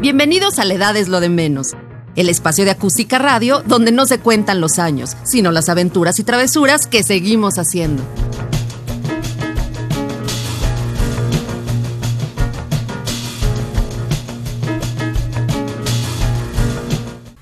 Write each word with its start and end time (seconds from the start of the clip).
Bienvenidos 0.00 0.58
a 0.58 0.64
La 0.64 0.72
Edad 0.72 0.96
es 0.96 1.08
lo 1.08 1.20
de 1.20 1.28
menos, 1.28 1.76
el 2.16 2.30
espacio 2.30 2.64
de 2.64 2.70
acústica 2.70 3.18
radio 3.18 3.62
donde 3.66 3.92
no 3.92 4.06
se 4.06 4.18
cuentan 4.18 4.58
los 4.58 4.78
años, 4.78 5.14
sino 5.24 5.52
las 5.52 5.68
aventuras 5.68 6.18
y 6.18 6.24
travesuras 6.24 6.86
que 6.86 7.02
seguimos 7.02 7.58
haciendo. 7.58 8.02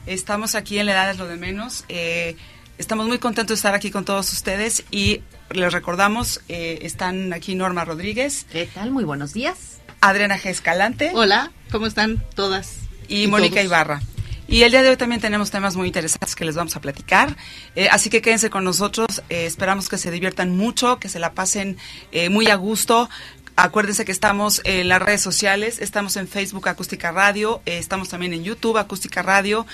Estamos 0.06 0.56
aquí 0.56 0.80
en 0.80 0.86
La 0.86 0.92
Edad 0.94 1.10
es 1.12 1.18
lo 1.18 1.28
de 1.28 1.36
menos. 1.36 1.84
Eh, 1.88 2.34
estamos 2.76 3.06
muy 3.06 3.18
contentos 3.18 3.50
de 3.50 3.54
estar 3.54 3.76
aquí 3.76 3.92
con 3.92 4.04
todos 4.04 4.32
ustedes 4.32 4.82
y 4.90 5.22
les 5.50 5.72
recordamos, 5.72 6.40
eh, 6.48 6.80
están 6.82 7.32
aquí 7.32 7.54
Norma 7.54 7.84
Rodríguez. 7.84 8.46
¿Qué 8.50 8.66
tal? 8.66 8.90
Muy 8.90 9.04
buenos 9.04 9.32
días. 9.32 9.78
Adriana 10.00 10.38
G. 10.38 10.46
Escalante. 10.46 11.12
Hola, 11.14 11.52
¿cómo 11.70 11.86
están 11.86 12.22
todas? 12.34 12.76
Y, 13.08 13.26
Mónica 13.26 13.62
Ibarra. 13.62 14.00
Y 14.48 14.62
el 14.62 14.70
día 14.70 14.82
de 14.82 14.88
hoy 14.88 14.96
también 14.96 15.20
tenemos 15.20 15.50
temas 15.50 15.76
muy 15.76 15.88
interesantes 15.88 16.34
que 16.34 16.46
les 16.46 16.54
vamos 16.54 16.74
a 16.74 16.80
platicar. 16.80 17.36
Eh, 17.76 17.88
así 17.90 18.08
que 18.08 18.22
quédense 18.22 18.48
con 18.48 18.64
nosotros. 18.64 19.22
Eh, 19.28 19.44
esperamos 19.44 19.90
que 19.90 19.98
se 19.98 20.10
diviertan 20.10 20.56
mucho, 20.56 20.98
que 20.98 21.10
se 21.10 21.18
la 21.18 21.34
pasen 21.34 21.76
eh, 22.12 22.30
muy 22.30 22.48
a 22.48 22.54
gusto. 22.54 23.10
Acuérdense 23.56 24.06
que 24.06 24.12
estamos 24.12 24.62
en 24.64 24.88
las 24.88 25.02
redes 25.02 25.20
sociales. 25.20 25.80
Estamos 25.80 26.16
en 26.16 26.28
Facebook 26.28 26.66
Acústica 26.66 27.12
Radio. 27.12 27.60
estamos 27.66 28.08
también 28.08 28.32
en 28.32 28.42
YouTube 28.42 28.78
Acústica 28.78 29.22
Radio. 29.22 29.66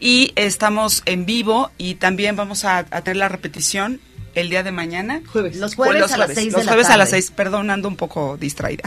Y 0.00 0.32
estamos 0.34 1.02
en 1.06 1.24
vivo 1.24 1.70
y 1.78 1.94
también 1.94 2.34
vamos 2.34 2.64
a, 2.64 2.78
a 2.78 3.02
tener 3.02 3.16
la 3.16 3.28
repetición 3.28 4.00
el 4.40 4.50
día 4.50 4.62
de 4.62 4.72
mañana. 4.72 5.22
Jueves. 5.26 5.56
Los 5.56 5.74
jueves, 5.74 6.12
a 6.12 6.16
las 6.16 6.34
seis 6.34 6.52
Los 6.52 6.66
jueves 6.66 6.88
a 6.88 6.96
las 6.96 7.10
seis, 7.10 7.30
perdón, 7.30 7.70
ando 7.70 7.88
un 7.88 7.96
poco 7.96 8.36
distraída. 8.36 8.84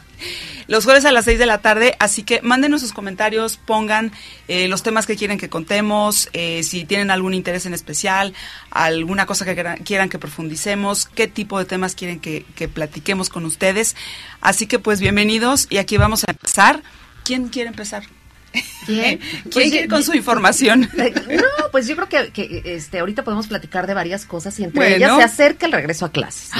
los 0.66 0.84
jueves 0.84 1.04
a 1.04 1.12
las 1.12 1.24
seis 1.24 1.38
de 1.38 1.46
la 1.46 1.58
tarde, 1.58 1.96
así 1.98 2.22
que 2.22 2.40
mándenos 2.42 2.80
sus 2.80 2.92
comentarios, 2.92 3.56
pongan 3.56 4.12
eh, 4.48 4.68
los 4.68 4.82
temas 4.82 5.06
que 5.06 5.16
quieren 5.16 5.38
que 5.38 5.48
contemos, 5.48 6.28
eh, 6.32 6.62
si 6.62 6.84
tienen 6.84 7.10
algún 7.10 7.34
interés 7.34 7.66
en 7.66 7.74
especial, 7.74 8.34
alguna 8.70 9.26
cosa 9.26 9.44
que 9.44 9.54
quieran, 9.84 10.08
que 10.08 10.18
profundicemos, 10.18 11.06
qué 11.06 11.26
tipo 11.28 11.58
de 11.58 11.64
temas 11.64 11.94
quieren 11.94 12.20
que, 12.20 12.44
que 12.54 12.68
platiquemos 12.68 13.28
con 13.28 13.44
ustedes. 13.44 13.96
Así 14.40 14.66
que 14.66 14.78
pues 14.78 15.00
bienvenidos 15.00 15.66
y 15.70 15.78
aquí 15.78 15.96
vamos 15.96 16.24
a 16.24 16.30
empezar. 16.30 16.82
¿Quién 17.24 17.48
quiere 17.48 17.68
empezar? 17.68 18.04
¿Quién? 18.86 19.20
Pues, 19.52 19.88
con 19.88 20.02
su 20.02 20.14
información? 20.14 20.88
No, 21.30 21.70
pues 21.70 21.86
yo 21.86 21.96
creo 21.96 22.08
que, 22.08 22.62
este 22.64 22.98
ahorita 22.98 23.22
podemos 23.24 23.46
platicar 23.46 23.86
de 23.86 23.94
varias 23.94 24.24
cosas 24.26 24.58
y 24.58 24.64
entre 24.64 24.96
ellas 24.96 25.16
se 25.16 25.22
acerca 25.22 25.66
el 25.66 25.72
regreso 25.72 26.04
a 26.06 26.10
clases. 26.10 26.50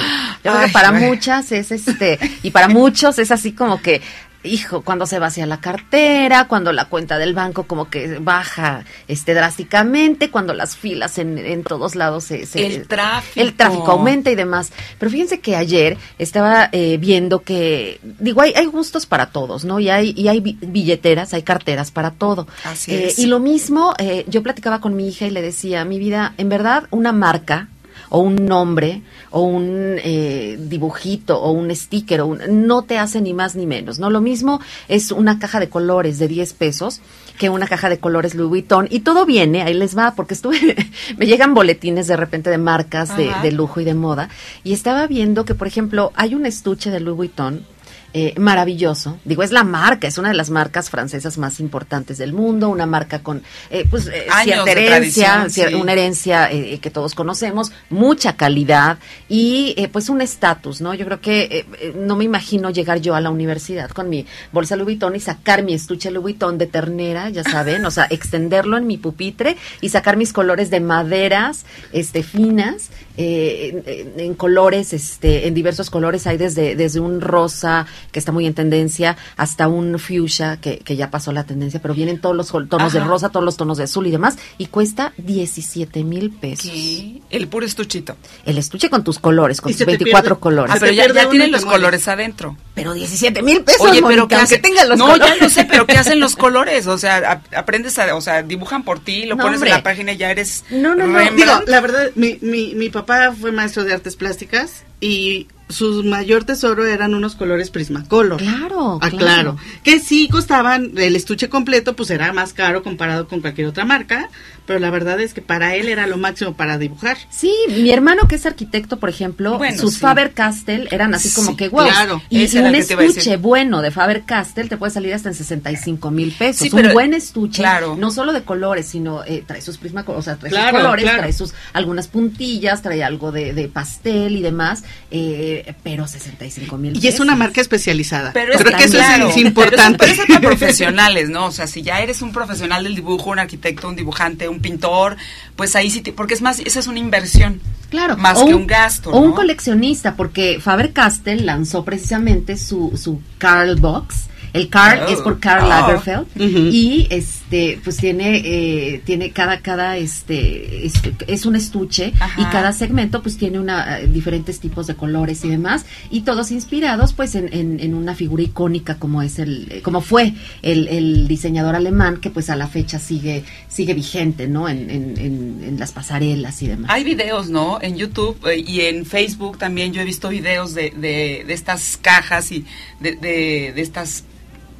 Yo 0.43 0.51
creo 0.51 0.65
que 0.65 0.71
para 0.71 0.91
muchas 0.91 1.51
es 1.51 1.71
este 1.71 2.19
y 2.43 2.51
para 2.51 2.67
muchos 2.67 3.19
es 3.19 3.31
así 3.31 3.51
como 3.51 3.81
que 3.81 4.01
hijo, 4.43 4.81
cuando 4.81 5.05
se 5.05 5.19
vacía 5.19 5.45
la 5.45 5.61
cartera, 5.61 6.47
cuando 6.47 6.71
la 6.71 6.85
cuenta 6.85 7.17
del 7.17 7.33
banco 7.33 7.63
como 7.63 7.89
que 7.89 8.19
baja 8.19 8.85
este 9.07 9.33
drásticamente, 9.33 10.29
cuando 10.29 10.53
las 10.53 10.75
filas 10.75 11.17
en, 11.17 11.37
en 11.37 11.63
todos 11.63 11.95
lados 11.95 12.25
se, 12.25 12.43
el 12.65 12.87
tráfico 12.87 13.41
el 13.41 13.53
tráfico 13.55 13.91
aumenta 13.91 14.31
y 14.31 14.35
demás. 14.35 14.71
Pero 14.99 15.11
fíjense 15.11 15.39
que 15.39 15.55
ayer 15.55 15.97
estaba 16.17 16.69
eh, 16.71 16.97
viendo 16.97 17.41
que 17.41 17.99
digo 18.19 18.41
hay, 18.41 18.53
hay 18.55 18.65
gustos 18.65 19.05
para 19.05 19.27
todos, 19.27 19.65
¿no? 19.65 19.79
Y 19.79 19.89
hay 19.89 20.13
y 20.15 20.27
hay 20.27 20.39
billeteras, 20.39 21.33
hay 21.33 21.43
carteras 21.43 21.91
para 21.91 22.11
todo. 22.11 22.47
Así 22.63 22.93
eh, 22.93 23.07
es. 23.07 23.19
Y 23.19 23.27
lo 23.27 23.39
mismo, 23.39 23.93
eh, 23.97 24.25
yo 24.27 24.43
platicaba 24.43 24.81
con 24.81 24.95
mi 24.95 25.07
hija 25.07 25.25
y 25.25 25.31
le 25.31 25.41
decía, 25.41 25.85
mi 25.85 25.99
vida, 25.99 26.33
en 26.37 26.49
verdad 26.49 26.87
una 26.91 27.11
marca 27.11 27.67
o 28.11 28.19
un 28.19 28.35
nombre 28.35 29.01
o 29.31 29.41
un 29.41 29.97
eh, 30.03 30.57
dibujito 30.59 31.41
o 31.41 31.51
un 31.51 31.73
sticker 31.75 32.21
o 32.21 32.35
no 32.35 32.83
te 32.83 32.97
hace 32.97 33.21
ni 33.21 33.33
más 33.33 33.55
ni 33.55 33.65
menos, 33.65 33.99
¿no? 33.99 34.09
Lo 34.09 34.21
mismo 34.21 34.59
es 34.87 35.11
una 35.11 35.39
caja 35.39 35.59
de 35.59 35.69
colores 35.69 36.19
de 36.19 36.27
10 36.27 36.53
pesos 36.53 37.01
que 37.37 37.49
una 37.49 37.67
caja 37.67 37.89
de 37.89 37.99
colores 37.99 38.35
Louis 38.35 38.49
Vuitton 38.49 38.87
y 38.91 38.99
todo 38.99 39.25
viene, 39.25 39.63
ahí 39.63 39.73
les 39.73 39.97
va, 39.97 40.13
porque 40.15 40.33
estuve, 40.33 40.75
me 41.17 41.25
llegan 41.25 41.53
boletines 41.53 42.07
de 42.07 42.17
repente 42.17 42.49
de 42.49 42.57
marcas 42.57 43.15
de, 43.17 43.31
de, 43.41 43.51
lujo 43.51 43.79
y 43.79 43.85
de 43.85 43.95
moda 43.95 44.29
y 44.63 44.73
estaba 44.73 45.07
viendo 45.07 45.45
que, 45.45 45.55
por 45.55 45.67
ejemplo, 45.67 46.11
hay 46.15 46.35
un 46.35 46.45
estuche 46.45 46.91
de 46.91 46.99
Louis 46.99 47.17
Vuitton 47.17 47.65
eh, 48.13 48.33
maravilloso. 48.37 49.19
Digo, 49.23 49.41
es 49.41 49.51
la 49.51 49.63
marca, 49.63 50.07
es 50.07 50.17
una 50.17 50.29
de 50.29 50.35
las 50.35 50.49
marcas 50.49 50.89
francesas 50.89 51.37
más 51.37 51.59
importantes 51.59 52.17
del 52.17 52.33
mundo, 52.33 52.67
una 52.69 52.85
marca 52.85 53.19
con 53.19 53.41
eh, 53.69 53.85
pues, 53.89 54.07
eh, 54.07 54.27
cierta 54.43 54.71
herencia, 54.71 55.47
una 55.79 55.93
herencia 55.93 56.49
que 56.49 56.89
todos 56.91 57.15
conocemos, 57.15 57.71
mucha 57.89 58.35
calidad 58.35 58.97
y 59.29 59.75
pues 59.93 60.09
un 60.09 60.21
estatus, 60.21 60.81
¿no? 60.81 60.93
Yo 60.93 61.05
creo 61.05 61.21
que 61.21 61.65
no 61.95 62.15
me 62.15 62.25
imagino 62.25 62.69
llegar 62.69 62.99
yo 62.99 63.15
a 63.15 63.21
la 63.21 63.29
universidad 63.29 63.89
con 63.91 64.09
mi 64.09 64.25
bolsa 64.51 64.75
Louis 64.75 64.97
Vuitton 64.97 65.15
y 65.15 65.19
sacar 65.19 65.63
mi 65.63 65.73
estuche 65.73 66.11
Louis 66.11 66.21
Vuitton 66.21 66.57
de 66.57 66.67
ternera, 66.67 67.29
ya 67.29 67.43
saben, 67.43 67.85
o 67.85 67.91
sea, 67.91 68.07
extenderlo 68.09 68.77
en 68.77 68.87
mi 68.87 68.97
pupitre 68.97 69.55
y 69.79 69.89
sacar 69.89 70.17
mis 70.17 70.33
colores 70.33 70.69
de 70.69 70.81
maderas, 70.81 71.65
este, 71.93 72.23
finas, 72.23 72.89
en, 73.21 74.19
en, 74.19 74.33
colores, 74.35 74.93
este, 74.93 75.47
en 75.47 75.53
diversos 75.53 75.89
colores, 75.89 76.27
hay 76.27 76.37
desde, 76.37 76.75
desde 76.75 76.99
un 76.99 77.21
rosa, 77.21 77.85
que 78.11 78.19
está 78.19 78.31
muy 78.31 78.45
en 78.45 78.53
tendencia, 78.53 79.17
hasta 79.37 79.67
un 79.67 79.99
fuchsia, 79.99 80.57
que, 80.61 80.79
que 80.79 80.95
ya 80.95 81.09
pasó 81.11 81.31
la 81.31 81.43
tendencia, 81.43 81.81
pero 81.81 81.93
vienen 81.93 82.19
todos 82.19 82.35
los 82.35 82.47
tonos 82.69 82.93
de 82.93 82.99
rosa, 82.99 83.29
todos 83.29 83.45
los 83.45 83.57
tonos 83.57 83.77
de 83.77 83.83
azul 83.85 84.07
y 84.07 84.11
demás, 84.11 84.37
y 84.57 84.67
cuesta 84.67 85.13
17 85.17 86.03
mil 86.03 86.31
pesos. 86.31 86.69
¿Qué? 86.71 87.21
El 87.29 87.47
puro 87.47 87.65
estuchito. 87.65 88.15
El 88.45 88.57
estuche 88.57 88.89
con 88.89 89.03
tus 89.03 89.19
colores, 89.19 89.61
con 89.61 89.71
tus 89.71 89.85
24 89.85 90.39
colores. 90.39 90.75
Ah, 90.75 90.77
pero 90.79 90.91
ya, 90.93 91.11
ya 91.13 91.29
tienen 91.29 91.51
los 91.51 91.65
colores 91.65 92.07
adentro. 92.07 92.57
Pero 92.73 92.93
17 92.93 93.41
mil 93.43 93.63
pesos, 93.63 93.81
Oye, 93.81 94.01
pero 94.07 94.27
que 94.27 94.35
hace... 94.35 94.57
tengan 94.57 94.87
los 94.89 94.97
no, 94.97 95.05
colores. 95.07 95.27
ya 95.27 95.43
no 95.43 95.49
sé, 95.49 95.65
pero 95.65 95.85
¿qué 95.85 95.97
hacen 95.97 96.19
los 96.19 96.35
colores? 96.37 96.87
O 96.87 96.97
sea, 96.97 97.41
aprendes 97.55 97.99
a, 97.99 98.15
o 98.15 98.21
sea, 98.21 98.41
dibujan 98.43 98.83
por 98.83 98.99
ti, 98.99 99.25
lo 99.25 99.35
No, 99.35 99.43
pones 99.43 99.57
hombre. 99.57 99.71
en 99.71 99.77
la 99.77 99.83
página 99.83 100.13
y 100.13 100.17
ya 100.17 100.31
eres 100.31 100.63
No, 100.69 100.95
no, 100.95 101.05
no. 101.07 101.19
Digo, 101.31 101.51
la 101.67 101.81
verdad, 101.81 102.09
mi, 102.15 102.37
mi, 102.41 102.73
mi 102.75 102.89
papá 102.89 103.10
fue 103.39 103.51
maestro 103.51 103.83
de 103.83 103.93
artes 103.93 104.15
plásticas 104.15 104.83
y 104.99 105.47
su 105.71 106.03
mayor 106.03 106.43
tesoro 106.43 106.85
eran 106.85 107.13
unos 107.13 107.35
colores 107.35 107.69
Prismacolor. 107.69 108.37
Claro, 108.39 108.99
Ah, 109.01 109.09
claro. 109.09 109.17
claro. 109.17 109.57
Que 109.83 109.99
sí 109.99 110.27
costaban, 110.29 110.91
el 110.97 111.15
estuche 111.15 111.49
completo 111.49 111.95
pues 111.95 112.09
era 112.09 112.31
más 112.33 112.53
caro 112.53 112.83
comparado 112.83 113.27
con 113.27 113.41
cualquier 113.41 113.67
otra 113.67 113.85
marca, 113.85 114.29
pero 114.65 114.79
la 114.79 114.89
verdad 114.89 115.19
es 115.19 115.33
que 115.33 115.41
para 115.41 115.75
él 115.75 115.87
era 115.89 116.07
lo 116.07 116.17
máximo 116.17 116.53
para 116.53 116.77
dibujar. 116.77 117.17
Sí, 117.29 117.53
mi 117.69 117.89
hermano 117.91 118.27
que 118.27 118.35
es 118.35 118.45
arquitecto, 118.45 118.99
por 118.99 119.09
ejemplo, 119.09 119.57
Bueno, 119.57 119.77
sus 119.77 119.95
sí. 119.95 119.99
Faber-Castell 120.01 120.87
eran 120.91 121.13
así 121.13 121.31
como 121.33 121.51
Sí, 121.51 121.57
que 121.57 121.69
wow. 121.69 121.85
claro. 121.85 122.21
Y, 122.29 122.45
un 122.57 122.75
estuche 122.75 123.37
bueno 123.37 123.81
de 123.81 123.91
Faber-Castell 123.91 124.69
te 124.69 124.77
puede 124.77 124.91
salir 124.91 125.13
hasta 125.13 125.29
en 125.29 125.35
65 125.35 126.11
mil 126.11 126.31
pesos. 126.31 126.61
Sí, 126.63 126.69
pero- 126.73 126.89
un 126.89 126.93
buen 126.93 127.13
estuche, 127.13 127.61
claro. 127.61 127.95
no 127.97 128.11
solo 128.11 128.33
de 128.33 128.43
colores, 128.43 128.87
sino 128.87 129.23
eh, 129.25 129.43
trae 129.45 129.61
sus 129.61 129.77
prisma, 129.77 130.03
o 130.07 130.21
sea, 130.21 130.35
trae 130.35 130.51
Claro, 130.51 130.69
sus 130.77 130.81
colores, 130.81 131.05
trae 131.05 131.33
sus 131.33 131.53
algunas 131.73 132.07
puntillas, 132.07 132.81
trae 132.81 133.03
algo 133.03 133.31
de, 133.31 133.53
de 133.53 133.67
pastel 133.67 134.35
y 134.35 134.41
demás, 134.41 134.83
eh, 135.09 135.60
pero 135.83 136.07
65 136.07 136.77
mil 136.77 137.03
Y 137.03 137.07
es 137.07 137.19
una 137.19 137.35
marca 137.35 137.61
especializada. 137.61 138.31
Pero 138.33 138.53
Creo 138.57 138.69
es 138.71 138.75
que 138.75 138.83
eso 138.85 138.97
claro, 138.97 139.29
es 139.29 139.37
importante. 139.37 139.97
Pero 139.99 140.11
eso, 140.13 140.23
pero 140.23 140.23
eso 140.23 140.23
es 140.23 140.27
para 140.27 140.39
profesionales, 140.57 141.29
¿no? 141.29 141.45
O 141.45 141.51
sea, 141.51 141.67
si 141.67 141.81
ya 141.81 141.99
eres 142.01 142.21
un 142.21 142.31
profesional 142.31 142.83
del 142.83 142.95
dibujo, 142.95 143.29
un 143.29 143.39
arquitecto, 143.39 143.87
un 143.87 143.95
dibujante, 143.95 144.47
un 144.49 144.59
pintor, 144.59 145.17
pues 145.55 145.75
ahí 145.75 145.89
sí, 145.89 146.01
te- 146.01 146.13
porque 146.13 146.33
es 146.33 146.41
más, 146.41 146.59
esa 146.59 146.79
es 146.79 146.87
una 146.87 146.99
inversión. 146.99 147.61
Claro, 147.89 148.15
Más 148.17 148.37
o 148.37 148.45
que 148.45 148.53
un 148.55 148.67
gasto, 148.67 149.09
O 149.11 149.19
un 149.19 149.33
coleccionista, 149.33 150.15
porque 150.15 150.59
Faber-Castell 150.61 151.45
lanzó 151.45 151.83
precisamente 151.83 152.55
su, 152.57 152.93
su 152.95 153.21
Carl 153.37 153.75
Box. 153.75 154.27
El 154.53 154.69
Carl 154.69 155.01
Oh. 155.07 155.11
es 155.13 155.19
por 155.21 155.39
Karl 155.39 155.63
Oh. 155.65 155.69
Lagerfeld 155.69 156.27
y 156.73 157.07
este 157.09 157.79
pues 157.83 157.97
tiene 157.97 158.41
eh, 158.43 159.01
tiene 159.05 159.31
cada 159.31 159.59
cada 159.61 159.97
este 159.97 160.85
es, 160.85 160.93
es 161.27 161.45
un 161.45 161.55
estuche 161.55 162.13
Ajá. 162.19 162.41
y 162.41 162.45
cada 162.45 162.73
segmento 162.73 163.21
pues 163.21 163.37
tiene 163.37 163.59
una 163.59 163.99
diferentes 163.99 164.59
tipos 164.59 164.87
de 164.87 164.95
colores 164.95 165.43
y 165.45 165.49
demás 165.49 165.85
y 166.09 166.21
todos 166.21 166.51
inspirados 166.51 167.13
pues 167.13 167.35
en, 167.35 167.53
en, 167.53 167.79
en 167.79 167.93
una 167.93 168.15
figura 168.15 168.43
icónica 168.43 168.95
como 168.95 169.21
es 169.21 169.39
el 169.39 169.81
como 169.83 170.01
fue 170.01 170.33
el, 170.61 170.87
el 170.87 171.27
diseñador 171.27 171.75
alemán 171.75 172.17
que 172.17 172.29
pues 172.29 172.49
a 172.49 172.55
la 172.55 172.67
fecha 172.67 172.99
sigue 172.99 173.43
sigue 173.67 173.93
vigente 173.93 174.47
no 174.47 174.67
en, 174.67 174.89
en, 174.89 175.17
en, 175.17 175.63
en 175.65 175.79
las 175.79 175.91
pasarelas 175.91 176.61
y 176.61 176.67
demás 176.67 176.91
Hay 176.91 177.03
videos, 177.03 177.49
¿no? 177.49 177.79
En 177.81 177.95
YouTube 177.97 178.37
eh, 178.47 178.63
y 178.65 178.81
en 178.81 179.05
Facebook 179.05 179.57
también 179.57 179.93
yo 179.93 180.01
he 180.01 180.05
visto 180.05 180.29
videos 180.29 180.73
de, 180.73 180.91
de, 180.91 181.43
de 181.47 181.53
estas 181.53 181.97
cajas 181.97 182.51
y 182.51 182.65
de, 182.99 183.13
de, 183.15 183.71
de 183.75 183.81
estas 183.81 184.23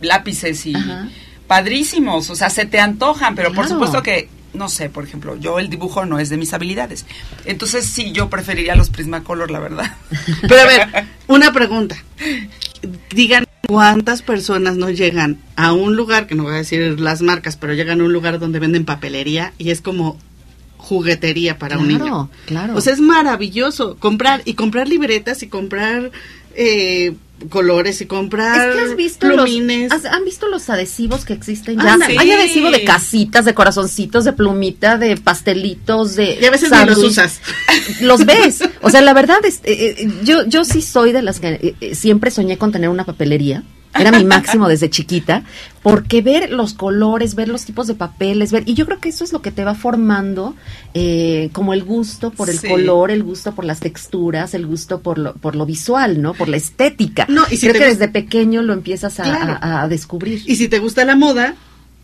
lápices 0.02 0.66
y 0.66 0.76
Ajá. 0.76 1.08
padrísimos, 1.48 2.30
o 2.30 2.36
sea, 2.36 2.50
se 2.50 2.66
te 2.66 2.80
antojan, 2.80 3.36
pero 3.36 3.50
por 3.50 3.66
Claro. 3.66 3.70
supuesto 3.76 4.02
que, 4.04 4.30
no 4.54 4.68
sé, 4.70 4.90
por 4.90 5.04
ejemplo, 5.04 5.38
yo 5.38 5.60
el 5.60 5.70
dibujo 5.70 6.06
no 6.06 6.20
es 6.20 6.30
de 6.30 6.38
mis 6.38 6.54
habilidades. 6.54 7.06
Entonces 7.46 7.86
sí, 7.86 8.12
yo 8.12 8.30
preferiría 8.30 8.76
los 8.76 8.90
Prismacolor, 8.90 9.52
la 9.52 9.60
verdad. 9.60 9.96
Pero 10.42 10.62
a 10.62 10.66
ver, 10.66 10.88
una 11.28 11.52
pregunta. 11.54 11.96
Digan 13.14 13.46
cuántas 13.68 14.22
personas 14.22 14.76
no 14.76 14.90
llegan 14.90 15.40
a 15.56 15.72
un 15.74 15.96
lugar, 15.96 16.28
que 16.28 16.36
no 16.36 16.44
voy 16.44 16.54
a 16.54 16.58
decir 16.58 17.00
las 17.00 17.22
marcas, 17.22 17.56
pero 17.58 17.74
llegan 17.74 18.02
a 18.02 18.04
un 18.04 18.12
lugar 18.12 18.40
donde 18.40 18.60
venden 18.60 18.86
papelería 18.86 19.54
y 19.58 19.70
es 19.72 19.82
como 19.82 20.18
juguetería 20.78 21.60
para 21.60 21.78
un 21.78 21.88
Claro, 21.88 22.04
niño. 22.06 22.30
claro. 22.48 22.76
O 22.76 22.82
sea, 22.82 22.94
es 22.94 23.00
maravilloso 23.00 23.98
comprar 23.98 24.42
y 24.46 24.56
comprar 24.56 24.88
libretas 24.90 25.44
y 25.44 25.48
comprar 25.48 26.12
eh, 26.56 27.14
colores 27.50 28.00
y 28.02 28.06
comprar 28.06 28.70
Es 28.70 28.76
que 28.76 28.82
has 28.84 28.96
visto 28.96 29.28
plumines. 29.28 29.92
los, 29.92 30.06
has- 30.06 30.12
han 30.14 30.24
visto 30.26 30.48
los 30.48 30.70
adhesivos 30.70 31.26
que 31.26 31.34
existen 31.34 31.80
Ah, 31.82 31.98
sí. 32.06 32.16
Hay 32.20 32.32
adhesivo 32.32 32.70
de 32.70 32.84
casitas, 32.84 33.46
de 33.46 33.54
corazoncitos, 33.56 34.26
de 34.26 34.34
plumita, 34.34 34.98
de 34.98 35.18
pastelitos, 35.18 36.16
de 36.16 36.38
y 36.40 36.46
a 36.46 36.52
veces 36.52 36.70
ni 36.72 36.86
los 36.86 36.98
usas. 37.00 37.42
Los 38.02 38.26
ves. 38.26 38.60
O 38.84 38.90
sea, 38.90 39.02
la 39.02 39.14
verdad 39.14 39.38
es, 39.44 39.58
eh, 39.64 39.96
eh, 39.98 40.12
yo, 40.24 40.46
yo 40.48 40.64
sí 40.66 40.82
soy 40.82 41.12
de 41.14 41.22
las 41.22 41.40
que 41.40 41.76
eh, 41.82 41.96
siempre 41.96 42.30
soñé 42.32 42.58
con 42.58 42.72
tener 42.72 42.90
una 42.90 43.06
papelería. 43.06 43.64
Era 44.00 44.12
mi 44.12 44.24
máximo 44.24 44.68
desde 44.70 44.90
chiquita, 44.90 45.44
porque 45.84 46.22
ver 46.22 46.50
los 46.52 46.74
colores, 46.74 47.36
ver 47.36 47.50
los 47.50 47.66
tipos 47.66 47.88
de 47.88 47.94
papeles, 47.96 48.52
ver, 48.52 48.64
y 48.66 48.74
yo 48.74 48.86
creo 48.86 49.00
que 49.00 49.10
eso 49.10 49.24
es 49.24 49.34
lo 49.34 49.42
que 49.42 49.52
te 49.52 49.64
va 49.66 49.76
formando 49.76 50.56
eh, 50.94 51.50
como 51.52 51.74
el 51.74 51.84
gusto 51.84 52.32
por 52.32 52.50
el 52.50 52.58
Sí. 52.58 52.68
color, 52.70 53.12
el 53.12 53.24
gusto 53.24 53.54
por 53.54 53.66
las 53.66 53.80
texturas, 53.82 54.54
el 54.54 54.66
gusto 54.66 55.02
por 55.02 55.18
lo, 55.18 55.34
por 55.34 55.56
lo 55.56 55.66
visual, 55.66 56.22
¿no? 56.22 56.34
Por 56.34 56.48
la 56.48 56.58
estética. 56.58 57.26
No, 57.30 57.44
y 57.52 57.58
si 57.58 57.68
creo 57.68 57.82
que 57.82 57.88
desde 57.90 58.08
pequeño 58.08 58.62
lo 58.62 58.74
empiezas 58.74 59.20
a, 59.20 59.24
Claro. 59.24 59.58
a- 59.62 59.82
a 59.84 59.88
descubrir. 59.88 60.42
Y 60.46 60.56
si 60.56 60.68
te 60.70 60.80
gusta 60.80 61.04
la 61.06 61.16
moda, 61.16 61.56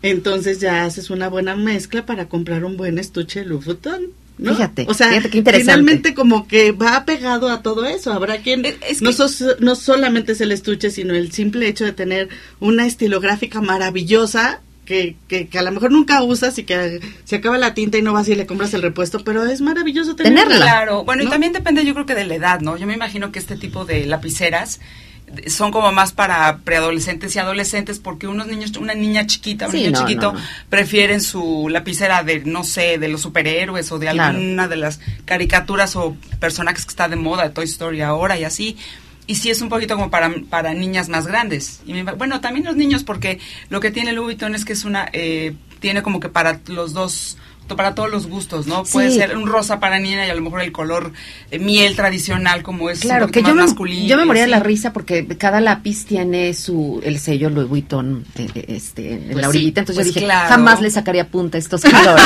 entonces 0.02 0.60
ya 0.60 0.84
haces 0.84 1.10
una 1.10 1.28
buena 1.28 1.56
mezcla 1.56 2.04
para 2.06 2.28
comprar 2.28 2.64
un 2.64 2.76
buen 2.76 2.98
estuche 2.98 3.44
Louis 3.44 3.64
Vuitton. 3.64 4.02
¿No? 4.38 4.54
Fíjate, 4.54 4.86
o 4.88 4.94
sea, 4.94 5.08
fíjate 5.08 5.30
qué 5.30 5.38
interesante. 5.38 5.72
finalmente 5.72 6.14
como 6.14 6.46
que 6.48 6.72
va 6.72 7.04
pegado 7.04 7.50
a 7.50 7.62
todo 7.62 7.84
eso. 7.84 8.12
Habrá 8.12 8.38
quien 8.38 8.64
Es- 8.64 8.76
es 8.88 9.02
no, 9.02 9.10
que- 9.10 9.16
sos- 9.16 9.56
no 9.60 9.74
solamente 9.74 10.32
es 10.32 10.40
el 10.40 10.52
estuche, 10.52 10.90
sino 10.90 11.14
el 11.14 11.32
simple 11.32 11.68
hecho 11.68 11.84
de 11.84 11.92
tener 11.92 12.28
una 12.60 12.86
estilográfica 12.86 13.60
maravillosa 13.60 14.60
que, 14.84 15.16
que, 15.28 15.48
que 15.48 15.58
a 15.58 15.62
lo 15.62 15.70
mejor 15.70 15.92
nunca 15.92 16.22
usas 16.22 16.56
y 16.58 16.62
que 16.64 17.00
se 17.24 17.36
acaba 17.36 17.58
la 17.58 17.74
tinta 17.74 17.98
y 17.98 18.02
no 18.02 18.14
vas 18.14 18.26
y 18.28 18.34
le 18.34 18.46
compras 18.46 18.72
el 18.72 18.80
repuesto, 18.80 19.22
pero 19.22 19.44
es 19.44 19.60
maravilloso 19.60 20.16
tenerla. 20.16 20.44
Tenerla. 20.44 20.64
Claro, 20.64 21.04
bueno, 21.04 21.24
y 21.24 21.26
también 21.26 21.52
depende 21.52 21.84
yo 21.84 21.92
creo 21.92 22.06
que 22.06 22.14
de 22.14 22.24
la 22.24 22.34
edad, 22.36 22.60
¿no? 22.60 22.76
Yo 22.78 22.86
me 22.86 22.94
imagino 22.94 23.30
que 23.30 23.38
este 23.38 23.56
tipo 23.56 23.84
de 23.84 24.06
lapiceras 24.06 24.80
son 25.46 25.70
como 25.70 25.92
más 25.92 26.12
para 26.12 26.58
preadolescentes 26.58 27.34
y 27.36 27.38
adolescentes 27.38 27.98
porque 27.98 28.26
unos 28.26 28.46
niños, 28.46 28.76
una 28.76 28.94
niña 28.94 29.26
chiquita, 29.26 29.66
un 29.66 29.72
Sí, 29.72 29.78
niño 29.78 29.90
no, 29.92 29.98
chiquito 30.00 30.32
no, 30.32 30.38
no. 30.38 30.44
prefieren 30.68 31.20
su 31.20 31.68
lapicera 31.68 32.22
de, 32.22 32.40
no 32.44 32.64
sé, 32.64 32.98
de 32.98 33.08
los 33.08 33.20
superhéroes 33.22 33.90
o 33.92 33.98
de 33.98 34.08
Claro. 34.08 34.36
alguna 34.38 34.68
de 34.68 34.76
las 34.76 35.00
caricaturas 35.24 35.96
o 35.96 36.16
personajes 36.40 36.84
que 36.84 36.90
está 36.90 37.08
de 37.08 37.16
moda, 37.16 37.44
de 37.44 37.50
Toy 37.50 37.64
Story 37.66 38.00
ahora 38.00 38.38
y 38.38 38.44
así. 38.44 38.76
Y 39.26 39.34
sí 39.34 39.50
es 39.50 39.60
un 39.60 39.68
poquito 39.68 39.94
como 39.96 40.10
para, 40.10 40.32
para 40.48 40.72
niñas 40.72 41.10
más 41.10 41.26
grandes. 41.26 41.80
Y 41.86 41.92
me 41.92 42.02
bueno, 42.02 42.40
también 42.40 42.64
los 42.64 42.76
niños 42.76 43.04
porque 43.04 43.38
lo 43.68 43.80
que 43.80 43.90
tiene 43.90 44.12
Louis 44.12 44.28
Vuitton 44.38 44.54
es 44.54 44.64
que 44.64 44.72
es 44.72 44.84
una, 44.84 45.08
eh, 45.12 45.54
tiene 45.80 46.02
como 46.02 46.18
que 46.18 46.30
para 46.30 46.60
los 46.68 46.94
dos, 46.94 47.36
para 47.76 47.94
todos 47.94 48.10
los 48.10 48.26
gustos, 48.26 48.66
¿no? 48.66 48.84
Puede 48.84 49.10
ser 49.10 49.36
un 49.36 49.46
rosa 49.46 49.80
para 49.80 49.98
niña 49.98 50.26
y 50.26 50.30
a 50.30 50.34
lo 50.34 50.40
mejor 50.42 50.60
el 50.62 50.72
color 50.72 51.12
eh, 51.50 51.58
miel 51.58 51.94
tradicional 51.96 52.62
como 52.62 52.90
es 52.90 53.00
Claro, 53.00 53.28
que 53.28 53.40
yo 53.42 53.48
más 53.48 53.56
me, 53.56 53.62
masculino. 53.62 54.06
yo 54.08 54.16
me 54.16 54.24
moría 54.24 54.42
de 54.42 54.48
la 54.48 54.60
risa 54.60 54.92
porque 54.92 55.26
cada 55.38 55.60
lápiz 55.60 56.04
tiene 56.06 56.54
su 56.54 57.00
el 57.04 57.18
sello 57.18 57.50
Louis 57.50 57.68
Vuitton 57.68 58.24
eh, 58.36 58.48
eh, 58.54 58.64
este, 58.68 59.12
en 59.14 59.24
Pues 59.24 59.36
la 59.36 59.42
sí, 59.44 59.48
orillita, 59.48 59.80
entonces 59.80 60.04
pues 60.04 60.14
yo 60.14 60.20
dije, 60.20 60.26
claro. 60.26 60.48
jamás 60.48 60.80
le 60.80 60.90
sacaría 60.90 61.28
punta 61.28 61.58
a 61.58 61.60
estos 61.60 61.82
colores. 61.82 62.24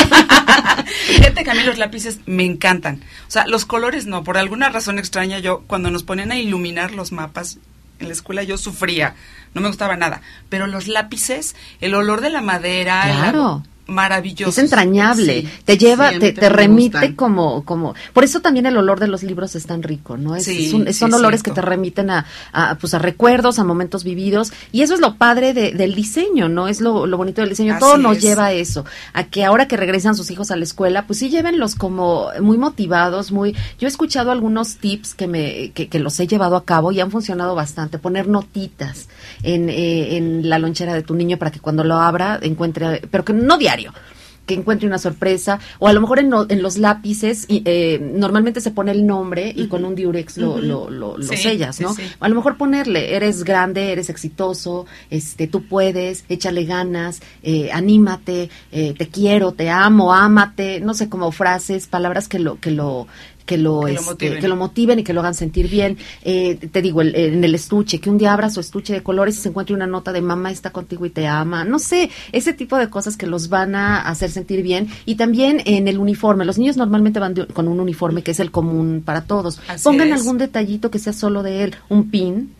Fíjate 1.07 1.43
que 1.43 1.51
a 1.51 1.53
mí 1.53 1.63
los 1.63 1.77
lápices 1.77 2.19
me 2.25 2.45
encantan. 2.45 3.01
O 3.27 3.31
sea, 3.31 3.45
los 3.47 3.65
colores 3.65 4.05
no. 4.05 4.23
Por 4.23 4.37
alguna 4.37 4.69
razón 4.69 4.99
extraña, 4.99 5.39
yo 5.39 5.63
cuando 5.67 5.91
nos 5.91 6.03
ponían 6.03 6.31
a 6.31 6.37
iluminar 6.37 6.91
los 6.93 7.11
mapas 7.11 7.57
en 7.99 8.07
la 8.07 8.13
escuela, 8.13 8.43
yo 8.43 8.57
sufría. 8.57 9.15
No 9.53 9.61
me 9.61 9.67
gustaba 9.67 9.95
nada. 9.95 10.21
Pero 10.49 10.67
los 10.67 10.87
lápices, 10.87 11.55
el 11.79 11.93
olor 11.93 12.21
de 12.21 12.29
la 12.29 12.41
madera, 12.41 13.03
Claro. 13.05 13.63
Maravilloso. 13.87 14.49
Es 14.49 14.57
entrañable, 14.57 15.41
Sí, 15.41 15.49
te 15.65 15.77
lleva, 15.77 16.11
sí, 16.11 16.19
te, 16.19 16.33
te 16.33 16.49
remite 16.49 16.97
gustan. 16.97 17.15
como, 17.15 17.63
como, 17.65 17.93
por 18.13 18.23
eso 18.23 18.39
también 18.39 18.65
el 18.65 18.77
olor 18.77 18.99
de 18.99 19.07
los 19.07 19.23
libros 19.23 19.55
es 19.55 19.65
tan 19.65 19.83
rico, 19.83 20.17
¿no? 20.17 20.35
Es, 20.35 20.45
Sí, 20.45 20.67
es 20.67 20.73
un- 20.73 20.85
sí, 20.87 20.93
son 20.93 21.09
es 21.09 21.15
olores 21.17 21.41
cierto. 21.41 21.55
que 21.55 21.61
te 21.61 21.67
remiten 21.69 22.09
a, 22.09 22.25
a, 22.51 22.75
pues 22.75 22.93
a 22.93 22.99
recuerdos, 22.99 23.59
a 23.59 23.63
momentos 23.63 24.03
vividos, 24.03 24.53
y 24.71 24.81
eso 24.81 24.93
es 24.93 24.99
lo 24.99 25.15
padre 25.15 25.53
de- 25.53 25.71
del 25.73 25.95
diseño, 25.95 26.49
¿no? 26.49 26.67
Es 26.67 26.81
lo, 26.81 27.05
lo 27.05 27.17
bonito 27.17 27.41
del 27.41 27.49
diseño, 27.49 27.77
todo 27.79 27.97
nos 27.97 28.17
es. 28.17 28.23
lleva 28.23 28.45
a 28.47 28.53
eso, 28.53 28.85
a 29.13 29.25
que 29.25 29.43
ahora 29.43 29.67
que 29.67 29.77
regresan 29.77 30.15
sus 30.15 30.31
hijos 30.31 30.51
a 30.51 30.55
la 30.55 30.63
escuela, 30.63 31.05
pues 31.05 31.19
sí 31.19 31.29
llévenlos 31.29 31.75
como 31.75 32.27
muy 32.41 32.57
motivados, 32.57 33.31
muy, 33.31 33.53
yo 33.79 33.87
he 33.87 33.89
escuchado 33.89 34.31
algunos 34.31 34.77
tips 34.77 35.13
que 35.13 35.27
me, 35.27 35.71
que, 35.71 35.87
que 35.89 35.99
los 35.99 36.19
he 36.19 36.27
llevado 36.27 36.55
a 36.55 36.63
cabo 36.65 36.91
y 36.91 36.99
han 36.99 37.11
funcionado 37.11 37.53
bastante, 37.55 37.97
poner 37.99 38.27
notitas 38.27 39.09
en, 39.43 39.69
eh, 39.69 40.17
en 40.17 40.49
la 40.49 40.59
lonchera 40.59 40.93
de 40.93 41.03
tu 41.03 41.15
niño 41.15 41.37
para 41.37 41.51
que 41.51 41.59
cuando 41.59 41.83
lo 41.83 41.95
abra 41.95 42.39
encuentre, 42.41 43.01
pero 43.11 43.25
que 43.25 43.33
no 43.33 43.57
diario, 43.75 43.93
que 44.45 44.55
encuentre 44.55 44.85
una 44.87 44.97
sorpresa, 44.99 45.57
o 45.79 45.87
a 45.87 45.93
lo 45.93 46.01
mejor 46.01 46.19
en, 46.19 46.29
lo- 46.29 46.49
en 46.49 46.61
los 46.61 46.77
lápices, 46.77 47.45
y, 47.47 47.61
eh, 47.63 47.97
normalmente 48.13 48.59
se 48.59 48.71
pone 48.71 48.91
el 48.91 49.05
nombre 49.07 49.53
y 49.55 49.67
con 49.67 49.85
un 49.85 49.95
diurex 49.95 50.37
lo, 50.37 50.59
lo, 50.59 50.89
lo, 50.89 51.17
lo 51.17 51.23
Sí, 51.27 51.37
sellas, 51.37 51.77
sí, 51.77 51.83
¿no? 51.83 51.93
sí. 51.93 52.03
A 52.19 52.27
lo 52.27 52.35
mejor 52.35 52.57
ponerle, 52.57 53.15
eres 53.15 53.45
grande, 53.45 53.93
eres 53.93 54.09
exitoso, 54.09 54.85
este, 55.09 55.47
tú 55.47 55.63
puedes, 55.63 56.25
échale 56.27 56.65
ganas, 56.65 57.21
eh, 57.41 57.69
anímate, 57.71 58.49
eh, 58.73 58.93
te 58.97 59.07
quiero, 59.07 59.53
te 59.53 59.69
amo, 59.69 60.13
ámate, 60.13 60.81
no 60.81 60.93
sé, 60.93 61.07
como 61.07 61.31
frases, 61.31 61.87
palabras 61.87 62.27
que 62.27 62.39
lo, 62.39 62.59
que 62.59 62.71
lo, 62.71 63.07
que 63.45 63.57
lo, 63.57 63.81
Que 63.81 63.93
lo 63.93 63.99
este, 63.99 64.11
motiven. 64.11 64.39
que 64.41 64.47
lo 64.47 64.55
motiven 64.55 64.99
y 64.99 65.03
que 65.03 65.13
lo 65.13 65.19
hagan 65.21 65.33
sentir 65.33 65.69
bien. 65.69 65.97
Eh, 66.23 66.55
te 66.71 66.81
digo, 66.81 67.01
el- 67.01 67.15
en 67.15 67.43
el 67.43 67.55
estuche, 67.55 67.99
que 67.99 68.09
un 68.09 68.17
día 68.17 68.33
abra 68.33 68.49
su 68.49 68.59
estuche 68.59 68.93
de 68.93 69.03
colores 69.03 69.37
y 69.37 69.41
se 69.41 69.49
encuentre 69.49 69.75
una 69.75 69.87
nota 69.87 70.11
de 70.11 70.21
mamá 70.21 70.51
está 70.51 70.71
contigo 70.71 71.05
y 71.05 71.09
te 71.09 71.27
ama. 71.27 71.63
No 71.65 71.79
sé, 71.79 72.09
ese 72.31 72.53
tipo 72.53 72.77
de 72.77 72.89
cosas 72.89 73.17
que 73.17 73.27
los 73.27 73.49
van 73.49 73.75
a 73.75 74.01
hacer 74.01 74.29
sentir 74.31 74.61
bien. 74.63 74.87
Y 75.05 75.15
también 75.15 75.61
en 75.65 75.87
el 75.87 75.97
uniforme. 75.97 76.45
Los 76.45 76.57
niños 76.57 76.77
normalmente 76.77 77.19
van 77.19 77.33
de- 77.33 77.47
con 77.47 77.67
un 77.67 77.79
uniforme 77.79 78.21
que 78.23 78.31
es 78.31 78.39
el 78.39 78.51
común 78.51 79.01
para 79.05 79.21
todos. 79.25 79.59
Así 79.67 79.83
Pongan 79.83 80.09
es. 80.09 80.21
algún 80.21 80.37
detallito 80.37 80.89
que 80.91 80.99
sea 80.99 81.13
solo 81.13 81.43
de 81.43 81.63
él, 81.63 81.75
un 81.89 82.09
pin 82.09 82.53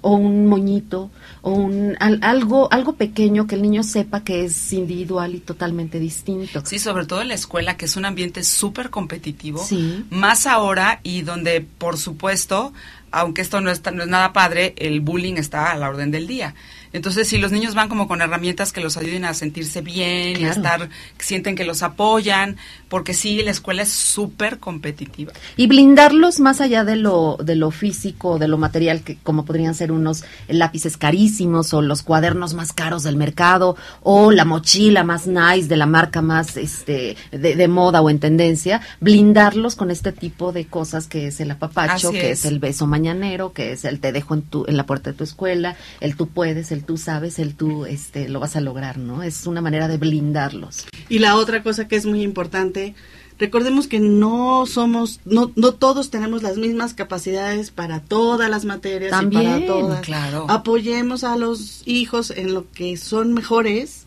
o 0.00 0.14
un 0.14 0.46
moñito 0.46 1.10
o 1.42 1.50
un 1.52 1.96
al- 2.00 2.20
algo 2.22 2.72
algo 2.72 2.94
pequeño 2.94 3.46
que 3.46 3.54
el 3.56 3.62
niño 3.62 3.82
sepa 3.82 4.22
que 4.22 4.44
es 4.44 4.72
individual 4.72 5.34
y 5.34 5.40
totalmente 5.40 5.98
distinto. 5.98 6.62
Sí, 6.64 6.78
sobre 6.78 7.06
todo 7.06 7.20
en 7.22 7.28
la 7.28 7.34
escuela, 7.34 7.76
que 7.76 7.86
es 7.86 7.96
un 7.96 8.04
ambiente 8.04 8.44
súper 8.44 8.90
competitivo. 8.90 9.64
Sí. 9.64 10.04
Más 10.10 10.46
ahora 10.46 11.00
y 11.02 11.22
donde, 11.22 11.60
por 11.62 11.96
supuesto, 11.98 12.72
aunque 13.10 13.42
esto 13.42 13.60
no 13.60 13.70
es, 13.70 13.80
ta- 13.82 13.90
no 13.90 14.02
es 14.02 14.08
nada 14.08 14.32
padre, 14.32 14.74
el 14.78 15.00
bullying 15.00 15.34
está 15.34 15.70
a 15.72 15.76
la 15.76 15.88
orden 15.88 16.10
del 16.10 16.26
día. 16.26 16.54
Entonces, 16.90 17.28
si 17.28 17.36
los 17.36 17.52
niños 17.52 17.74
van 17.74 17.90
como 17.90 18.08
con 18.08 18.22
herramientas 18.22 18.72
que 18.72 18.80
los 18.80 18.96
ayuden 18.96 19.26
a 19.26 19.34
sentirse 19.34 19.82
bien 19.82 20.40
y 20.40 20.44
a 20.44 20.50
estar, 20.52 20.88
sienten 21.18 21.54
que 21.54 21.64
los 21.64 21.82
apoyan, 21.82 22.56
porque 22.88 23.12
sí, 23.12 23.42
la 23.42 23.50
escuela 23.50 23.82
es 23.82 23.90
súper 23.92 24.58
competitiva. 24.58 25.32
y 25.58 25.66
blindarlos 25.66 26.40
más 26.40 26.62
allá 26.62 26.84
de 26.84 26.96
lo 26.96 27.36
de 27.44 27.56
lo 27.56 27.70
físico, 27.70 28.38
de 28.38 28.48
lo 28.48 28.56
material, 28.56 29.02
que 29.02 29.18
como 29.22 29.44
podrían 29.44 29.74
ser 29.74 29.92
unos 29.92 30.24
lápices 30.48 30.96
carísimos 30.96 31.74
o 31.74 31.82
los 31.82 32.02
cuadernos 32.02 32.54
más 32.54 32.72
caros 32.72 33.02
del 33.02 33.16
mercado 33.16 33.76
o 34.02 34.30
la 34.30 34.46
mochila 34.46 35.04
más 35.04 35.26
nice 35.26 35.68
de 35.68 35.76
la 35.76 35.84
marca 35.86 36.22
más 36.22 36.56
este 36.56 37.18
de, 37.32 37.54
de 37.54 37.68
moda 37.68 38.00
o 38.00 38.08
en 38.08 38.18
tendencia, 38.18 38.80
blindarlos 39.00 39.76
con 39.76 39.90
este 39.90 40.12
tipo 40.12 40.52
de 40.52 40.66
cosas 40.66 41.06
que 41.06 41.26
es 41.26 41.38
el 41.40 41.50
apapacho, 41.50 42.08
Así 42.08 42.18
que 42.18 42.30
es. 42.30 42.38
es 42.40 42.44
el 42.46 42.60
beso 42.60 42.86
mañanero, 42.98 43.52
que 43.52 43.72
es 43.72 43.84
el 43.84 44.00
te 44.00 44.12
dejo 44.12 44.34
en 44.34 44.42
tu 44.42 44.64
en 44.66 44.76
la 44.76 44.84
puerta 44.84 45.10
de 45.10 45.16
tu 45.16 45.24
escuela, 45.24 45.76
el 46.00 46.16
tú 46.16 46.28
puedes, 46.28 46.72
el 46.72 46.84
tú 46.84 46.96
sabes, 46.96 47.38
el 47.38 47.54
tú 47.54 47.86
este 47.86 48.28
lo 48.28 48.40
vas 48.40 48.56
a 48.56 48.60
lograr, 48.60 48.98
¿no? 48.98 49.22
Es 49.22 49.46
una 49.46 49.60
manera 49.60 49.86
de 49.86 49.96
blindarlos. 49.96 50.86
Y 51.08 51.20
la 51.20 51.36
otra 51.36 51.62
cosa 51.62 51.86
que 51.86 51.96
es 51.96 52.06
muy 52.06 52.22
importante, 52.22 52.94
recordemos 53.38 53.86
que 53.86 54.00
no 54.00 54.66
somos, 54.66 55.20
no, 55.24 55.52
no 55.54 55.72
todos 55.72 56.10
tenemos 56.10 56.42
las 56.42 56.56
mismas 56.56 56.92
capacidades 56.92 57.70
para 57.70 58.00
todas 58.00 58.50
las 58.50 58.64
materias 58.64 59.10
También, 59.10 59.42
y 59.42 59.46
para 59.46 59.66
todas. 59.66 60.00
claro. 60.00 60.46
Apoyemos 60.48 61.22
a 61.22 61.36
los 61.36 61.82
hijos 61.86 62.30
en 62.30 62.52
lo 62.52 62.68
que 62.72 62.96
son 62.96 63.32
mejores 63.32 64.06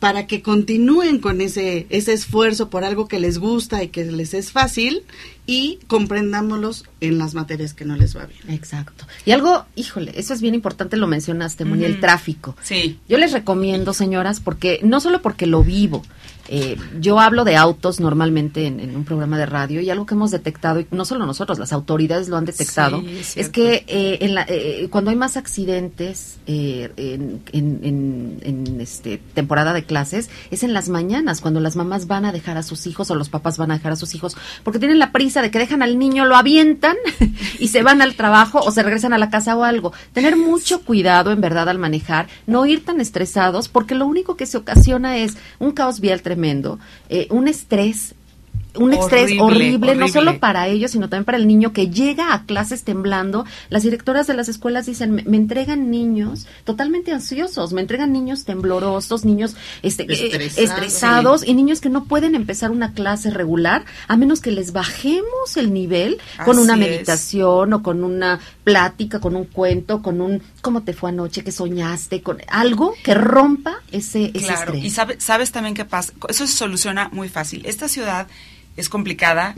para 0.00 0.26
que 0.26 0.40
continúen 0.42 1.18
con 1.20 1.42
ese, 1.42 1.86
ese 1.90 2.14
esfuerzo 2.14 2.70
por 2.70 2.84
algo 2.84 3.06
que 3.06 3.20
les 3.20 3.38
gusta 3.38 3.84
y 3.84 3.88
que 3.88 4.04
les 4.06 4.32
es 4.32 4.50
fácil 4.50 5.02
y 5.50 5.80
comprendámoslos 5.88 6.84
en 7.00 7.18
las 7.18 7.34
materias 7.34 7.74
que 7.74 7.84
no 7.84 7.96
les 7.96 8.16
va 8.16 8.26
bien. 8.26 8.40
Exacto. 8.54 9.04
Y 9.26 9.32
algo, 9.32 9.64
híjole, 9.74 10.12
eso 10.14 10.32
es 10.32 10.40
bien 10.40 10.54
importante, 10.54 10.96
lo 10.96 11.08
mencionaste, 11.08 11.64
Moni, 11.64 11.84
el 11.86 11.92
Ujú. 11.92 12.00
tráfico. 12.02 12.56
Sí. 12.62 13.00
Yo 13.08 13.18
les 13.18 13.32
recomiendo, 13.32 13.92
señoras, 13.92 14.38
porque 14.38 14.78
no 14.84 15.00
solo 15.00 15.22
porque 15.22 15.46
lo 15.46 15.64
vivo, 15.64 16.02
eh, 16.52 16.76
yo 17.00 17.20
hablo 17.20 17.44
de 17.44 17.56
autos 17.56 18.00
normalmente 18.00 18.66
en, 18.66 18.80
en 18.80 18.96
un 18.96 19.04
programa 19.04 19.38
de 19.38 19.46
radio 19.46 19.80
y 19.80 19.88
algo 19.90 20.04
que 20.06 20.14
hemos 20.14 20.30
detectado, 20.30 20.80
y 20.80 20.86
no 20.90 21.04
solo 21.04 21.24
nosotros, 21.26 21.58
las 21.58 21.72
autoridades 21.72 22.28
lo 22.28 22.36
han 22.36 22.44
detectado, 22.44 23.00
Sí, 23.00 23.40
es 23.40 23.48
que 23.48 23.84
eh, 23.86 24.18
en 24.20 24.34
la- 24.34 24.46
eh, 24.48 24.88
cuando 24.90 25.10
hay 25.10 25.16
más 25.16 25.36
accidentes 25.36 26.38
eh, 26.46 26.90
en, 26.96 27.40
en- 27.52 27.80
en- 27.84 28.40
en, 28.66 28.80
este, 28.80 29.18
temporada 29.34 29.72
de 29.72 29.84
clases, 29.84 30.28
es 30.50 30.62
en 30.64 30.72
las 30.72 30.88
mañanas, 30.88 31.40
cuando 31.40 31.60
las 31.60 31.76
mamás 31.76 32.06
van 32.08 32.24
a 32.24 32.32
dejar 32.32 32.56
a 32.56 32.62
sus 32.64 32.86
hijos 32.88 33.10
o 33.10 33.14
los 33.14 33.28
papás 33.28 33.56
van 33.56 33.70
a 33.70 33.74
dejar 33.74 33.92
a 33.92 33.96
sus 33.96 34.14
hijos, 34.16 34.36
porque 34.64 34.78
tienen 34.80 34.98
la 34.98 35.12
prisa 35.12 35.39
de 35.42 35.50
que 35.50 35.58
dejan 35.58 35.82
al 35.82 35.98
niño, 35.98 36.24
lo 36.24 36.36
avientan 36.36 36.96
y 37.58 37.68
se 37.68 37.82
van 37.82 38.02
al 38.02 38.14
trabajo 38.14 38.60
o 38.60 38.70
se 38.70 38.82
regresan 38.82 39.12
a 39.12 39.18
la 39.18 39.30
casa 39.30 39.56
o 39.56 39.64
algo. 39.64 39.92
Tener 40.12 40.36
mucho 40.36 40.82
cuidado, 40.82 41.32
en 41.32 41.40
verdad, 41.40 41.68
al 41.68 41.78
manejar, 41.78 42.28
no 42.46 42.66
ir 42.66 42.84
tan 42.84 43.00
estresados, 43.00 43.68
porque 43.68 43.94
lo 43.94 44.06
único 44.06 44.36
que 44.36 44.46
se 44.46 44.58
ocasiona 44.58 45.18
es 45.18 45.36
un 45.58 45.72
caos 45.72 46.00
vial 46.00 46.22
tremendo, 46.22 46.78
eh, 47.08 47.26
un 47.30 47.48
estrés 47.48 48.14
un 48.76 48.92
estrés 48.94 49.24
Horrible, 49.24 49.42
horrible, 49.42 49.96
no 49.96 50.08
solo 50.08 50.38
para 50.38 50.68
ellos, 50.68 50.90
sino 50.92 51.08
también 51.08 51.24
para 51.24 51.38
el 51.38 51.46
niño 51.46 51.72
que 51.72 51.88
llega 51.90 52.34
a 52.34 52.44
clases 52.44 52.84
temblando. 52.84 53.44
Las 53.68 53.82
directoras 53.82 54.26
de 54.26 54.34
las 54.34 54.48
escuelas 54.48 54.86
dicen, 54.86 55.12
me, 55.12 55.22
me 55.24 55.36
entregan 55.36 55.90
niños 55.90 56.46
totalmente 56.64 57.12
ansiosos, 57.12 57.72
me 57.72 57.80
entregan 57.80 58.12
niños 58.12 58.44
temblorosos, 58.44 59.24
niños 59.24 59.56
este, 59.82 60.04
eh, 60.08 60.50
Estresados. 60.56 61.46
y 61.46 61.54
niños 61.54 61.80
que 61.80 61.88
no 61.88 62.04
pueden 62.04 62.34
empezar 62.34 62.70
una 62.70 62.92
clase 62.92 63.30
regular 63.30 63.84
a 64.08 64.16
menos 64.16 64.40
que 64.40 64.50
les 64.50 64.72
bajemos 64.72 65.56
el 65.56 65.72
nivel 65.72 66.18
con 66.44 66.58
una 66.58 66.74
es. 66.74 66.78
meditación 66.78 67.72
o 67.72 67.82
con 67.82 68.04
una 68.04 68.40
plática, 68.64 69.20
con 69.20 69.36
un 69.36 69.44
cuento, 69.44 70.02
con 70.02 70.20
un 70.20 70.42
¿cómo 70.62 70.82
te 70.82 70.92
fue 70.92 71.10
anoche? 71.10 71.42
¿Qué 71.44 71.52
soñaste? 71.52 72.22
Con 72.22 72.38
algo 72.48 72.94
que 73.02 73.14
rompa 73.14 73.76
ese, 73.90 74.30
ese 74.34 74.46
Claro, 74.46 74.72
estrés. 74.72 74.84
y 74.84 74.90
sabe- 74.90 75.20
sabes 75.20 75.52
también 75.52 75.74
qué 75.74 75.84
pasa. 75.84 76.12
Eso 76.28 76.46
se 76.46 76.52
soluciona 76.52 77.08
muy 77.12 77.28
fácil. 77.28 77.64
Esta 77.66 77.88
ciudad 77.88 78.26
es 78.76 78.88
complicada, 78.88 79.54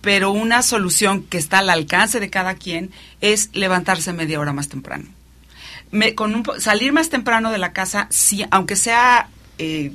pero 0.00 0.30
una 0.32 0.62
solución 0.62 1.22
que 1.22 1.38
está 1.38 1.58
al 1.58 1.70
alcance 1.70 2.18
de 2.20 2.28
cada 2.30 2.54
quien 2.54 2.90
es 3.20 3.50
levantarse 3.54 4.12
media 4.12 4.40
hora 4.40 4.52
más 4.52 4.68
temprano. 4.68 5.04
Me- 5.90 6.14
con 6.14 6.34
un 6.34 6.44
salir 6.58 6.92
más 6.92 7.08
temprano 7.08 7.50
de 7.50 7.58
la 7.58 7.72
casa, 7.72 8.06
sí, 8.10 8.44
aunque 8.50 8.76
sea 8.76 9.28
eh, 9.58 9.92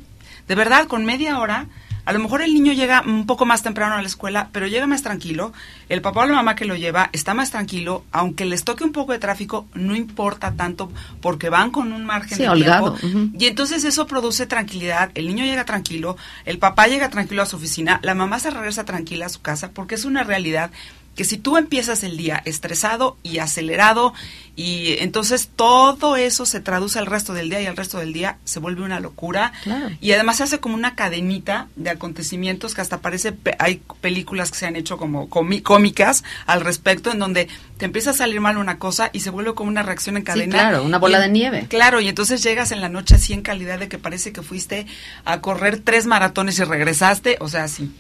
de 0.48 0.56
verdad 0.56 0.88
con 0.88 1.03
media 1.06 1.39
hora, 1.39 1.65
a 2.08 2.14
lo 2.14 2.20
mejor 2.20 2.42
el 2.42 2.54
niño 2.54 2.72
llega 2.72 3.04
un 3.06 3.26
poco 3.26 3.46
más 3.46 3.64
temprano 3.64 3.96
a 3.96 4.02
la 4.02 4.08
escuela, 4.08 4.48
pero 4.54 4.66
llega 4.66 4.88
más 4.88 5.04
tranquilo. 5.04 5.52
El 5.90 6.02
papá 6.02 6.22
o 6.22 6.26
la 6.26 6.36
mamá 6.36 6.56
que 6.56 6.64
lo 6.64 6.78
lleva 6.78 7.10
está 7.12 7.34
más 7.34 7.52
tranquilo, 7.52 8.06
aunque 8.14 8.46
les 8.46 8.64
toque 8.64 8.86
un 8.86 8.94
poco 8.94 9.12
de 9.12 9.20
tráfico, 9.20 9.68
no 9.74 9.94
importa 9.94 10.54
tanto 10.54 10.90
porque 11.22 11.50
van 11.50 11.70
con 11.70 11.92
un 11.92 12.06
margen 12.06 12.38
Sí, 12.38 12.44
de 12.44 12.50
holgado, 12.50 12.94
tiempo. 12.94 13.38
Y 13.38 13.48
entonces 13.48 13.84
eso 13.84 14.08
produce 14.08 14.46
tranquilidad, 14.46 15.12
el 15.16 15.28
niño 15.28 15.44
llega 15.44 15.66
tranquilo, 15.66 16.16
el 16.46 16.60
papá 16.60 16.88
llega 16.88 17.10
tranquilo 17.10 17.42
a 17.42 17.46
su 17.46 17.58
oficina, 17.58 18.00
la 18.02 18.16
mamá 18.16 18.40
se 18.40 18.52
regresa 18.52 18.86
tranquila 18.86 19.26
a 19.26 19.30
su 19.30 19.42
casa, 19.42 19.72
porque 19.72 19.96
es 19.96 20.06
una 20.06 20.24
realidad 20.24 20.72
que 21.18 21.26
si 21.26 21.38
tú 21.38 21.58
empiezas 21.58 22.04
el 22.04 22.16
día 22.16 22.42
estresado 22.46 23.18
y 23.24 23.40
acelerado 23.40 24.14
y 24.56 24.96
entonces 25.00 25.50
todo 25.56 26.16
eso 26.16 26.46
se 26.46 26.62
traduce 26.62 26.98
al 27.00 27.06
resto 27.08 27.34
del 27.34 27.50
día 27.50 27.62
y 27.62 27.66
al 27.66 27.76
resto 27.76 27.98
del 27.98 28.14
día 28.14 28.38
se 28.46 28.60
vuelve 28.60 28.84
una 28.84 29.00
locura 29.02 29.52
Claro. 29.64 29.90
y 30.00 30.12
además 30.14 30.38
se 30.38 30.44
hace 30.44 30.60
como 30.60 30.76
una 30.76 30.96
cadenita 30.96 31.68
de 31.76 31.90
acontecimientos 31.90 32.74
que 32.74 32.82
hasta 32.82 33.00
parece 33.02 33.34
hay 33.60 33.82
películas 34.00 34.52
que 34.52 34.58
se 34.60 34.66
han 34.68 34.76
hecho 34.76 34.98
como 34.98 35.28
cómicas 35.30 36.24
al 36.46 36.62
respecto 36.62 37.12
en 37.12 37.20
donde 37.20 37.48
te 37.78 37.86
empieza 37.86 38.12
a 38.12 38.14
salir 38.14 38.40
mal 38.40 38.58
una 38.58 38.80
cosa 38.80 39.10
y 39.12 39.20
se 39.20 39.30
vuelve 39.30 39.54
como 39.56 39.70
una 39.70 39.84
reacción 39.84 40.18
en 40.18 40.24
cadena 40.24 40.54
claro, 40.54 40.84
una 40.84 40.98
bola 41.00 41.18
Y- 41.20 41.22
de 41.22 41.30
nieve. 41.30 41.66
Claro, 41.68 42.00
y 42.00 42.08
entonces 42.08 42.42
llegas 42.44 42.72
en 42.72 42.82
la 42.82 42.90
noche 42.90 43.16
así 43.16 43.34
en 43.34 43.42
calidad 43.42 43.80
de 43.80 43.88
que 43.88 43.98
parece 43.98 44.32
que 44.32 44.42
fuiste 44.44 44.86
a 45.26 45.42
correr 45.42 45.80
tres 45.84 46.06
maratones 46.06 46.58
y 46.60 46.64
regresaste, 46.64 47.38
o 47.40 47.48
sea, 47.50 47.64
así. 47.66 47.92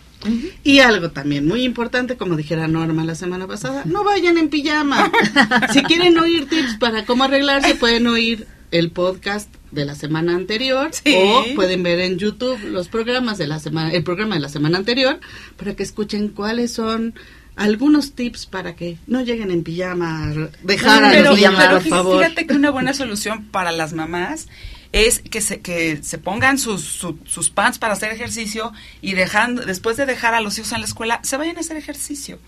Y 0.63 0.79
algo 0.79 1.11
también 1.11 1.47
muy 1.47 1.63
importante, 1.63 2.17
como 2.17 2.35
dijera 2.35 2.67
Norma 2.67 3.05
la 3.05 3.15
semana 3.15 3.47
pasada, 3.47 3.83
no 3.85 4.03
vayan 4.03 4.37
en 4.37 4.49
pijama. 4.49 5.11
si 5.73 5.83
quieren 5.83 6.17
oír 6.17 6.47
tips 6.49 6.77
para 6.79 7.05
cómo 7.05 7.23
arreglarse, 7.23 7.75
pueden 7.75 8.07
oír 8.07 8.47
el 8.71 8.91
podcast 8.91 9.53
de 9.71 9.85
la 9.85 9.95
semana 9.95 10.35
anterior 10.35 10.89
Sí. 10.91 11.13
o 11.15 11.45
pueden 11.55 11.83
ver 11.83 11.99
en 11.99 12.17
YouTube 12.17 12.59
los 12.65 12.87
programas 12.89 13.37
de 13.37 13.47
la 13.47 13.59
semana, 13.59 13.91
el 13.91 14.03
programa 14.03 14.35
de 14.35 14.41
la 14.41 14.49
semana 14.49 14.77
anterior 14.77 15.19
para 15.55 15.75
que 15.75 15.83
escuchen 15.83 16.29
cuáles 16.29 16.73
son 16.73 17.13
algunos 17.55 18.13
tips 18.13 18.45
para 18.45 18.75
que 18.75 18.97
no 19.07 19.21
lleguen 19.21 19.51
en 19.51 19.63
pijama, 19.63 20.33
dejar 20.63 21.03
a 21.05 21.11
pero, 21.11 21.29
los 21.31 21.39
niños, 21.39 21.53
pero 21.57 21.71
por 21.79 21.87
favor. 21.87 22.23
fíjate 22.23 22.45
que 22.47 22.53
una 22.53 22.69
buena 22.71 22.93
solución 22.93 23.45
para 23.45 23.71
las 23.71 23.93
mamás 23.93 24.47
es 24.91 25.19
que 25.19 25.41
se, 25.41 25.61
que 25.61 26.01
se 26.03 26.17
pongan 26.17 26.57
sus, 26.57 26.81
su- 26.83 27.19
sus 27.25 27.49
pants 27.49 27.77
para 27.79 27.93
hacer 27.93 28.11
ejercicio 28.11 28.71
y 29.01 29.13
dejando, 29.13 29.65
después 29.65 29.97
de 29.97 30.05
dejar 30.05 30.33
a 30.33 30.41
los 30.41 30.57
hijos 30.57 30.71
en 30.71 30.79
la 30.81 30.85
escuela, 30.87 31.19
se 31.23 31.37
vayan 31.37 31.57
a 31.57 31.61
hacer 31.61 31.77
ejercicio. 31.77 32.39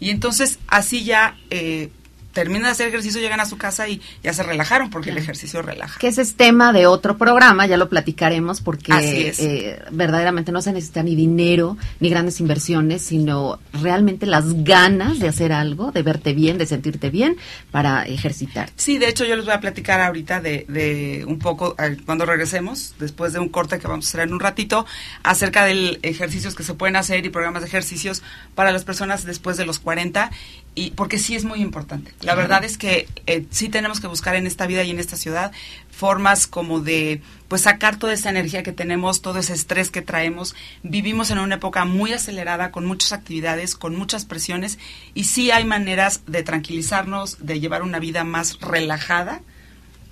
Y 0.00 0.10
entonces 0.10 0.58
así 0.66 1.04
ya 1.04 1.36
eh, 1.50 1.90
terminan 2.34 2.64
de 2.64 2.68
hacer 2.70 2.88
ejercicio, 2.88 3.20
llegan 3.20 3.40
a 3.40 3.46
su 3.46 3.56
casa 3.56 3.88
y 3.88 4.02
ya 4.22 4.34
se 4.34 4.42
relajaron 4.42 4.90
porque 4.90 5.10
el 5.10 5.18
ejercicio 5.18 5.62
relaja. 5.62 5.98
que 5.98 6.08
ese 6.08 6.20
es 6.20 6.34
tema 6.34 6.72
de 6.72 6.86
otro 6.86 7.16
programa, 7.16 7.66
ya 7.66 7.78
lo 7.78 7.88
platicaremos 7.88 8.60
porque 8.60 8.92
Así 8.92 9.26
es. 9.26 9.38
eh, 9.40 9.80
verdaderamente 9.90 10.52
no 10.52 10.60
se 10.60 10.72
necesita 10.72 11.02
ni 11.02 11.14
dinero 11.14 11.78
ni 12.00 12.10
grandes 12.10 12.40
inversiones, 12.40 13.02
sino 13.02 13.58
realmente 13.72 14.26
las 14.26 14.64
ganas 14.64 15.18
de 15.18 15.28
hacer 15.28 15.52
algo, 15.52 15.92
de 15.92 16.02
verte 16.02 16.34
bien, 16.34 16.58
de 16.58 16.66
sentirte 16.66 17.08
bien 17.10 17.36
para 17.70 18.04
ejercitar. 18.04 18.70
Sí, 18.76 18.98
de 18.98 19.08
hecho 19.08 19.24
yo 19.24 19.36
les 19.36 19.44
voy 19.44 19.54
a 19.54 19.60
platicar 19.60 20.00
ahorita 20.00 20.40
de, 20.40 20.66
de 20.68 21.24
un 21.26 21.38
poco, 21.38 21.76
cuando 22.04 22.26
regresemos, 22.26 22.94
después 22.98 23.32
de 23.32 23.38
un 23.38 23.48
corte 23.48 23.78
que 23.78 23.86
vamos 23.86 24.06
a 24.06 24.08
hacer 24.08 24.20
en 24.20 24.32
un 24.34 24.40
ratito, 24.40 24.84
acerca 25.22 25.64
de 25.64 25.98
ejercicios 26.02 26.54
que 26.54 26.64
se 26.64 26.74
pueden 26.74 26.96
hacer 26.96 27.24
y 27.24 27.30
programas 27.30 27.62
de 27.62 27.68
ejercicios 27.68 28.22
para 28.54 28.72
las 28.72 28.84
personas 28.84 29.24
después 29.24 29.56
de 29.56 29.64
los 29.66 29.78
40, 29.78 30.30
y 30.74 30.90
porque 30.90 31.18
sí 31.18 31.34
es 31.36 31.44
muy 31.44 31.60
importante. 31.60 32.12
La 32.20 32.34
verdad 32.34 32.64
es 32.64 32.78
que 32.78 33.08
eh, 33.26 33.46
sí 33.50 33.68
tenemos 33.68 34.00
que 34.00 34.06
buscar 34.06 34.34
en 34.34 34.46
esta 34.46 34.66
vida 34.66 34.82
y 34.82 34.90
en 34.90 34.98
esta 34.98 35.16
ciudad 35.16 35.52
formas 35.90 36.46
como 36.46 36.80
de 36.80 37.22
pues 37.48 37.62
sacar 37.62 37.98
toda 37.98 38.12
esa 38.12 38.30
energía 38.30 38.62
que 38.62 38.72
tenemos, 38.72 39.22
todo 39.22 39.38
ese 39.38 39.52
estrés 39.52 39.90
que 39.90 40.02
traemos. 40.02 40.56
Vivimos 40.82 41.30
en 41.30 41.38
una 41.38 41.56
época 41.56 41.84
muy 41.84 42.12
acelerada, 42.12 42.72
con 42.72 42.84
muchas 42.84 43.12
actividades, 43.12 43.76
con 43.76 43.94
muchas 43.94 44.24
presiones, 44.24 44.78
y 45.14 45.24
sí 45.24 45.52
hay 45.52 45.64
maneras 45.64 46.22
de 46.26 46.42
tranquilizarnos, 46.42 47.38
de 47.46 47.60
llevar 47.60 47.82
una 47.82 48.00
vida 48.00 48.24
más 48.24 48.60
relajada 48.60 49.42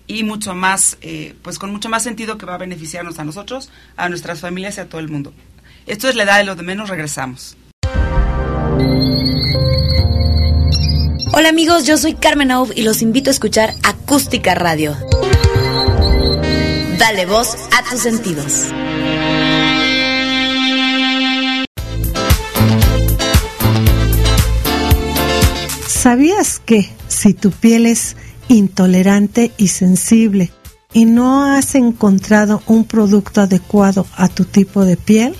y 0.07 0.23
mucho 0.25 0.55
más, 0.55 0.99
eh, 1.01 1.35
pues 1.43 1.59
con 1.59 1.73
mucho 1.73 1.89
más 1.89 2.03
sentido 2.03 2.39
que 2.39 2.47
va 2.47 2.55
a 2.55 2.59
beneficiarnos 2.59 3.19
a 3.19 3.25
nosotros, 3.25 3.71
a 3.97 4.09
nuestras 4.09 4.41
familias 4.41 4.77
y 4.77 4.81
a 4.81 4.89
todo 4.89 5.01
el 5.01 5.09
mundo. 5.09 5.33
Esto 5.87 6.09
es 6.09 6.15
la 6.15 6.23
edad 6.23 6.39
de 6.39 6.45
lo 6.45 6.55
de 6.55 6.63
menos, 6.63 6.89
regresamos. 6.89 7.57
Hola 11.35 11.49
amigos, 11.49 11.87
yo 11.87 11.97
soy 11.97 12.13
Carmen 12.13 12.51
Aub 12.51 12.73
y 12.77 12.83
los 12.83 13.01
invito 13.01 13.31
a 13.31 13.33
escuchar 13.33 13.73
Acústica 13.83 14.55
Radio. 14.55 14.95
Dale 16.99 17.25
voz 17.25 17.57
a 17.75 17.89
tus 17.89 18.01
sentidos. 18.01 18.67
¿Sabías 25.89 26.59
que 26.59 26.91
si 27.09 27.33
tu 27.33 27.51
piel 27.51 27.87
es 27.87 28.15
intolerante 28.49 29.53
y 29.57 29.69
sensible 29.69 30.53
y 30.93 31.07
no 31.07 31.47
has 31.47 31.75
encontrado 31.77 32.63
un 32.67 32.85
producto 32.85 33.41
adecuado 33.41 34.07
a 34.17 34.29
tu 34.29 34.45
tipo 34.45 34.85
de 34.85 34.99
piel? 34.99 35.35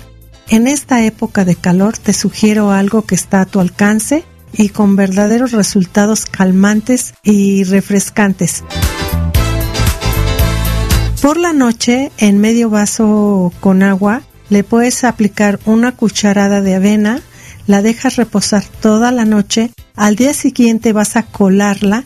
En 0.49 0.65
esta 0.65 1.05
época 1.05 1.45
de 1.45 1.55
calor 1.55 1.99
te 1.99 2.13
sugiero 2.13 2.71
algo 2.71 3.03
que 3.03 3.13
está 3.13 3.41
a 3.41 3.45
tu 3.45 3.59
alcance 3.59 4.25
y 4.53 4.69
con 4.69 4.95
verdaderos 4.95 5.51
resultados 5.51 6.25
calmantes 6.25 7.13
y 7.23 7.63
refrescantes. 7.63 8.63
Por 11.21 11.37
la 11.37 11.53
noche, 11.53 12.11
en 12.17 12.39
medio 12.39 12.69
vaso 12.69 13.53
con 13.59 13.81
agua, 13.81 14.23
le 14.49 14.63
puedes 14.63 15.03
aplicar 15.03 15.59
una 15.65 15.93
cucharada 15.93 16.61
de 16.61 16.75
avena, 16.75 17.21
la 17.65 17.81
dejas 17.81 18.17
reposar 18.17 18.63
toda 18.81 19.11
la 19.11 19.25
noche, 19.25 19.71
al 19.95 20.15
día 20.15 20.33
siguiente 20.33 20.91
vas 20.91 21.15
a 21.15 21.23
colarla 21.23 22.05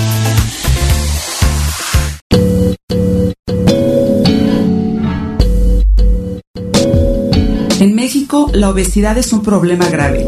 En 7.81 7.95
México, 7.95 8.47
la 8.53 8.69
obesidad 8.69 9.17
es 9.17 9.33
un 9.33 9.41
problema 9.41 9.89
grave. 9.89 10.23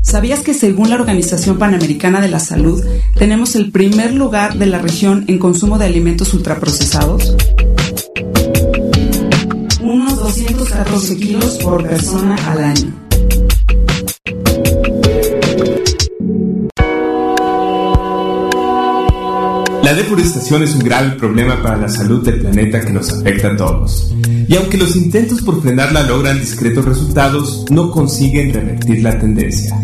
¿Sabías 0.00 0.40
que 0.40 0.54
según 0.54 0.88
la 0.88 0.94
Organización 0.94 1.58
Panamericana 1.58 2.22
de 2.22 2.28
la 2.28 2.40
Salud, 2.40 2.82
tenemos 3.14 3.54
el 3.56 3.70
primer 3.70 4.14
lugar 4.14 4.56
de 4.56 4.64
la 4.64 4.78
región 4.78 5.26
en 5.28 5.38
consumo 5.38 5.76
de 5.76 5.84
alimentos 5.84 6.32
ultraprocesados? 6.32 7.36
Unos 9.82 10.18
214 10.18 11.16
kilos 11.18 11.58
por 11.62 11.86
persona 11.86 12.36
al 12.50 12.64
año. 12.64 12.94
La 19.82 19.92
deforestación 19.92 20.62
es 20.62 20.74
un 20.74 20.80
grave 20.80 21.10
problema 21.10 21.62
para 21.62 21.76
la 21.76 21.88
salud 21.90 22.24
del 22.24 22.40
planeta 22.40 22.80
que 22.80 22.94
nos 22.94 23.12
afecta 23.12 23.52
a 23.52 23.56
todos. 23.58 24.15
Y 24.48 24.56
aunque 24.56 24.78
los 24.78 24.94
intentos 24.94 25.42
por 25.42 25.62
frenarla 25.62 26.02
logran 26.04 26.38
discretos 26.38 26.84
resultados, 26.84 27.64
no 27.70 27.90
consiguen 27.90 28.52
revertir 28.52 29.02
la 29.02 29.18
tendencia. 29.18 29.76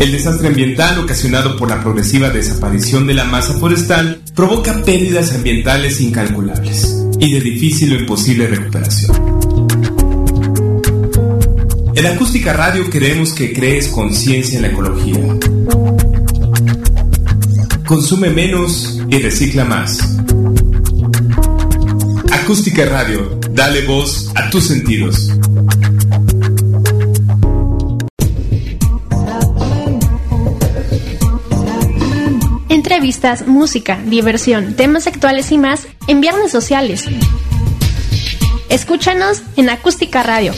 El 0.00 0.12
desastre 0.12 0.48
ambiental 0.48 0.98
ocasionado 0.98 1.56
por 1.56 1.68
la 1.68 1.82
progresiva 1.82 2.30
desaparición 2.30 3.06
de 3.06 3.14
la 3.14 3.24
masa 3.24 3.54
forestal 3.54 4.22
provoca 4.34 4.82
pérdidas 4.84 5.34
ambientales 5.34 6.00
incalculables 6.00 7.04
y 7.18 7.32
de 7.32 7.40
difícil 7.40 7.92
o 7.92 8.00
imposible 8.00 8.46
recuperación. 8.46 9.16
En 11.94 12.06
Acústica 12.06 12.54
Radio 12.54 12.88
queremos 12.88 13.34
que 13.34 13.52
crees 13.52 13.88
conciencia 13.88 14.56
en 14.56 14.62
la 14.62 14.68
ecología. 14.68 15.18
Consume 17.84 18.30
menos 18.30 19.02
y 19.10 19.18
recicla 19.18 19.64
más. 19.64 20.16
Acústica 22.32 22.86
Radio, 22.86 23.39
dale 23.60 23.82
voz 23.82 24.32
a 24.36 24.48
tus 24.48 24.68
sentidos. 24.68 25.28
Entrevistas, 32.70 33.46
música, 33.46 34.00
diversión, 34.06 34.76
temas 34.76 35.06
actuales 35.06 35.52
y 35.52 35.58
más 35.58 35.88
en 36.06 36.22
Viernes 36.22 36.50
Sociales. 36.50 37.04
Escúchanos 38.70 39.42
en 39.58 39.68
Acústica 39.68 40.22
Radio. 40.22 40.54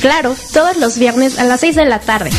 Claro, 0.00 0.34
todos 0.52 0.76
los 0.78 0.98
viernes 0.98 1.38
a 1.38 1.44
las 1.44 1.60
6 1.60 1.76
de 1.76 1.84
la 1.84 2.00
tarde. 2.00 2.30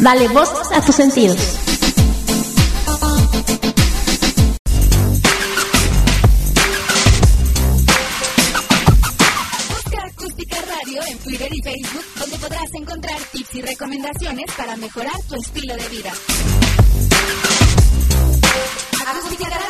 Dale 0.00 0.28
voz 0.28 0.50
a 0.74 0.82
tus 0.82 0.96
sentidos. 0.96 1.55
Para 14.56 14.76
mejorar 14.76 15.14
tu 15.28 15.36
estilo 15.36 15.76
de 15.76 15.88
vida. 15.88 16.12
Acústica 19.06 19.48
dale. 19.48 19.66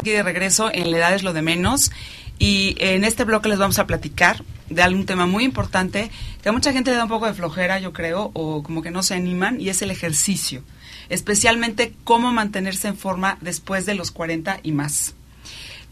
Aquí 0.00 0.10
de 0.10 0.22
regreso 0.22 0.70
en 0.72 0.90
La 0.90 0.96
edad 0.96 1.14
es 1.14 1.22
lo 1.22 1.34
de 1.34 1.42
menos 1.42 1.90
y 2.38 2.74
en 2.78 3.04
este 3.04 3.24
bloque 3.24 3.50
les 3.50 3.58
vamos 3.58 3.78
a 3.78 3.86
platicar 3.86 4.42
de 4.70 4.82
algún 4.82 5.04
tema 5.04 5.26
muy 5.26 5.44
importante 5.44 6.10
que 6.42 6.48
a 6.48 6.52
mucha 6.52 6.72
gente 6.72 6.92
le 6.92 6.96
da 6.96 7.02
un 7.02 7.10
poco 7.10 7.26
de 7.26 7.34
flojera, 7.34 7.78
yo 7.78 7.92
creo, 7.92 8.30
o 8.32 8.62
como 8.62 8.80
que 8.80 8.90
no 8.90 9.02
se 9.02 9.14
animan, 9.14 9.60
y 9.60 9.68
es 9.68 9.82
el 9.82 9.90
ejercicio. 9.90 10.62
Especialmente 11.10 11.92
cómo 12.04 12.32
mantenerse 12.32 12.88
en 12.88 12.96
forma 12.96 13.36
después 13.42 13.84
de 13.84 13.94
los 13.94 14.10
40 14.12 14.60
y 14.62 14.72
más. 14.72 15.14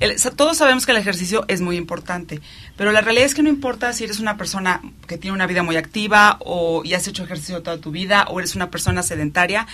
El- 0.00 0.16
todos 0.34 0.56
sabemos 0.56 0.86
que 0.86 0.92
el 0.92 0.98
ejercicio 0.98 1.44
es 1.48 1.60
muy 1.60 1.76
importante, 1.76 2.40
pero 2.76 2.90
la 2.90 3.02
realidad 3.02 3.26
es 3.26 3.34
que 3.34 3.42
no 3.42 3.50
importa 3.50 3.92
si 3.92 4.04
eres 4.04 4.18
una 4.18 4.36
persona 4.36 4.80
que 5.06 5.18
tiene 5.18 5.34
una 5.34 5.46
vida 5.46 5.62
muy 5.62 5.76
activa 5.76 6.38
o 6.40 6.82
y 6.84 6.94
has 6.94 7.06
hecho 7.06 7.22
ejercicio 7.22 7.62
toda 7.62 7.78
tu 7.78 7.90
vida 7.90 8.24
o 8.28 8.38
eres 8.38 8.56
una 8.56 8.70
persona 8.70 9.02
sedentaria, 9.02 9.66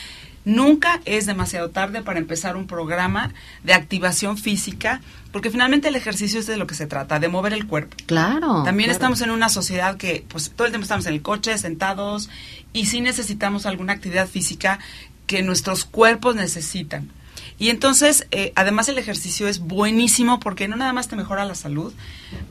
nunca 0.45 1.01
es 1.05 1.27
demasiado 1.27 1.71
tarde 1.71 2.03
para 2.03 2.19
empezar 2.19 2.57
un 2.57 2.67
programa 2.67 3.33
de 3.65 3.75
activación 3.75 4.37
física, 4.39 5.01
porque 5.33 5.51
finalmente 5.51 5.89
el 5.89 5.97
ejercicio 5.97 6.39
es 6.41 6.47
de 6.47 6.57
lo 6.57 6.67
que 6.67 6.75
se 6.75 6.87
trata, 6.87 7.19
de 7.19 7.29
mover 7.29 7.53
el 7.53 7.67
cuerpo. 7.67 7.97
Claro. 8.07 8.63
También 8.65 8.89
claro. 8.89 8.93
estamos 8.93 9.21
en 9.23 9.31
una 9.31 9.49
sociedad 9.49 9.97
que 9.97 10.25
pues 10.29 10.51
todo 10.55 10.67
el 10.67 10.73
tiempo 10.73 10.85
estamos 10.85 11.07
en 11.07 11.15
el 11.15 11.23
coche, 11.23 11.57
sentados, 11.59 12.31
y 12.73 12.87
sí 12.87 13.01
necesitamos 13.01 13.67
alguna 13.67 13.93
actividad 13.93 14.29
física 14.29 14.79
que 15.27 15.43
nuestros 15.43 15.85
cuerpos 15.85 16.37
necesitan. 16.37 17.11
Y 17.59 17.71
entonces, 17.71 18.27
eh, 18.31 18.53
además 18.55 18.89
el 18.89 18.99
ejercicio 18.99 19.49
es 19.49 19.61
buenísimo 19.61 20.41
porque 20.41 20.69
no 20.69 20.77
nada 20.77 20.93
más 20.93 21.09
te 21.09 21.17
mejora 21.17 21.45
la 21.45 21.55
salud, 21.55 21.93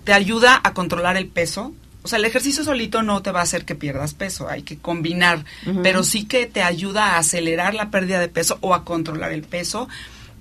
te 0.04 0.14
ayuda 0.14 0.60
a 0.64 0.74
controlar 0.74 1.18
el 1.18 1.28
peso. 1.28 1.74
O 2.04 2.08
sea, 2.08 2.20
el 2.20 2.26
ejercicio 2.26 2.64
solito 2.64 3.02
no 3.02 3.22
te 3.22 3.32
va 3.32 3.40
a 3.40 3.44
hacer 3.44 3.66
que 3.66 3.76
pierdas 3.76 4.14
peso, 4.14 4.48
hay 4.48 4.62
que 4.62 4.78
combinar, 4.78 5.44
pero 5.82 6.04
sí 6.04 6.26
que 6.26 6.46
te 6.46 6.62
ayuda 6.62 7.14
a 7.14 7.18
acelerar 7.18 7.74
la 7.74 7.90
pérdida 7.90 8.20
de 8.20 8.28
peso 8.28 8.60
o 8.62 8.76
a 8.76 8.84
controlar 8.84 9.32
el 9.32 9.42
peso. 9.42 9.88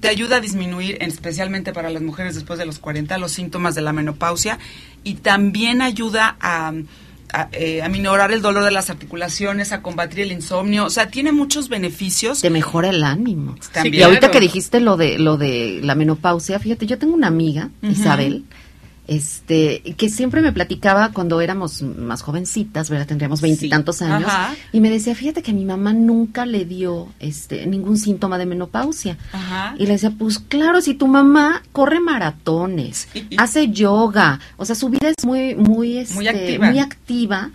Te 0.00 0.08
ayuda 0.08 0.36
a 0.36 0.40
disminuir, 0.40 0.98
especialmente 1.00 1.72
para 1.72 1.88
las 1.88 2.02
mujeres 2.02 2.34
después 2.34 2.58
de 2.58 2.66
los 2.66 2.78
40, 2.78 3.16
los 3.16 3.32
síntomas 3.32 3.74
de 3.74 3.80
la 3.80 3.94
menopausia 3.94 4.58
y 5.04 5.14
también 5.14 5.80
ayuda 5.80 6.36
a, 6.40 6.74
a, 7.34 7.48
eh, 7.52 7.82
a 7.82 7.88
minorar 7.88 8.30
el 8.32 8.42
dolor 8.42 8.64
de 8.64 8.70
las 8.70 8.90
articulaciones, 8.90 9.72
a 9.72 9.82
combatir 9.82 10.20
el 10.20 10.32
insomnio. 10.32 10.84
O 10.84 10.90
sea, 10.90 11.08
tiene 11.08 11.32
muchos 11.32 11.68
beneficios. 11.68 12.40
Te 12.40 12.50
mejora 12.50 12.90
el 12.90 13.02
ánimo. 13.02 13.56
También. 13.72 13.94
Y 13.94 14.02
ahorita 14.02 14.30
que 14.30 14.40
dijiste 14.40 14.80
lo 14.80 14.96
de 14.96 15.18
lo 15.18 15.36
de 15.36 15.80
la 15.82 15.94
menopausia, 15.94 16.58
fíjate, 16.58 16.86
yo 16.86 16.98
tengo 16.98 17.14
una 17.14 17.26
amiga. 17.26 17.70
Isabel, 17.82 18.44
este, 19.06 19.82
que 19.96 20.08
siempre 20.08 20.40
me 20.40 20.52
platicaba 20.52 21.10
cuando 21.12 21.40
éramos 21.40 21.82
más 21.82 22.22
jovencitas, 22.22 22.88
¿verdad? 22.90 23.06
Tendríamos 23.06 23.40
veintitantos 23.40 24.00
años, 24.02 24.28
Ajá. 24.28 24.54
y 24.72 24.80
me 24.80 24.90
decía, 24.90 25.14
fíjate 25.14 25.42
que 25.42 25.50
a 25.50 25.54
mi 25.54 25.64
mamá 25.64 25.92
nunca 25.92 26.46
le 26.46 26.64
dio 26.64 27.08
este 27.20 27.66
ningún 27.66 27.98
síntoma 27.98 28.38
de 28.38 28.46
menopausia. 28.46 29.18
Ajá. 29.32 29.74
Y 29.78 29.86
le 29.86 29.92
decía, 29.92 30.12
pues 30.18 30.38
claro, 30.38 30.80
si 30.80 30.94
tu 30.94 31.06
mamá 31.06 31.62
corre 31.72 32.00
maratones, 32.00 33.08
Sí. 33.12 33.28
hace 33.36 33.68
yoga, 33.68 34.40
o 34.56 34.64
sea, 34.64 34.74
su 34.74 34.88
vida 34.88 35.08
es 35.10 35.24
muy, 35.24 35.54
muy, 35.54 35.98
este, 35.98 36.14
Muy 36.14 36.28
activa. 36.28 36.70
muy 36.70 36.78
activa, 36.78 37.50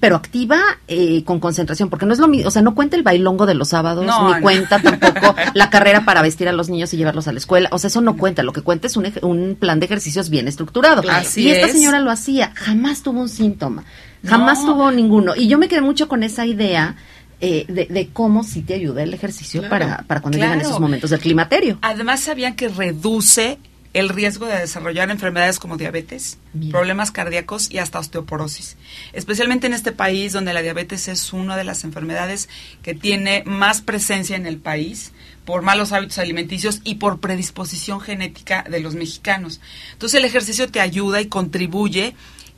pero 0.00 0.16
activa 0.16 0.58
eh, 0.88 1.22
con 1.24 1.40
concentración, 1.40 1.90
porque 1.90 2.06
no 2.06 2.12
es 2.12 2.18
lo 2.18 2.28
mismo, 2.28 2.48
o 2.48 2.50
sea, 2.50 2.62
no 2.62 2.74
cuenta 2.74 2.96
el 2.96 3.02
bailongo 3.02 3.46
de 3.46 3.54
los 3.54 3.68
sábados, 3.68 4.04
No, 4.04 4.28
ni 4.28 4.34
no. 4.34 4.40
cuenta 4.40 4.78
tampoco 4.82 5.34
la 5.54 5.70
carrera 5.70 6.04
para 6.04 6.22
vestir 6.22 6.48
a 6.48 6.52
los 6.52 6.68
niños 6.68 6.92
y 6.94 6.96
llevarlos 6.96 7.28
a 7.28 7.32
la 7.32 7.38
escuela, 7.38 7.68
o 7.72 7.78
sea, 7.78 7.88
eso 7.88 8.00
no 8.00 8.16
cuenta, 8.16 8.42
lo 8.42 8.52
que 8.52 8.62
cuenta 8.62 8.86
es 8.86 8.96
un, 8.96 9.10
un 9.22 9.56
plan 9.58 9.80
de 9.80 9.86
ejercicios 9.86 10.30
bien 10.30 10.48
estructurado. 10.48 11.02
Así 11.10 11.42
y 11.42 11.50
esta 11.50 11.66
es. 11.66 11.72
señora 11.72 12.00
lo 12.00 12.10
hacía, 12.10 12.52
jamás 12.54 13.02
tuvo 13.02 13.20
un 13.20 13.28
síntoma, 13.28 13.84
jamás 14.24 14.60
No. 14.64 14.72
tuvo 14.74 14.90
ninguno, 14.92 15.34
y 15.36 15.48
yo 15.48 15.58
me 15.58 15.68
quedé 15.68 15.80
mucho 15.80 16.08
con 16.08 16.22
esa 16.22 16.46
idea. 16.46 16.96
eh, 17.38 17.66
de, 17.68 17.84
de 17.84 18.08
cómo 18.14 18.42
sí 18.44 18.62
te 18.62 18.72
ayuda 18.72 19.02
el 19.02 19.12
ejercicio 19.12 19.60
Claro. 19.60 19.70
para, 19.86 20.04
para 20.06 20.22
cuando 20.22 20.38
llegan 20.38 20.58
esos 20.62 20.80
momentos 20.80 21.10
del 21.10 21.20
climaterio. 21.20 21.78
Además, 21.82 22.20
sabían 22.20 22.56
que 22.56 22.68
reduce 22.68 23.58
el 23.96 24.10
riesgo 24.10 24.44
de 24.44 24.58
desarrollar 24.58 25.10
enfermedades 25.10 25.58
como 25.58 25.78
diabetes, 25.78 26.36
Mira. 26.52 26.70
problemas 26.70 27.10
cardíacos 27.10 27.70
y 27.70 27.78
hasta 27.78 27.98
osteoporosis. 27.98 28.76
Especialmente 29.14 29.66
en 29.66 29.72
este 29.72 29.90
país 29.90 30.34
donde 30.34 30.52
la 30.52 30.60
diabetes 30.60 31.08
es 31.08 31.32
una 31.32 31.56
de 31.56 31.64
las 31.64 31.82
enfermedades 31.82 32.50
que 32.82 32.94
tiene 32.94 33.42
más 33.46 33.80
presencia 33.80 34.36
en 34.36 34.46
el 34.46 34.58
país 34.58 35.12
por 35.46 35.62
malos 35.62 35.92
hábitos 35.92 36.18
alimenticios 36.18 36.82
y 36.84 36.96
por 36.96 37.20
predisposición 37.20 38.02
genética 38.02 38.66
de 38.68 38.80
los 38.80 38.94
mexicanos. 38.94 39.60
Entonces 39.94 40.18
el 40.18 40.26
ejercicio 40.26 40.70
te 40.70 40.80
ayuda 40.80 41.22
y 41.22 41.28
contribuye 41.28 42.14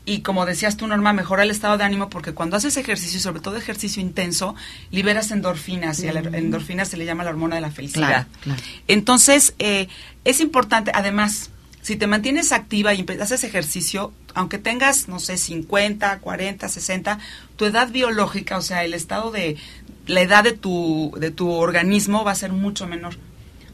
y 0.09 0.23
como 0.23 0.47
decías 0.47 0.79
tú, 0.79 0.87
Norma, 0.87 1.13
mejora 1.13 1.43
el 1.43 1.51
estado 1.51 1.77
de 1.77 1.85
ánimo 1.85 2.09
porque 2.09 2.33
cuando 2.33 2.57
haces 2.57 2.79
ejercicio, 2.79 3.19
y 3.19 3.21
sobre 3.21 3.41
todo 3.41 3.59
ejercicio 3.59 4.01
intenso, 4.01 4.57
liberas 4.91 5.31
endorfinas 5.33 6.01
y 6.01 6.09
a 6.09 6.15
la 6.15 6.21
endorfina 6.21 6.87
se 6.87 6.97
le 6.97 7.05
llama 7.05 7.25
la 7.25 7.31
hormona 7.31 7.57
de 7.57 7.61
la 7.61 7.71
felicidad. 7.71 8.09
Claro, 8.09 8.29
claro. 8.41 8.63
Entonces, 8.89 9.53
eh, 9.59 9.89
es 10.25 10.41
importante, 10.41 10.93
además, 10.95 11.51
si 11.83 11.97
te 11.97 12.07
mantienes 12.07 12.53
activa 12.53 12.95
y 12.95 13.05
haces 13.21 13.45
ejercicio, 13.45 14.15
aunque 14.33 14.57
tengas, 14.57 15.09
no 15.09 15.21
sé, 15.21 15.37
50, 15.37 16.21
40, 16.21 16.69
60, 16.71 17.19
tu 17.57 17.67
edad 17.67 17.91
biológica, 17.91 18.57
o 18.57 18.63
sea, 18.63 18.85
el 18.85 18.95
estado 18.95 19.31
de, 19.31 19.59
la 20.07 20.23
edad 20.23 20.43
de 20.43 20.53
tu, 20.53 21.15
de 21.21 21.31
tu 21.31 21.51
organismo 21.51 22.25
va 22.25 22.33
a 22.33 22.35
ser 22.35 22.53
mucho 22.53 22.87
menor. 22.87 23.19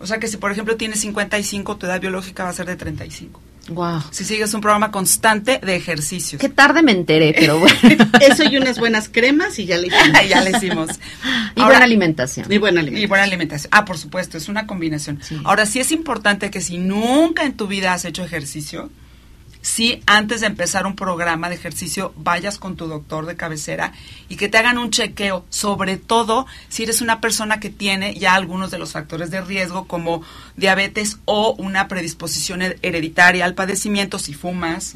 O 0.01 0.09
sea 0.09 0.19
que 0.19 0.27
si, 0.27 0.37
por 0.37 0.51
ejemplo, 0.51 0.77
tienes 0.77 0.99
55, 0.99 1.77
tu 1.77 1.87
edad 1.87 2.01
biológica 2.01 2.43
va 2.43 2.51
a 2.51 2.55
ser 2.55 2.67
de 2.67 2.75
35. 2.75 3.41
Wow. 3.69 4.03
Si 4.11 4.25
sigues 4.25 4.53
un 4.55 4.61
programa 4.61 4.91
constante 4.91 5.59
de 5.59 5.77
ejercicios. 5.77 6.41
Qué 6.41 6.49
tarde 6.49 6.83
me 6.83 6.93
enteré, 6.93 7.35
pero 7.39 7.59
bueno. 7.59 7.77
Eso 8.21 8.45
y 8.45 8.57
unas 8.57 8.79
buenas 8.79 9.09
cremas 9.09 9.59
y 9.59 9.65
ya 9.67 9.79
le 9.79 9.87
hicimos. 9.89 10.21
ya 10.29 10.41
le 10.43 10.51
hicimos. 10.51 10.91
y 11.57 11.61
Ahora- 11.61 11.67
buena 11.79 11.85
alimentación. 11.85 12.53
Y 12.53 12.59
buena 12.59 12.81
Y 12.81 12.83
alimentación. 12.83 13.09
buena 13.09 13.25
alimentación. 13.25 13.69
Ah, 13.73 13.85
por 13.85 13.97
supuesto, 13.99 14.37
es 14.39 14.49
una 14.49 14.67
combinación. 14.67 15.21
Sí. 15.23 15.41
Ahora, 15.45 15.67
sí 15.67 15.81
es 15.81 15.93
importante 15.93 16.51
que 16.51 16.61
si 16.61 16.79
nunca 16.79 17.45
en 17.45 17.57
tu 17.57 17.67
vida 17.67 17.93
has 17.95 18.05
hecho 18.05 18.23
ejercicio, 18.25 18.91
sí 19.65 20.03
antes 20.07 20.43
de 20.43 20.47
empezar 20.47 20.87
un 20.87 20.95
programa 20.95 21.49
de 21.49 21.55
ejercicio 21.55 22.13
vayas 22.19 22.59
con 22.59 22.77
tu 22.77 22.87
doctor 22.87 23.25
de 23.25 23.35
cabecera 23.35 23.93
y 24.29 24.37
que 24.37 24.51
te 24.51 24.59
hagan 24.59 24.77
un 24.77 24.91
chequeo, 24.91 25.47
sobre 25.49 25.97
todo 25.97 26.47
si 26.69 26.83
eres 26.83 27.01
una 27.01 27.23
persona 27.23 27.61
que 27.61 27.71
tiene 27.71 28.15
ya 28.15 28.35
algunos 28.35 28.71
de 28.71 28.79
los 28.79 28.93
factores 28.93 29.31
de 29.31 29.41
riesgo 29.41 29.87
como 29.87 30.23
diabetes 30.57 31.17
o 31.25 31.55
una 31.59 31.89
predisposición 31.89 32.61
her- 32.61 32.79
hereditaria 32.83 33.47
al 33.47 33.55
padecimiento, 33.55 34.19
si 34.19 34.35
fumas, 34.35 34.93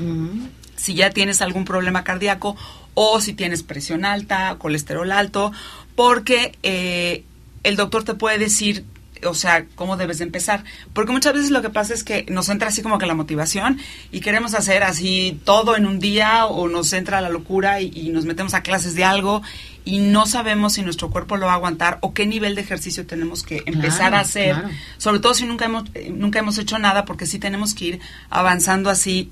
si 0.76 0.92
ya 0.94 1.08
tienes 1.10 1.40
algún 1.40 1.64
problema 1.64 2.04
cardíaco 2.04 2.54
o 2.92 3.22
si 3.22 3.32
tienes 3.32 3.62
presión 3.62 4.04
alta, 4.04 4.56
colesterol 4.58 5.10
alto, 5.12 5.50
porque 5.94 6.58
eh, 6.62 7.24
el 7.62 7.76
doctor 7.76 8.04
te 8.04 8.12
puede 8.14 8.36
decir 8.38 8.84
o 9.26 9.34
sea, 9.34 9.66
cómo 9.74 9.96
debes 9.96 10.18
de 10.18 10.24
empezar. 10.24 10.64
Porque 10.92 11.12
muchas 11.12 11.32
veces 11.34 11.50
lo 11.50 11.62
que 11.62 11.70
pasa 11.70 11.94
es 11.94 12.04
que 12.04 12.26
nos 12.28 12.48
entra 12.48 12.68
así 12.68 12.82
como 12.82 12.98
que 12.98 13.06
la 13.06 13.14
motivación 13.14 13.78
y 14.12 14.20
queremos 14.20 14.54
hacer 14.54 14.82
así 14.82 15.40
todo 15.44 15.76
en 15.76 15.86
un 15.86 15.98
día 15.98 16.46
o 16.46 16.68
nos 16.68 16.92
entra 16.92 17.20
la 17.20 17.28
locura 17.28 17.80
y, 17.80 17.90
y 17.94 18.08
nos 18.10 18.24
metemos 18.24 18.54
a 18.54 18.62
clases 18.62 18.94
de 18.94 19.04
algo 19.04 19.42
y 19.84 19.98
no 20.00 20.26
sabemos 20.26 20.74
si 20.74 20.82
nuestro 20.82 21.08
cuerpo 21.10 21.36
lo 21.38 21.46
va 21.46 21.52
a 21.52 21.54
aguantar 21.56 21.98
o 22.02 22.12
qué 22.12 22.26
nivel 22.26 22.54
de 22.54 22.60
ejercicio 22.60 23.06
tenemos 23.06 23.42
que 23.42 23.62
empezar 23.64 23.98
Claro, 24.10 24.16
a 24.16 24.20
hacer. 24.20 24.54
claro. 24.54 24.68
Sobre 24.98 25.18
todo 25.20 25.32
si 25.34 25.46
nunca 25.46 25.64
hemos, 25.64 25.84
eh, 25.94 26.10
nunca 26.14 26.38
hemos 26.40 26.58
hecho 26.58 26.78
nada 26.78 27.04
porque 27.06 27.24
sí 27.26 27.38
tenemos 27.38 27.74
que 27.74 27.84
ir 27.86 28.00
avanzando 28.30 28.90
así 28.90 29.30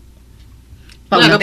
Claro, 1.08 1.38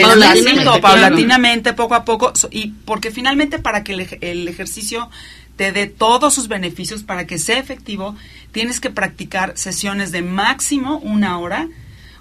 paulatinamente, 0.81 1.73
poco 1.73 1.95
a 1.95 2.03
poco, 2.03 2.33
so- 2.35 2.49
y 2.51 2.73
porque 2.85 3.11
finalmente 3.11 3.59
para 3.59 3.83
que 3.83 3.93
el, 3.93 4.01
ej- 4.01 4.17
el 4.21 4.47
ejercicio 4.49 5.09
te 5.55 5.71
dé 5.71 5.87
todos 5.87 6.33
sus 6.33 6.47
beneficios, 6.47 7.03
para 7.03 7.27
que 7.27 7.37
sea 7.37 7.59
efectivo, 7.59 8.15
tienes 8.51 8.79
que 8.79 8.89
practicar 8.89 9.57
sesiones 9.57 10.11
de 10.11 10.21
máximo 10.21 10.97
una 10.99 11.39
hora. 11.39 11.69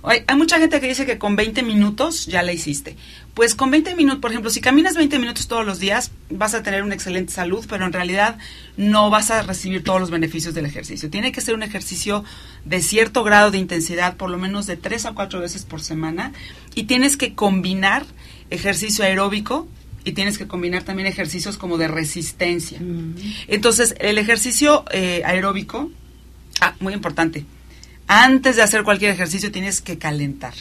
Hay, 0.05 0.25
mucha 0.37 0.59
gente 0.59 0.81
que 0.81 0.89
dice 0.89 1.07
que 1.07 1.19
con 1.19 1.37
20 1.37 1.63
minutos 1.63 2.27
ya 2.27 2.43
la 2.43 2.53
hiciste. 2.53 2.97
Pues 3.35 3.55
con 3.55 3.71
20 3.71 3.95
minutos, 3.95 4.21
por 4.21 4.33
ejemplo, 4.33 4.51
si 4.51 4.61
caminas 4.61 4.97
20 4.97 5.19
minutos 5.21 5.47
todos 5.47 5.65
los 5.65 5.79
días, 5.79 6.11
vas 6.29 6.55
a 6.55 6.63
tener 6.65 6.83
una 6.83 6.95
excelente 6.95 7.33
salud, 7.33 7.65
pero 7.69 7.87
en 7.87 7.93
realidad 7.93 8.37
no 8.77 9.11
vas 9.11 9.31
a 9.31 9.43
recibir 9.43 9.85
todos 9.85 10.01
los 10.01 10.11
beneficios 10.11 10.55
del 10.55 10.67
ejercicio. 10.67 11.09
Tiene 11.09 11.31
que 11.31 11.41
ser 11.41 11.55
un 11.55 11.63
ejercicio 11.63 12.25
de 12.65 12.83
cierto 12.83 13.23
grado 13.23 13.53
de 13.53 13.59
intensidad, 13.59 14.17
por 14.17 14.29
lo 14.29 14.39
menos 14.39 14.67
de 14.67 14.77
3 14.77 15.07
a 15.07 15.13
4 15.13 15.39
veces 15.39 15.65
por 15.65 15.81
semana, 15.81 16.33
y 16.75 16.85
tienes 16.85 17.17
que 17.17 17.35
combinar 17.35 18.05
ejercicio 18.51 19.05
aeróbico 19.05 19.69
y 20.05 20.13
tienes 20.13 20.39
que 20.39 20.47
combinar 20.47 20.83
también 20.83 21.07
ejercicios 21.07 21.57
como 21.59 21.79
de 21.79 21.89
resistencia. 21.89 22.79
Entonces, 23.49 23.95
el 24.01 24.19
ejercicio 24.19 24.85
eh, 24.93 25.23
aeróbico, 25.25 25.91
ah, 26.61 26.75
muy 26.81 26.93
importante, 26.95 27.45
antes 28.09 28.57
de 28.57 28.63
hacer 28.63 28.83
cualquier 28.83 29.11
ejercicio 29.13 29.51
tienes 29.53 29.81
que 29.81 29.99
calentar. 29.99 30.55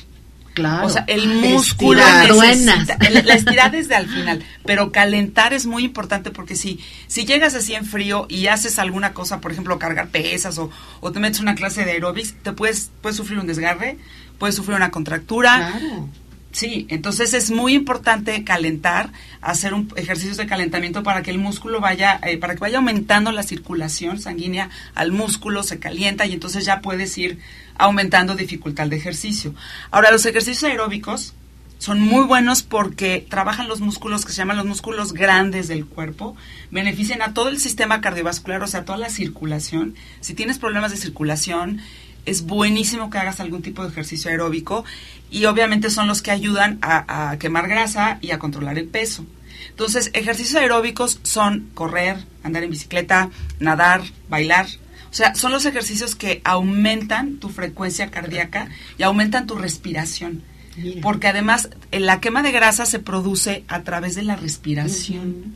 Claro. 0.54 0.86
O 0.86 0.90
sea, 0.90 1.06
el 1.08 1.30
músculo 1.30 2.02
Estirar. 2.02 2.56
necesita, 2.56 2.98
el- 3.08 3.26
la 3.26 3.36
estirada 3.36 3.78
es 3.78 3.88
de 3.88 3.96
al 3.96 4.08
final, 4.10 4.44
pero 4.66 4.92
calentar 4.92 5.54
es 5.54 5.66
muy 5.66 5.86
importante 5.86 6.30
porque 6.30 6.58
si, 6.58 6.80
si 7.08 7.26
llegas 7.26 7.56
así 7.56 7.74
en 7.74 7.86
frío 7.86 8.26
y 8.30 8.48
haces 8.48 8.78
alguna 8.78 9.14
cosa, 9.14 9.40
por 9.40 9.54
ejemplo, 9.54 9.80
cargar 9.80 10.10
pesas 10.10 10.58
o, 10.58 10.70
o 11.00 11.12
te 11.14 11.22
metes 11.22 11.40
una 11.40 11.56
clase 11.56 11.86
de 11.86 11.92
aeróbics, 11.92 12.34
te 12.44 12.52
puedes, 12.52 12.92
puedes 13.02 13.16
sufrir 13.16 13.40
un 13.40 13.48
desgarre, 13.48 13.98
puedes 14.40 14.56
sufrir 14.56 14.76
una 14.76 14.92
contractura. 14.92 15.72
Claro. 15.80 16.10
Sí, 16.52 16.86
entonces 16.90 17.34
es 17.34 17.50
muy 17.50 17.74
importante 17.74 18.44
calentar, 18.44 19.12
hacer 19.40 19.74
un 19.74 19.92
ejercicios 19.96 20.36
de 20.36 20.48
calentamiento 20.48 21.02
para 21.02 21.24
que 21.24 21.32
el 21.32 21.38
músculo 21.38 21.80
vaya, 21.80 22.20
eh, 22.24 22.38
para 22.38 22.56
que 22.56 22.60
vaya 22.60 22.78
aumentando 22.78 23.32
la 23.32 23.44
circulación 23.44 24.20
sanguínea 24.20 24.70
al 24.94 25.14
músculo, 25.14 25.64
se 25.64 25.80
calienta 25.80 26.26
y 26.26 26.34
entonces 26.34 26.66
ya 26.66 26.82
puedes 26.82 27.18
ir 27.18 27.40
aumentando 27.78 28.36
dificultad 28.36 28.88
de 28.88 28.98
ejercicio. 28.98 29.56
Ahora, 29.92 30.12
los 30.12 30.26
ejercicios 30.26 30.70
aeróbicos 30.70 31.34
son 31.78 32.00
muy 32.00 32.26
buenos 32.26 32.62
porque 32.62 33.26
trabajan 33.28 33.68
los 33.68 33.80
músculos 33.80 34.24
que 34.24 34.32
se 34.34 34.38
llaman 34.38 34.58
los 34.58 34.68
músculos 34.68 35.14
grandes 35.14 35.68
del 35.68 35.88
cuerpo, 35.88 36.36
benefician 36.70 37.24
a 37.24 37.34
todo 37.34 37.50
el 37.50 37.60
sistema 37.60 38.02
cardiovascular, 38.02 38.62
o 38.62 38.68
sea, 38.68 38.86
toda 38.86 39.00
la 39.00 39.10
circulación. 39.10 39.96
Si 40.20 40.36
tienes 40.36 40.60
problemas 40.60 40.92
de 40.92 40.98
circulación, 40.98 41.82
es 42.26 42.44
buenísimo 42.44 43.10
que 43.10 43.18
hagas 43.18 43.40
algún 43.40 43.62
tipo 43.62 43.84
de 43.84 43.90
ejercicio 43.90 44.32
aeróbico 44.32 44.86
y 45.30 45.46
obviamente 45.46 45.90
son 45.90 46.08
los 46.08 46.22
que 46.22 46.32
ayudan 46.32 46.78
a, 46.82 47.32
a 47.32 47.38
quemar 47.40 47.68
grasa 47.68 48.18
y 48.22 48.32
a 48.32 48.40
controlar 48.40 48.78
el 48.78 48.88
peso. 48.88 49.26
Entonces, 49.70 50.12
ejercicios 50.14 50.62
aeróbicos 50.62 51.20
son 51.24 51.70
correr, 51.74 52.18
andar 52.44 52.64
en 52.64 52.72
bicicleta, 52.72 53.30
nadar, 53.60 54.02
bailar. 54.30 54.68
O 55.10 55.14
sea, 55.14 55.36
son 55.36 55.52
los 55.52 55.66
ejercicios 55.66 56.16
que 56.16 56.42
aumentan 56.44 57.38
tu 57.38 57.50
frecuencia 57.50 58.10
cardíaca 58.12 58.70
y 58.98 59.04
aumentan 59.04 59.48
tu 59.48 59.56
respiración. 59.56 60.44
Mira. 60.78 61.02
Porque 61.02 61.28
además 61.28 61.70
eh, 61.92 62.00
la 62.00 62.22
quema 62.22 62.44
de 62.44 62.52
grasa 62.52 62.86
se 62.86 63.00
produce 63.00 63.66
a 63.68 63.82
través 63.82 64.16
de 64.16 64.24
la 64.24 64.36
respiración. 64.36 65.54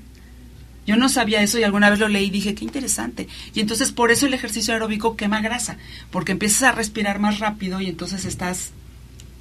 Yo 0.86 0.96
no 0.96 1.10
sabía 1.10 1.42
eso 1.42 1.58
y 1.58 1.64
alguna 1.64 1.90
vez 1.90 2.00
lo 2.00 2.08
leí 2.08 2.28
y 2.28 2.30
dije, 2.32 2.56
qué 2.56 2.64
interesante. 2.64 3.28
Y 3.54 3.60
entonces 3.60 3.92
por 3.92 4.12
eso 4.12 4.28
el 4.28 4.34
ejercicio 4.34 4.74
aeróbico 4.74 5.16
quema 5.16 5.42
grasa, 5.42 5.78
porque 6.12 6.32
empiezas 6.32 6.64
a 6.64 6.72
respirar 6.72 7.20
más 7.20 7.40
rápido 7.40 7.82
y 7.82 7.88
entonces 7.88 8.26
estás 8.26 8.72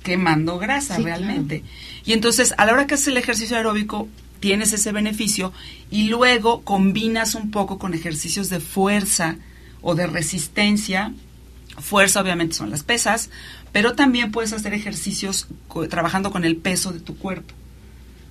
quemando 0.03 0.59
grasa 0.59 0.97
Sí, 0.97 1.03
realmente. 1.03 1.65
Y 2.05 2.13
entonces 2.13 2.55
a 2.57 2.67
la 2.67 2.73
hora 2.73 2.87
que 2.87 2.95
haces 2.95 3.09
el 3.09 3.17
ejercicio 3.17 3.57
aeróbico 3.57 4.09
tienes 4.41 4.73
ese 4.73 4.93
beneficio 4.93 5.53
y 5.91 6.09
luego 6.09 6.63
combinas 6.63 7.35
un 7.35 7.51
poco 7.51 7.79
con 7.79 7.95
ejercicios 7.95 8.51
de 8.51 8.61
fuerza 8.61 9.37
o 9.81 9.95
de 9.95 10.07
resistencia. 10.07 11.13
Fuerza 11.79 12.21
obviamente 12.21 12.55
son 12.55 12.71
las 12.71 12.83
pesas, 12.83 13.31
pero 13.73 13.95
también 13.95 14.31
puedes 14.31 14.53
hacer 14.53 14.75
ejercicios 14.75 15.49
trabajando 15.89 16.31
con 16.31 16.45
el 16.45 16.57
peso 16.57 16.93
de 16.93 17.01
tu 17.01 17.17
cuerpo. 17.17 17.55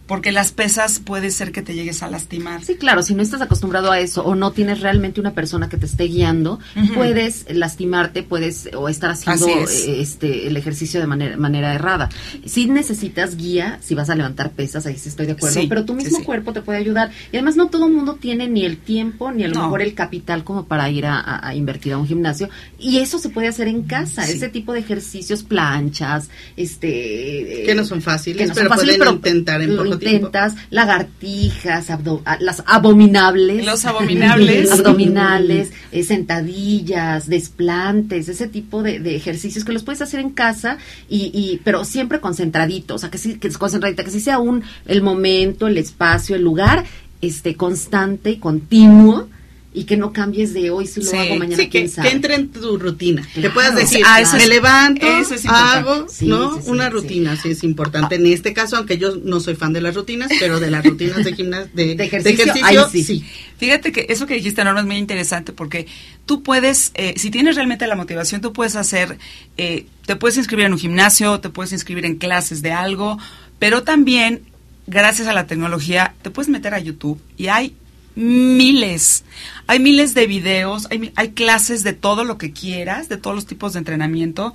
Porque 0.06 0.34
las 0.34 0.52
pesas 0.52 1.00
puede 1.00 1.32
ser 1.32 1.54
que 1.54 1.62
te 1.62 1.74
llegues 1.76 2.04
a 2.04 2.10
lastimar. 2.12 2.62
Sí, 2.66 2.76
claro, 2.76 3.04
si 3.04 3.16
no 3.16 3.22
estás 3.24 3.42
acostumbrado 3.42 3.90
a 3.90 4.00
eso 4.02 4.22
o 4.26 4.36
no 4.36 4.52
tienes 4.52 4.82
realmente 4.82 5.22
una 5.22 5.34
persona 5.34 5.70
que 5.70 5.78
te 5.78 5.86
esté 5.86 6.04
guiando, 6.06 6.60
puedes 6.94 7.46
lastimarte, 7.50 8.22
puedes 8.22 8.70
o 8.76 8.90
estar 8.90 9.12
haciendo 9.12 9.48
es. 9.48 9.86
eh, 9.88 10.02
este 10.02 10.48
el 10.48 10.58
ejercicio 10.58 11.00
de 11.00 11.08
manera 11.08 11.38
manera 11.38 11.74
errada. 11.74 12.10
Si 12.46 12.66
necesitas 12.66 13.38
guía, 13.38 13.80
si 13.82 13.96
vas 13.96 14.10
a 14.10 14.16
levantar 14.16 14.52
pesas, 14.52 14.86
ahí 14.86 14.98
sí 14.98 15.08
estoy 15.08 15.26
de 15.26 15.32
acuerdo, 15.34 15.62
Sí, 15.62 15.68
pero 15.68 15.86
tu 15.86 15.94
mismo 15.94 16.18
sí. 16.20 16.24
cuerpo 16.26 16.52
te 16.52 16.62
puede 16.62 16.80
ayudar. 16.80 17.10
Y 17.32 17.38
además 17.38 17.56
no 17.56 17.70
todo 17.70 17.88
el 17.88 17.94
mundo 17.94 18.16
tiene 18.20 18.50
ni 18.50 18.66
el 18.66 18.78
tiempo 18.80 19.32
ni 19.32 19.46
a 19.46 19.48
lo 19.48 19.54
No. 19.56 19.62
mejor 19.64 19.82
el 19.84 19.94
capital 19.94 20.44
como 20.44 20.66
para 20.66 20.90
ir 20.90 21.06
a, 21.06 21.18
a- 21.20 21.48
a 21.48 21.56
invertir 21.56 21.94
a 21.94 21.98
un 21.98 22.08
gimnasio 22.08 22.50
y 22.78 22.98
eso 23.00 23.20
se 23.20 23.30
puede 23.30 23.48
hacer 23.48 23.70
en 23.70 23.84
casa, 23.84 24.24
Sí. 24.26 24.34
ese 24.34 24.50
tipo 24.50 24.74
de 24.74 24.80
ejercicios, 24.80 25.44
planchas, 25.44 26.30
este 26.58 27.64
Que 27.66 27.74
no 27.76 27.86
son 27.86 28.02
fáciles, 28.02 28.38
que 28.38 28.48
no 28.48 28.54
son 28.54 28.64
pero 28.64 28.70
fáciles, 28.70 28.98
pueden 28.98 29.14
intentar 29.16 29.62
en 29.62 29.76
intentas, 29.94 30.56
lagartijas, 30.70 31.90
abdo- 31.90 32.22
las 32.40 32.64
abominables. 32.66 33.66
Los 33.66 33.86
abominables. 33.86 34.72
abdominales, 34.80 35.72
eh, 35.92 36.04
sentadillas, 36.04 37.28
desplantes, 37.28 38.30
ese 38.30 38.48
tipo 38.48 38.84
de, 38.84 39.00
de 39.00 39.16
ejercicios 39.16 39.64
que 39.66 39.72
los 39.74 39.84
puedes 39.84 40.02
hacer 40.02 40.20
en 40.20 40.32
casa, 40.32 40.78
y, 41.10 41.32
y 41.34 41.62
pero 41.64 41.86
siempre 41.86 42.20
concentradito, 42.20 42.96
o 42.96 42.98
sea, 42.98 43.10
que 43.10 43.18
sí, 43.18 43.36
que 43.36 43.48
es 43.48 43.58
concentradita, 43.58 44.04
que 44.04 44.12
sí 44.12 44.20
sea 44.20 44.40
un, 44.40 44.64
el 44.86 45.02
momento, 45.02 45.68
el 45.68 45.78
espacio, 45.78 46.36
el 46.36 46.42
lugar, 46.44 46.84
este, 47.22 47.56
constante 47.56 48.32
y 48.32 48.38
continuo, 48.38 49.28
y 49.76 49.86
que 49.86 49.98
no 49.98 50.14
cambies 50.14 50.54
de 50.54 50.70
hoy 50.70 50.86
si 50.86 51.02
lo 51.02 51.10
Sí, 51.10 51.18
hago 51.18 51.36
mañana, 51.36 51.58
Sí, 51.58 51.64
que, 51.64 51.70
quién 51.70 51.84
que 51.86 51.90
sabe. 51.90 52.12
entre 52.12 52.36
en 52.36 52.50
tu 52.50 52.78
rutina. 52.78 53.24
Que 53.34 53.42
Claro. 53.42 53.54
puedas 53.56 53.76
decir, 53.76 54.02
Ah, 54.06 54.22
eso 54.22 54.38
me 54.38 54.44
es- 54.44 54.50
levanto, 54.50 55.06
eso 55.08 55.34
es 55.34 55.46
hago, 55.48 56.08
Sí, 56.08 56.28
¿no? 56.28 56.56
sí, 56.58 56.62
sí, 56.66 56.70
Una 56.72 56.86
sí. 56.86 56.90
rutina, 56.92 57.36
sí 57.42 57.50
es 57.50 57.64
importante. 57.64 58.16
En 58.16 58.26
este 58.28 58.54
caso, 58.54 58.78
aunque 58.78 58.98
yo 59.00 59.16
no 59.24 59.40
soy 59.40 59.56
fan 59.56 59.74
de 59.74 59.82
las 59.82 59.96
rutinas, 59.96 60.30
pero 60.40 60.60
de 60.60 60.70
las 60.70 60.86
rutinas 60.86 61.24
de 61.24 61.34
gimnasio, 61.34 61.72
de, 61.74 61.96
De 61.96 62.04
ejercicio, 62.04 62.54
sí. 62.92 63.24
Fíjate 63.58 63.92
que 63.92 64.06
eso 64.10 64.26
que 64.28 64.36
dijiste, 64.36 64.64
Norma, 64.64 64.82
es 64.82 64.86
muy 64.86 64.98
interesante 64.98 65.54
porque 65.54 65.88
tú 66.26 66.44
puedes, 66.44 66.92
eh, 66.96 67.14
si 67.18 67.32
tienes 67.32 67.56
realmente 67.56 67.88
la 67.88 67.96
motivación, 67.96 68.42
tú 68.42 68.54
puedes 68.54 68.76
hacer, 68.76 69.18
eh, 69.58 69.86
te 70.06 70.16
puedes 70.16 70.38
inscribir 70.38 70.66
en 70.66 70.74
un 70.74 70.80
gimnasio, 70.80 71.40
te 71.40 71.50
puedes 71.50 71.72
inscribir 71.72 72.06
en 72.06 72.16
clases 72.18 72.62
de 72.62 72.72
algo, 72.74 73.18
pero 73.60 73.84
también, 73.84 74.42
gracias 74.86 75.28
a 75.28 75.34
la 75.34 75.48
tecnología, 75.48 76.14
te 76.22 76.30
puedes 76.30 76.50
meter 76.50 76.74
a 76.74 76.80
YouTube 76.80 77.20
y 77.38 77.48
hay 77.48 77.74
miles, 78.16 79.24
hay 79.68 79.80
miles 79.80 80.14
de 80.14 80.28
videos, 80.28 80.88
hay, 80.92 81.12
hay 81.16 81.32
clases 81.32 81.84
de 81.84 81.94
todo 81.94 82.24
lo 82.24 82.38
que 82.38 82.52
quieras, 82.52 83.10
de 83.10 83.18
todos 83.18 83.36
los 83.36 83.46
tipos 83.46 83.74
de 83.74 83.80
entrenamiento. 83.80 84.54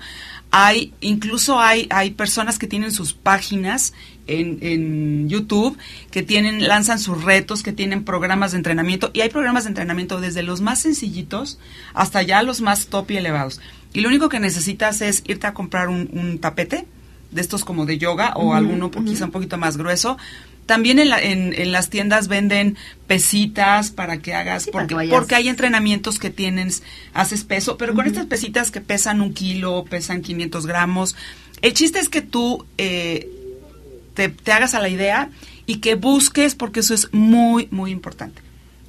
Hay, 0.51 0.95
incluso 1.01 1.61
hay, 1.61 1.87
hay 1.91 2.11
personas 2.11 2.59
que 2.59 2.67
tienen 2.67 2.93
sus 2.93 3.13
páginas 3.13 3.93
en, 4.27 4.59
en 4.63 5.29
YouTube, 5.29 5.77
que 6.11 6.23
tienen, 6.23 6.67
lanzan 6.67 6.99
sus 6.99 7.23
retos, 7.23 7.63
que 7.63 7.73
tienen 7.73 8.05
programas 8.05 8.53
de 8.53 8.59
entrenamiento, 8.59 9.11
y 9.13 9.21
hay 9.21 9.29
programas 9.29 9.65
de 9.65 9.71
entrenamiento 9.71 10.21
desde 10.21 10.43
los 10.43 10.61
más 10.61 10.81
sencillitos 10.81 11.59
hasta 11.95 12.23
ya 12.23 12.43
los 12.43 12.61
más 12.61 12.87
top 12.87 13.11
y 13.11 13.17
elevados. 13.17 13.61
Y 13.93 14.01
lo 14.01 14.09
único 14.09 14.29
que 14.29 14.41
necesitas 14.41 15.01
es 15.01 15.23
irte 15.27 15.47
a 15.47 15.55
comprar 15.55 15.89
un, 15.89 16.09
un 16.13 16.39
tapete, 16.39 16.87
de 17.31 17.41
estos 17.41 17.65
como 17.65 17.85
de 17.85 17.99
yoga, 17.99 18.33
o 18.37 18.55
alguno 18.55 18.91
quizá 18.91 19.27
un 19.27 19.31
poquito 19.31 19.59
más 19.59 19.77
grueso. 19.77 20.17
También 20.69 20.99
en, 20.99 21.09
la- 21.09 21.21
en, 21.21 21.53
en 21.55 21.73
las 21.73 21.89
tiendas 21.89 22.29
venden 22.29 22.77
pesitas 23.07 23.91
para 23.91 24.19
que 24.19 24.35
hagas, 24.35 24.65
Sí, 24.65 24.71
porque, 24.71 24.95
que 24.95 25.09
porque 25.09 25.35
hay 25.35 25.49
entrenamientos 25.49 26.19
que 26.19 26.29
tienen, 26.31 26.69
haces 27.15 27.43
peso, 27.43 27.79
pero 27.79 27.95
con 27.95 28.07
estas 28.07 28.27
pesitas 28.27 28.71
que 28.71 28.81
pesan 28.83 29.23
un 29.23 29.33
kilo, 29.33 29.85
pesan 29.89 30.21
500 30.21 30.67
gramos, 30.67 31.17
el 31.63 31.73
chiste 31.73 31.99
es 32.01 32.11
que 32.11 32.21
tú 32.21 32.67
eh, 32.77 33.29
te, 34.15 34.29
te 34.29 34.53
hagas 34.53 34.75
a 34.75 34.81
la 34.81 34.91
idea 34.91 35.31
y 35.65 35.77
que 35.79 35.95
busques, 35.95 36.55
porque 36.55 36.81
eso 36.81 36.93
es 36.95 37.09
muy, 37.13 37.67
muy 37.71 37.91
importante. 37.91 38.43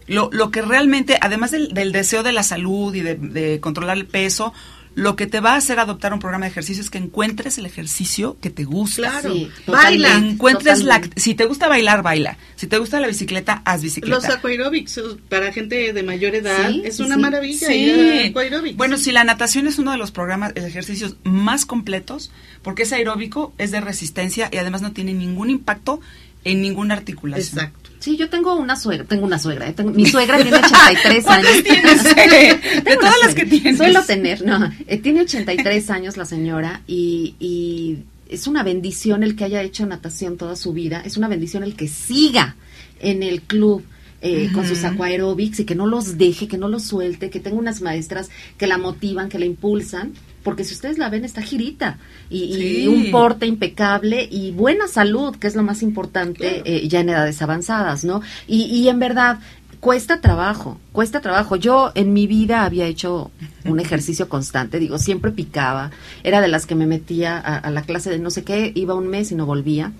Lo, 0.06 0.30
lo 0.34 0.52
que 0.52 0.62
realmente, 0.62 1.18
además 1.22 1.52
del, 1.52 1.74
del 1.74 1.92
deseo 1.94 2.24
de 2.24 2.34
la 2.34 2.44
salud 2.44 2.94
y 2.94 3.02
de, 3.02 3.16
de 3.16 3.60
controlar 3.62 3.96
el 3.98 4.06
peso, 4.06 4.54
lo 5.00 5.16
que 5.16 5.28
te 5.28 5.40
va 5.40 5.54
a 5.54 5.56
hacer 5.56 5.80
adoptar 5.80 6.14
un 6.14 6.20
programa 6.20 6.46
de 6.46 6.52
ejercicio 6.52 6.84
es 6.84 6.90
que 6.90 6.98
encuentres 6.98 7.58
el 7.58 7.66
ejercicio 7.66 8.38
que 8.42 8.50
te 8.50 8.66
gusta. 8.66 9.02
Claro. 9.22 9.34
Sí, 9.34 9.50
Baila. 9.66 10.08
totalmente, 10.10 10.30
Encuentres 10.34 10.84
la, 10.84 11.02
si 11.16 11.36
te 11.36 11.46
gusta 11.46 11.68
bailar, 11.68 12.04
baila. 12.04 12.38
Si 12.56 12.68
te 12.68 12.78
gusta 12.78 13.00
la 13.00 13.08
bicicleta, 13.08 13.62
haz 13.66 13.76
Los 13.76 13.84
bicicleta. 13.84 14.34
aquaerobics 14.34 14.98
uh, 14.98 15.18
para 15.30 15.52
gente 15.54 15.94
de 15.94 16.04
mayor 16.04 16.36
edad 16.36 16.70
Sí, 16.70 16.82
es 16.84 17.00
una 17.00 17.16
sí. 17.16 17.22
maravilla. 17.22 17.74
ir 17.74 18.24
a 18.24 18.28
aquaerobics. 18.28 18.76
Bueno, 18.78 18.98
si 18.98 19.12
la 19.12 19.24
natación 19.24 19.68
es 19.68 19.80
uno 19.80 19.92
de 19.92 19.98
los 19.98 20.12
programas, 20.12 20.52
ejercicios 20.56 21.16
más 21.24 21.66
completos, 21.66 22.32
porque 22.62 22.84
es 22.84 22.92
aeróbico, 22.92 23.54
es 23.58 23.72
de 23.72 23.80
resistencia 23.82 24.50
y 24.52 24.58
además 24.58 24.82
no 24.82 24.92
tiene 24.92 25.14
ningún 25.14 25.50
impacto 25.50 26.02
en 26.44 26.62
ninguna 26.62 26.94
articulación. 26.96 27.60
Exacto. 27.60 27.90
Sí, 28.00 28.16
yo 28.16 28.30
tengo 28.30 28.56
una 28.56 28.78
suegra, 28.78 29.06
tengo 29.06 29.26
una 29.26 29.38
suegra, 29.40 29.68
eh, 29.68 29.74
tengo- 29.74 29.92
mi 29.92 30.06
suegra 30.06 30.38
tiene 30.42 30.58
83 30.58 31.24
¿Cuántas 31.26 31.52
años. 31.52 31.64
tienes? 31.64 32.04
De 32.16 32.82
Tengo 32.82 33.02
todas 33.02 33.16
las 33.26 33.36
que 33.36 33.46
tienes. 33.46 33.78
Suelo 33.78 34.04
tener, 34.06 34.46
no, 34.46 34.72
eh, 34.88 34.98
tiene 35.00 35.22
83 35.22 35.90
años 35.90 36.16
la 36.16 36.24
señora 36.26 36.82
y, 36.88 37.36
y 37.42 38.00
es 38.30 38.48
una 38.48 38.64
bendición 38.64 39.24
el 39.24 39.36
que 39.36 39.44
haya 39.44 39.62
hecho 39.64 39.86
natación 39.86 40.38
toda 40.38 40.56
su 40.56 40.72
vida, 40.72 41.02
es 41.06 41.18
una 41.18 41.28
bendición 41.28 41.64
el 41.64 41.76
que 41.76 41.88
siga 41.90 42.56
en 43.02 43.22
el 43.24 43.42
club. 43.42 43.84
eh, 44.22 44.50
con 44.54 44.68
sus 44.68 44.84
aquaerobics 44.84 45.62
y 45.62 45.66
que 45.66 45.76
no 45.76 45.88
los 45.88 46.18
deje, 46.18 46.50
que 46.50 46.58
no 46.58 46.68
los 46.68 46.84
suelte, 46.84 47.30
que 47.30 47.40
tenga 47.40 47.56
unas 47.58 47.80
maestras 47.82 48.30
que 48.58 48.68
la 48.68 48.78
motivan, 48.78 49.30
que 49.30 49.40
la 49.40 49.46
impulsan, 49.46 50.12
porque 50.44 50.64
si 50.64 50.74
ustedes 50.74 50.98
la 50.98 51.10
ven 51.10 51.26
está 51.26 51.42
girita 51.42 51.98
y, 52.30 52.88
un 52.88 53.12
porte 53.12 53.46
impecable 53.46 54.28
y 54.30 54.52
buena 54.52 54.88
salud, 54.88 55.36
que 55.36 55.48
es 55.48 55.56
lo 55.56 55.64
más 55.64 55.84
importante 55.84 56.62
eh, 56.66 56.88
ya 56.88 57.02
en 57.02 57.10
edades 57.10 57.42
avanzadas, 57.42 58.04
¿no? 58.04 58.22
Y, 58.48 58.64
y 58.66 58.90
en 58.90 59.00
verdad, 59.00 59.40
cuesta 59.80 60.22
trabajo, 60.22 60.78
cuesta 60.92 61.22
trabajo. 61.22 61.56
Yo 61.56 61.92
en 61.96 62.14
mi 62.14 62.28
vida 62.28 62.64
había 62.64 62.86
hecho 62.86 63.32
un 63.66 63.80
ejercicio 63.82 64.30
constante, 64.30 64.80
digo, 64.80 64.98
siempre 64.98 65.32
picaba, 65.32 65.92
era 66.24 66.42
de 66.42 66.48
las 66.48 66.66
que 66.66 66.76
me 66.76 66.86
metía 66.86 67.38
a, 67.38 67.58
a 67.58 67.72
la 67.72 67.82
clase 67.82 68.10
de 68.10 68.20
no 68.20 68.30
sé 68.30 68.44
qué, 68.44 68.72
iba 68.76 68.94
un 68.94 69.08
mes 69.08 69.32
y 69.32 69.36
no 69.36 69.46
volvía. 69.46 69.92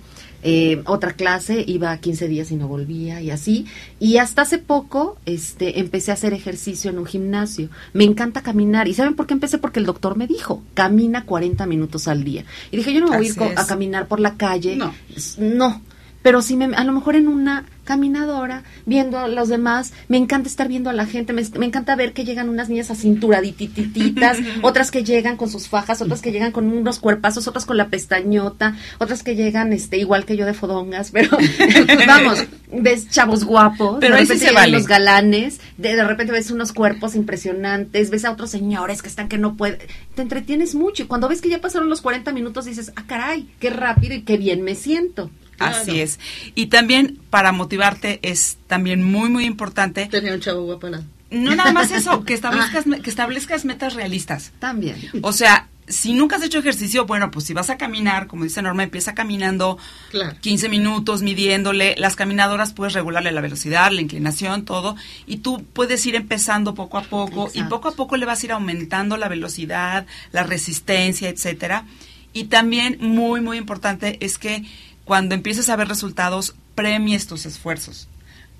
Eh, 0.42 0.82
otra 0.86 1.12
clase 1.12 1.64
iba 1.66 1.96
15 1.96 2.28
días 2.28 2.50
y 2.50 2.56
no 2.56 2.68
volvía 2.68 3.20
y 3.20 3.30
así. 3.30 3.66
Y 3.98 4.16
hasta 4.16 4.42
hace 4.42 4.58
poco 4.58 5.18
este 5.26 5.80
empecé 5.80 6.10
a 6.10 6.14
hacer 6.14 6.32
ejercicio 6.32 6.90
en 6.90 6.98
un 6.98 7.06
gimnasio. 7.06 7.68
Me 7.92 8.04
encanta 8.04 8.42
caminar. 8.42 8.88
Y 8.88 8.94
saben 8.94 9.14
por 9.14 9.26
qué 9.26 9.34
empecé 9.34 9.58
porque 9.58 9.80
el 9.80 9.86
doctor 9.86 10.16
me 10.16 10.26
dijo 10.26 10.62
camina 10.74 11.24
40 11.24 11.66
minutos 11.66 12.08
al 12.08 12.24
día 12.24 12.44
y 12.70 12.76
dije 12.76 12.92
yo 12.92 13.00
no 13.00 13.08
me 13.08 13.16
voy 13.16 13.26
a 13.26 13.30
ir 13.30 13.58
a 13.58 13.66
caminar 13.66 14.06
por 14.06 14.20
la 14.20 14.36
calle 14.36 14.76
No. 14.76 14.94
No 15.38 15.82
pero 16.22 16.42
sí 16.42 16.56
me, 16.56 16.74
a 16.74 16.84
lo 16.84 16.92
mejor 16.92 17.16
en 17.16 17.28
una 17.28 17.64
caminadora 17.84 18.62
viendo 18.86 19.18
a 19.18 19.26
los 19.26 19.48
demás 19.48 19.92
me 20.08 20.16
encanta 20.16 20.48
estar 20.48 20.68
viendo 20.68 20.90
a 20.90 20.92
la 20.92 21.06
gente 21.06 21.32
me, 21.32 21.42
me 21.58 21.66
encanta 21.66 21.96
ver 21.96 22.12
que 22.12 22.24
llegan 22.24 22.48
unas 22.48 22.68
niñas 22.68 22.90
a 22.90 22.94
cinturaditititas 22.94 24.38
otras 24.62 24.90
que 24.90 25.02
llegan 25.02 25.36
con 25.36 25.50
sus 25.50 25.68
fajas 25.68 26.00
otras 26.00 26.20
que 26.20 26.30
llegan 26.30 26.52
con 26.52 26.70
unos 26.70 27.00
cuerpazos 27.00 27.48
otras 27.48 27.64
con 27.66 27.76
la 27.76 27.88
pestañota 27.88 28.76
otras 28.98 29.22
que 29.22 29.34
llegan 29.34 29.72
este 29.72 29.96
igual 29.98 30.24
que 30.24 30.36
yo 30.36 30.46
de 30.46 30.54
fodongas 30.54 31.10
pero 31.12 31.36
pues 31.36 31.56
vamos 32.06 32.44
ves 32.72 33.08
chavos 33.08 33.44
guapos 33.44 33.98
Pero 34.00 34.14
de 34.16 34.26
sí 34.26 34.46
vale. 34.54 34.72
los 34.72 34.86
galanes 34.86 35.60
de, 35.76 35.96
de 35.96 36.04
repente 36.04 36.32
ves 36.32 36.50
unos 36.50 36.72
cuerpos 36.72 37.16
impresionantes 37.16 38.10
ves 38.10 38.24
a 38.24 38.30
otros 38.30 38.50
señores 38.50 39.02
que 39.02 39.08
están 39.08 39.28
que 39.28 39.38
no 39.38 39.56
pueden 39.56 39.78
te 40.14 40.22
entretienes 40.22 40.74
mucho 40.76 41.02
y 41.02 41.06
cuando 41.06 41.28
ves 41.28 41.40
que 41.40 41.48
ya 41.48 41.60
pasaron 41.60 41.88
los 41.88 42.02
40 42.02 42.32
minutos 42.32 42.66
dices 42.66 42.92
ah 42.94 43.04
caray 43.06 43.48
qué 43.58 43.70
rápido 43.70 44.14
y 44.14 44.22
qué 44.22 44.36
bien 44.36 44.62
me 44.62 44.76
siento 44.76 45.30
Así 45.60 46.00
es. 46.00 46.18
Y 46.54 46.66
también 46.66 47.18
para 47.30 47.52
motivarte 47.52 48.18
es 48.22 48.58
también 48.66 49.02
muy, 49.02 49.28
muy 49.28 49.44
importante, 49.44 50.06
Tenía 50.06 50.34
un 50.34 50.40
chavo 50.40 50.62
guapo 50.64 50.88
lado. 50.88 51.04
no 51.30 51.54
nada 51.54 51.72
más 51.72 51.90
eso, 51.90 52.24
que 52.24 52.34
establezcas, 52.34 52.84
que 53.02 53.10
establezcas 53.10 53.64
metas 53.64 53.94
realistas. 53.94 54.52
también 54.58 54.96
O 55.22 55.32
sea, 55.32 55.68
si 55.88 56.12
nunca 56.12 56.36
has 56.36 56.44
hecho 56.44 56.60
ejercicio, 56.60 57.04
bueno, 57.04 57.32
pues 57.32 57.46
si 57.46 57.52
vas 57.52 57.68
a 57.68 57.76
caminar, 57.76 58.28
como 58.28 58.44
dice 58.44 58.62
Norma, 58.62 58.84
empieza 58.84 59.12
caminando 59.14 59.76
Claro. 60.10 60.36
15 60.40 60.68
minutos, 60.68 61.22
midiéndole. 61.22 61.96
Las 61.98 62.14
caminadoras 62.14 62.72
puedes 62.72 62.94
regularle 62.94 63.32
la 63.32 63.40
velocidad, 63.40 63.90
la 63.90 64.00
inclinación, 64.00 64.64
todo. 64.64 64.94
Y 65.26 65.38
tú 65.38 65.64
puedes 65.72 66.06
ir 66.06 66.14
empezando 66.14 66.74
poco 66.74 66.96
a 66.96 67.02
poco. 67.02 67.50
Y 67.54 67.64
poco 67.64 67.88
a 67.88 67.92
poco 67.92 68.16
le 68.16 68.24
vas 68.24 68.40
a 68.42 68.46
ir 68.46 68.52
aumentando 68.52 69.16
la 69.16 69.28
velocidad, 69.28 70.06
la 70.30 70.44
resistencia, 70.44 71.28
etcétera. 71.28 71.84
Y 72.32 72.44
también, 72.44 72.98
muy, 73.00 73.40
muy 73.40 73.58
importante, 73.58 74.16
es 74.20 74.38
que 74.38 74.62
cuando 75.10 75.34
empieces 75.34 75.68
a 75.68 75.74
ver 75.74 75.88
resultados, 75.88 76.54
premies 76.76 77.26
tus 77.26 77.44
esfuerzos. 77.44 78.06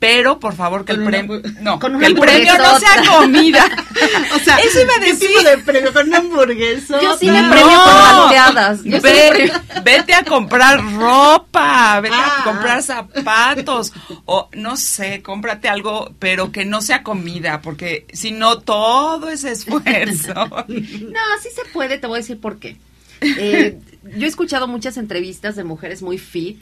Pero, 0.01 0.41
por 0.41 0.57
favor, 0.57 0.85
que 0.85 0.95
Con 0.95 1.03
el 1.03 1.09
premio... 1.27 1.43
No, 1.61 1.79
con 1.79 1.97
que 2.01 2.07
el 2.07 2.17
premio 2.17 2.59
no 2.59 2.77
sea 2.81 3.05
comida. 3.09 3.65
O 4.35 4.39
sea, 4.41 4.57
Eso 4.57 4.81
iba 4.81 4.95
a 4.95 4.99
¿qué 5.01 5.13
decir. 5.13 5.29
tipo 5.29 5.43
de 5.45 5.59
premio? 5.59 5.93
¿Con 5.93 6.09
una 6.09 6.19
hamburguesa? 6.19 7.01
Yo 7.01 7.17
sí 7.19 7.31
me 7.31 7.41
No. 7.41 7.51
premio 7.53 7.77
con 7.85 7.95
malteadas. 7.95 8.83
Ve- 8.83 9.01
premio. 9.01 9.53
vete 9.85 10.13
a 10.15 10.25
comprar 10.25 10.83
ropa, 10.95 12.01
vete 12.01 12.17
Ah. 12.19 12.39
a 12.41 12.45
comprar 12.45 12.83
zapatos, 12.83 13.93
o 14.25 14.49
no 14.55 14.77
sé, 14.77 15.23
cómprate 15.23 15.69
algo, 15.69 16.13
pero 16.19 16.51
que 16.51 16.65
no 16.65 16.81
sea 16.83 17.05
comida, 17.05 17.61
porque 17.63 18.07
si 18.13 18.33
no, 18.33 18.59
todo 18.59 19.29
ese 19.31 19.53
esfuerzo. 19.53 20.35
No, 20.67 21.21
sí 21.43 21.49
se 21.55 21.65
puede, 21.73 21.99
te 21.99 22.09
voy 22.09 22.17
a 22.17 22.23
decir 22.23 22.41
por 22.41 22.59
qué. 22.59 22.77
Eh, 23.21 23.79
yo 24.17 24.27
he 24.27 24.29
escuchado 24.29 24.67
muchas 24.69 24.97
entrevistas 24.97 25.57
de 25.57 25.65
mujeres 25.65 26.03
muy 26.03 26.19
fit 26.19 26.59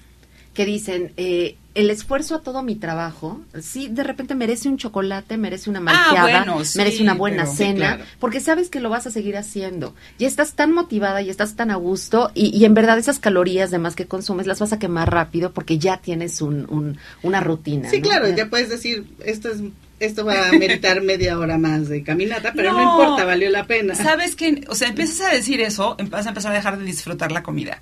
que 0.55 0.65
dicen, 0.67 1.13
eh, 1.17 1.57
el 1.77 1.89
esfuerzo 1.89 2.35
a 2.35 2.41
todo 2.41 2.65
mi 2.65 2.75
trabajo, 2.75 3.41
sí, 3.61 3.87
de 3.89 4.03
repente 4.03 4.35
merece 4.35 4.69
un 4.69 4.77
chocolate, 4.77 5.37
merece 5.37 5.71
una 5.71 5.79
malteada, 5.79 6.41
Ah, 6.41 6.45
bueno, 6.45 6.65
sí, 6.65 6.79
merece 6.79 7.01
una 7.05 7.15
buena 7.15 7.43
pero- 7.45 7.53
sí, 7.53 7.57
cena, 7.59 7.95
claro. 7.95 8.05
porque 8.19 8.41
sabes 8.41 8.69
que 8.69 8.81
lo 8.81 8.91
vas 8.91 9.07
a 9.07 9.13
seguir 9.13 9.37
haciendo. 9.37 9.95
Y 10.19 10.25
estás 10.25 10.55
tan 10.55 10.73
motivada 10.73 11.23
y 11.23 11.31
estás 11.31 11.55
tan 11.55 11.71
a 11.71 11.77
gusto 11.77 12.33
y, 12.35 12.49
y 12.59 12.65
en 12.65 12.75
verdad 12.75 12.99
esas 12.99 13.21
calorías 13.21 13.71
de 13.71 13.79
más 13.79 13.95
que 13.95 14.07
consumes 14.07 14.49
las 14.49 14.59
vas 14.59 14.73
a 14.73 14.81
quemar 14.81 15.13
rápido 15.13 15.53
porque 15.53 15.79
ya 15.79 15.99
tienes 15.99 16.43
un, 16.43 16.67
un- 16.71 16.99
una 17.23 17.41
rutina. 17.41 17.89
Sí, 17.89 17.99
¿no? 18.01 18.09
claro, 18.09 18.29
ya 18.35 18.51
puedes 18.51 18.69
decir, 18.69 19.07
esto 19.25 19.51
es 19.51 19.61
esto 20.01 20.25
va 20.25 20.49
a 20.49 20.53
meritar 20.53 21.03
media 21.03 21.39
hora 21.39 21.59
más 21.59 21.89
de 21.89 22.03
caminata, 22.03 22.53
pero 22.55 22.73
no, 22.73 22.83
importa, 22.83 23.25
valió 23.25 23.51
la 23.51 23.67
pena. 23.67 23.95
¿Sabes 23.95 24.37
qué? 24.37 24.65
O 24.69 24.75
sea, 24.75 24.89
empiezas 24.89 25.21
a 25.29 25.33
decir 25.35 25.61
eso, 25.61 25.97
em- 25.99 26.09
vas 26.09 26.27
a 26.27 26.31
empezar 26.31 26.53
a 26.53 26.55
dejar 26.55 26.79
de 26.79 26.85
disfrutar 26.85 27.33
la 27.33 27.43
comida. 27.43 27.81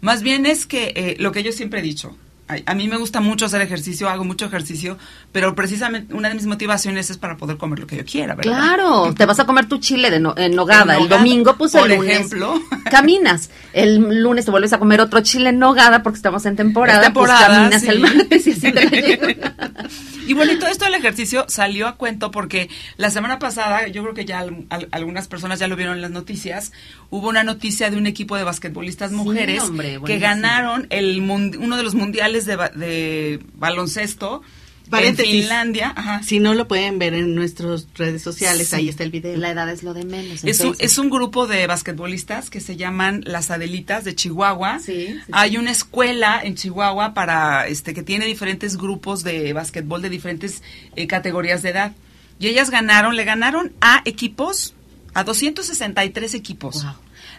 Más 0.00 0.22
bien 0.22 0.46
es 0.46 0.66
que 0.66 0.92
eh, 0.96 1.16
lo 1.18 1.32
que 1.32 1.42
yo 1.42 1.52
siempre 1.52 1.80
he 1.80 1.82
dicho, 1.82 2.16
a, 2.48 2.56
a 2.64 2.74
mí 2.74 2.88
me 2.88 2.96
gusta 2.96 3.20
mucho 3.20 3.44
hacer 3.44 3.60
ejercicio, 3.60 4.08
hago 4.08 4.24
mucho 4.24 4.46
ejercicio, 4.46 4.96
pero 5.32 5.54
precisamente 5.54 6.14
una 6.14 6.30
de 6.30 6.34
mis 6.36 6.46
motivaciones 6.46 7.10
es 7.10 7.18
para 7.18 7.36
poder 7.36 7.58
comer 7.58 7.80
lo 7.80 7.86
que 7.86 7.96
yo 7.96 8.04
quiera, 8.06 8.34
¿verdad? 8.34 8.50
Claro, 8.52 9.12
te 9.14 9.26
vas 9.26 9.38
a 9.38 9.44
comer 9.44 9.66
tu 9.68 9.76
chile 9.78 10.10
de 10.10 10.18
no- 10.20 10.34
en 10.38 10.54
nogada. 10.54 10.96
En 10.96 11.02
el 11.02 11.08
domingo, 11.10 11.56
pues 11.58 11.72
por 11.72 11.90
el 11.90 11.98
lunes. 11.98 12.14
ejemplo. 12.16 12.58
Caminas. 12.90 13.50
El 13.74 14.22
lunes 14.22 14.46
te 14.46 14.50
vuelves 14.50 14.72
a 14.72 14.78
comer 14.78 15.00
otro 15.02 15.20
chile 15.20 15.50
en 15.50 15.58
nogada 15.58 16.02
porque 16.02 16.16
estamos 16.16 16.46
en 16.46 16.56
temporada. 16.56 17.00
Es 17.00 17.04
temporada, 17.08 17.46
pues 17.46 17.58
caminas 17.58 17.82
sí. 17.82 17.88
el 17.88 18.00
martes 18.00 18.46
y 18.46 18.50
así 18.52 18.72
te 18.72 18.72
la. 18.72 19.54
Y 20.28 20.34
bueno, 20.34 20.52
y 20.52 20.58
todo 20.58 20.70
esto 20.70 20.84
del 20.84 20.94
ejercicio 20.94 21.46
salió 21.48 21.88
a 21.88 21.96
cuento 21.96 22.30
porque 22.30 22.68
la 22.96 23.10
semana 23.10 23.38
pasada, 23.38 23.88
yo 23.88 24.02
creo 24.02 24.14
que 24.14 24.24
ya 24.24 24.40
al- 24.40 24.66
al- 24.70 24.88
algunas 24.92 25.26
personas 25.26 25.58
ya 25.58 25.66
lo 25.68 25.74
vieron 25.76 25.96
en 25.96 26.02
las 26.02 26.10
noticias, 26.10 26.70
hubo 27.10 27.28
una 27.28 27.42
noticia 27.44 27.90
de 27.90 27.96
un 27.96 28.06
equipo 28.06 28.36
de 28.36 28.44
basquetbolistas 28.44 29.10
Sí, 29.10 29.16
mujeres 29.16 29.62
hombre, 29.62 29.98
que 30.04 30.18
ganaron 30.18 30.86
el 30.90 31.20
uno 31.20 31.76
de 31.76 31.82
los 31.82 31.94
mundiales 31.94 32.44
de, 32.46 32.56
de 32.74 33.40
baloncesto 33.54 34.42
Paréntesis. 34.90 35.32
en 35.34 35.40
Finlandia. 35.40 35.92
Ajá. 35.96 36.22
Si 36.22 36.40
no 36.40 36.54
lo 36.54 36.66
pueden 36.68 36.98
ver 36.98 37.14
en 37.14 37.34
nuestras 37.34 37.86
redes 37.94 38.22
sociales, 38.22 38.68
Sí. 38.68 38.76
ahí 38.76 38.88
está 38.88 39.04
el 39.04 39.10
video. 39.10 39.36
La 39.36 39.50
edad 39.50 39.68
es 39.70 39.82
lo 39.82 39.94
de 39.94 40.04
menos. 40.04 40.42
en 40.42 40.48
Es 40.48 40.60
un, 40.60 40.74
es 40.78 40.98
un 40.98 41.10
grupo 41.10 41.46
de 41.46 41.66
basquetbolistas 41.66 42.50
que 42.50 42.60
se 42.60 42.76
llaman 42.76 43.22
las 43.26 43.50
Adelitas 43.50 44.04
de 44.04 44.14
Chihuahua. 44.14 44.78
Sí. 44.78 45.14
Hay 45.32 45.56
una 45.56 45.70
escuela 45.70 46.40
en 46.42 46.54
Chihuahua 46.54 47.14
para 47.14 47.66
este 47.66 47.94
que 47.94 48.02
tiene 48.02 48.26
diferentes 48.26 48.76
grupos 48.76 49.22
de 49.24 49.52
basquetbol 49.52 50.02
de 50.02 50.10
diferentes 50.10 50.62
eh, 50.96 51.06
categorías 51.06 51.62
de 51.62 51.70
edad. 51.70 51.92
Y 52.40 52.46
ellas 52.46 52.70
ganaron, 52.70 53.16
le 53.16 53.24
ganaron 53.24 53.72
a 53.80 54.02
equipos, 54.04 54.74
a 55.14 55.24
263 55.24 56.34
equipos 56.34 56.84
Wow. 56.84 56.92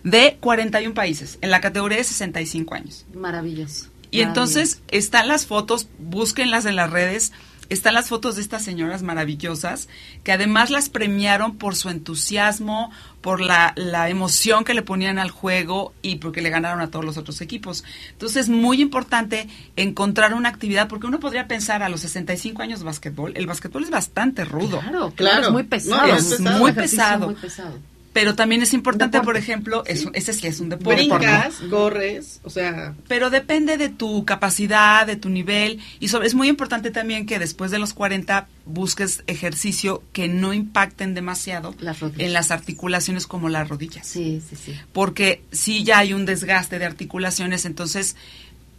de 0.03 0.37
41 0.41 0.93
países 0.93 1.37
en 1.41 1.51
la 1.51 1.61
categoría 1.61 1.97
de 1.97 2.03
65 2.03 2.75
años. 2.75 3.05
Maravilloso. 3.13 3.87
Y 4.11 4.21
entonces 4.21 4.81
están 4.87 5.27
las 5.27 5.45
fotos, 5.45 5.87
búsquenlas 5.99 6.65
en 6.65 6.75
las 6.75 6.89
redes, 6.89 7.31
están 7.69 7.93
las 7.93 8.09
fotos 8.09 8.35
de 8.35 8.41
estas 8.41 8.63
señoras 8.63 9.03
maravillosas, 9.03 9.87
que 10.23 10.31
además 10.31 10.71
las 10.71 10.89
premiaron 10.89 11.57
por 11.57 11.75
su 11.75 11.89
entusiasmo, 11.89 12.91
por 13.21 13.41
la, 13.41 13.73
la 13.75 14.09
emoción 14.09 14.63
que 14.63 14.73
le 14.73 14.81
ponían 14.81 15.19
al 15.19 15.29
juego 15.29 15.93
y 16.01 16.15
porque 16.15 16.41
le 16.41 16.49
ganaron 16.49 16.81
a 16.81 16.89
todos 16.89 17.05
los 17.05 17.17
otros 17.17 17.41
equipos. 17.41 17.83
Entonces 18.11 18.45
es 18.45 18.49
muy 18.49 18.81
importante 18.81 19.47
encontrar 19.75 20.33
una 20.33 20.49
actividad, 20.49 20.87
porque 20.87 21.05
uno 21.05 21.19
podría 21.19 21.47
pensar 21.47 21.83
a 21.83 21.89
los 21.89 22.01
65 22.01 22.63
años 22.63 22.79
de 22.79 22.85
básquetbol, 22.85 23.33
el 23.35 23.45
básquetbol 23.45 23.83
es 23.83 23.91
bastante 23.91 24.45
rudo. 24.45 24.79
Claro, 24.79 25.11
claro, 25.11 25.13
Claro. 25.15 25.41
es 25.47 25.51
muy 25.51 25.63
pesado. 25.63 26.07
No, 26.07 26.15
es 26.15 26.39
un 26.39 26.57
muy 26.57 26.71
pesado. 26.71 27.25
muy 27.27 27.35
pesado. 27.35 27.77
Pero 28.19 28.35
también 28.35 28.61
es 28.61 28.73
importante, 28.73 29.17
Deporte. 29.17 29.25
por 29.25 29.37
ejemplo, 29.37 29.83
es- 29.85 30.05
ese 30.11 30.33
sí 30.33 30.45
es 30.45 30.59
un 30.59 30.67
deporte. 30.67 30.95
Brincas, 31.07 31.55
corres, 31.69 32.41
o 32.43 32.49
sea, 32.49 32.93
Pero 33.07 33.29
depende 33.29 33.77
de 33.77 33.87
tu 33.87 34.25
capacidad, 34.25 35.07
de 35.07 35.15
tu 35.15 35.29
nivel. 35.29 35.79
Y 36.01 36.09
sobre, 36.09 36.27
es 36.27 36.35
muy 36.35 36.49
importante 36.49 36.91
también 36.91 37.25
que 37.25 37.39
después 37.39 37.71
de 37.71 37.79
los 37.79 37.93
40 37.93 38.49
busques 38.65 39.23
ejercicio 39.27 40.03
que 40.11 40.27
no 40.27 40.53
impacten 40.53 41.13
demasiado 41.13 41.73
Las 41.79 41.99
en 42.17 42.33
las 42.33 42.51
articulaciones 42.51 43.25
como 43.25 43.47
las 43.47 43.69
rodillas. 43.69 44.05
Sí, 44.05 44.41
sí, 44.47 44.57
sí. 44.57 44.75
Porque 44.91 45.41
si 45.53 45.85
ya 45.85 45.99
hay 45.99 46.11
un 46.13 46.25
desgaste 46.25 46.77
de 46.77 46.85
articulaciones, 46.85 47.63
entonces 47.63 48.17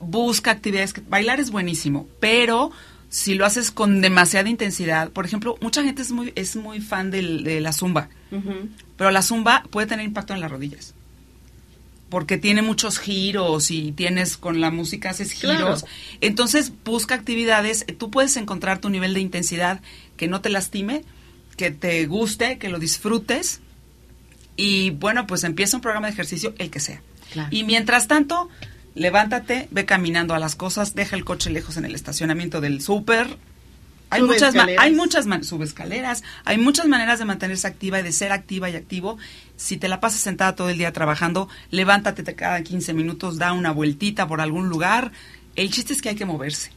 busca 0.00 0.50
actividades. 0.50 0.92
Que, 0.92 1.00
bailar 1.02 1.40
es 1.40 1.50
buenísimo, 1.50 2.06
pero 2.20 2.70
si 3.10 3.34
lo 3.34 3.44
haces 3.44 3.70
con 3.70 4.00
demasiada 4.00 4.48
intensidad, 4.48 5.10
por 5.10 5.26
ejemplo, 5.26 5.56
mucha 5.60 5.82
gente 5.82 6.00
es 6.00 6.12
muy, 6.12 6.32
es 6.36 6.56
muy 6.56 6.80
fan 6.80 7.10
del- 7.10 7.44
de 7.44 7.60
la 7.60 7.72
zumba. 7.72 8.08
Pero 8.96 9.10
la 9.10 9.20
zumba 9.22 9.64
puede 9.70 9.86
tener 9.88 10.04
impacto 10.06 10.32
en 10.32 10.40
las 10.40 10.50
rodillas. 10.50 10.94
Porque 12.08 12.38
tiene 12.38 12.62
muchos 12.62 12.98
giros 12.98 13.70
y 13.70 13.92
tienes 13.92 14.36
con 14.36 14.60
la 14.60 14.70
música 14.70 15.10
haces 15.10 15.32
giros. 15.32 15.56
Claro. 15.58 15.76
Entonces 16.20 16.72
busca 16.84 17.14
actividades, 17.14 17.84
tú 17.98 18.10
puedes 18.10 18.36
encontrar 18.36 18.80
tu 18.80 18.88
nivel 18.90 19.12
de 19.14 19.20
intensidad 19.20 19.80
que 20.16 20.26
no 20.28 20.40
te 20.40 20.48
lastime, 20.48 21.04
que 21.56 21.70
te 21.70 22.06
guste, 22.06 22.58
que 22.58 22.68
lo 22.68 22.78
disfrutes. 22.78 23.60
Y 24.56 24.90
bueno, 24.90 25.26
pues 25.26 25.44
empieza 25.44 25.76
un 25.76 25.80
programa 25.82 26.06
de 26.08 26.12
ejercicio, 26.12 26.54
el 26.58 26.70
que 26.70 26.80
sea. 26.80 27.00
Claro. 27.32 27.48
Y 27.52 27.62
mientras 27.64 28.08
tanto, 28.08 28.48
levántate, 28.94 29.68
ve 29.70 29.84
caminando 29.84 30.34
a 30.34 30.38
las 30.38 30.56
cosas, 30.56 30.94
deja 30.94 31.16
el 31.16 31.24
coche 31.24 31.50
lejos 31.50 31.76
en 31.76 31.84
el 31.84 31.94
estacionamiento 31.94 32.60
del 32.60 32.80
súper. 32.82 33.36
Hay 34.12 34.22
Sube 34.22 34.32
muchas, 34.32 34.54
hay 34.78 34.92
muchas 34.92 35.26
sube 35.46 35.64
escaleras, 35.64 36.24
hay 36.44 36.58
muchas 36.58 36.86
maneras 36.88 37.20
de 37.20 37.24
mantenerse 37.26 37.68
activa 37.68 38.00
y 38.00 38.02
de 38.02 38.10
ser 38.10 38.32
activa 38.32 38.68
y 38.68 38.74
activo. 38.74 39.18
Si 39.56 39.76
te 39.76 39.86
la 39.86 40.00
pasas 40.00 40.20
sentada 40.20 40.56
todo 40.56 40.68
el 40.68 40.78
día 40.78 40.92
trabajando, 40.92 41.48
levántate 41.70 42.24
te- 42.24 42.34
cada 42.34 42.60
15 42.62 42.92
minutos, 42.92 43.38
da 43.38 43.52
una 43.52 43.70
vueltita 43.70 44.26
por 44.26 44.40
algún 44.40 44.68
lugar. 44.68 45.12
El 45.54 45.70
chiste 45.70 45.92
es 45.92 46.02
que 46.02 46.08
hay 46.08 46.16
que 46.16 46.24
moverse. 46.24 46.72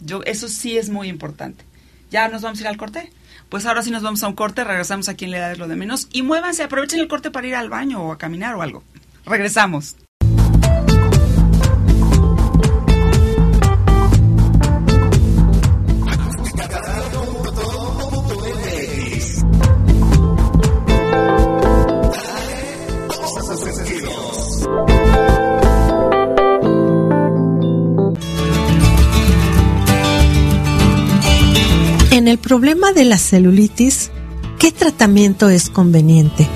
Yo, 0.00 0.22
eso 0.24 0.46
sí 0.48 0.76
es 0.76 0.90
muy 0.90 1.08
importante. 1.08 1.64
¿Ya 2.10 2.28
nos 2.28 2.42
vamos 2.42 2.58
a 2.58 2.62
ir 2.62 2.68
al 2.68 2.76
corte? 2.76 3.10
Pues 3.48 3.64
ahora 3.64 3.82
sí 3.82 3.90
nos 3.90 4.02
vamos 4.02 4.22
a 4.22 4.28
un 4.28 4.34
corte, 4.34 4.62
regresamos 4.64 5.08
aquí 5.08 5.24
en 5.24 5.30
La 5.30 5.38
Edad 5.38 5.52
es 5.52 5.58
lo 5.58 5.68
de 5.68 5.76
menos. 5.76 6.08
Y 6.12 6.20
muévanse, 6.20 6.64
aprovechen 6.64 7.00
el 7.00 7.08
corte 7.08 7.30
para 7.30 7.46
ir 7.46 7.54
al 7.54 7.70
baño 7.70 8.02
o 8.02 8.12
a 8.12 8.18
caminar 8.18 8.54
o 8.56 8.62
algo. 8.62 8.84
Regresamos. 9.24 9.96
En 32.22 32.28
el 32.28 32.38
problema 32.38 32.92
de 32.92 33.04
la 33.04 33.18
celulitis, 33.18 34.12
¿qué 34.60 34.70
tratamiento 34.70 35.48
es 35.48 35.68
conveniente? 35.68 36.46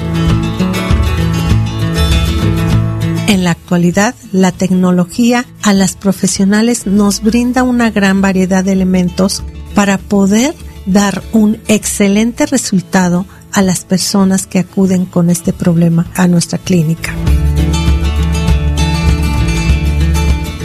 En 3.27 3.43
la 3.43 3.51
actualidad, 3.51 4.15
la 4.31 4.53
tecnología 4.53 5.45
a 5.65 5.73
las 5.73 5.97
profesionales 5.97 6.87
nos 6.87 7.21
brinda 7.21 7.65
una 7.65 7.91
gran 7.91 8.21
variedad 8.21 8.63
de 8.63 8.75
elementos 8.75 9.43
para 9.75 9.99
poder 9.99 10.55
dar 10.87 11.25
un 11.33 11.59
excelente 11.67 12.47
resultado 12.47 13.27
a 13.51 13.61
las 13.61 13.85
personas 13.85 14.47
que 14.47 14.61
acuden 14.61 15.05
con 15.05 15.31
este 15.31 15.53
problema 15.53 16.07
a 16.15 16.29
nuestra 16.29 16.59
clínica. 16.59 17.13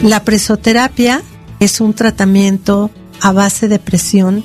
La 0.04 0.22
presoterapia 0.22 1.22
es 1.58 1.80
un 1.80 1.92
tratamiento 1.92 2.92
a 3.20 3.32
base 3.32 3.66
de 3.66 3.80
presión 3.80 4.44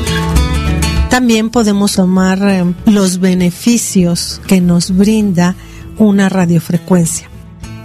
También 1.11 1.49
podemos 1.49 1.95
tomar 1.95 2.39
eh, 2.41 2.63
los 2.85 3.19
beneficios 3.19 4.39
que 4.47 4.61
nos 4.61 4.95
brinda 4.95 5.55
una 5.97 6.29
radiofrecuencia. 6.29 7.27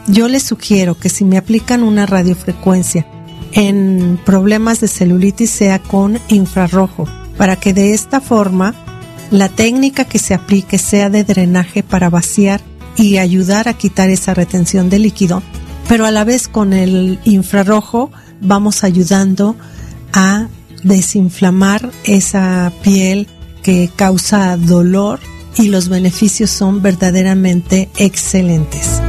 Yo 0.06 0.28
les 0.28 0.44
sugiero 0.44 0.96
que 0.96 1.08
si 1.08 1.24
me 1.24 1.36
aplican 1.36 1.82
una 1.82 2.06
radiofrecuencia 2.06 3.04
en 3.50 4.20
problemas 4.24 4.78
de 4.78 4.86
celulitis 4.86 5.50
sea 5.50 5.80
con 5.80 6.20
infrarrojo, 6.28 7.08
para 7.36 7.56
que 7.56 7.74
de 7.74 7.94
esta 7.94 8.20
forma 8.20 8.76
la 9.32 9.48
técnica 9.48 10.04
que 10.04 10.20
se 10.20 10.32
aplique 10.32 10.78
sea 10.78 11.10
de 11.10 11.24
drenaje 11.24 11.82
para 11.82 12.08
vaciar 12.08 12.60
y 12.94 13.16
ayudar 13.16 13.68
a 13.68 13.74
quitar 13.74 14.08
esa 14.08 14.34
retención 14.34 14.88
de 14.88 15.00
líquido, 15.00 15.42
pero 15.88 16.06
a 16.06 16.12
la 16.12 16.22
vez 16.22 16.46
con 16.46 16.72
el 16.72 17.18
infrarrojo 17.24 18.12
vamos 18.40 18.84
ayudando 18.84 19.56
a 20.12 20.46
desinflamar 20.82 21.90
esa 22.04 22.72
piel 22.82 23.28
que 23.62 23.90
causa 23.94 24.56
dolor 24.56 25.20
y 25.56 25.68
los 25.68 25.88
beneficios 25.88 26.50
son 26.50 26.82
verdaderamente 26.82 27.88
excelentes. 27.96 29.00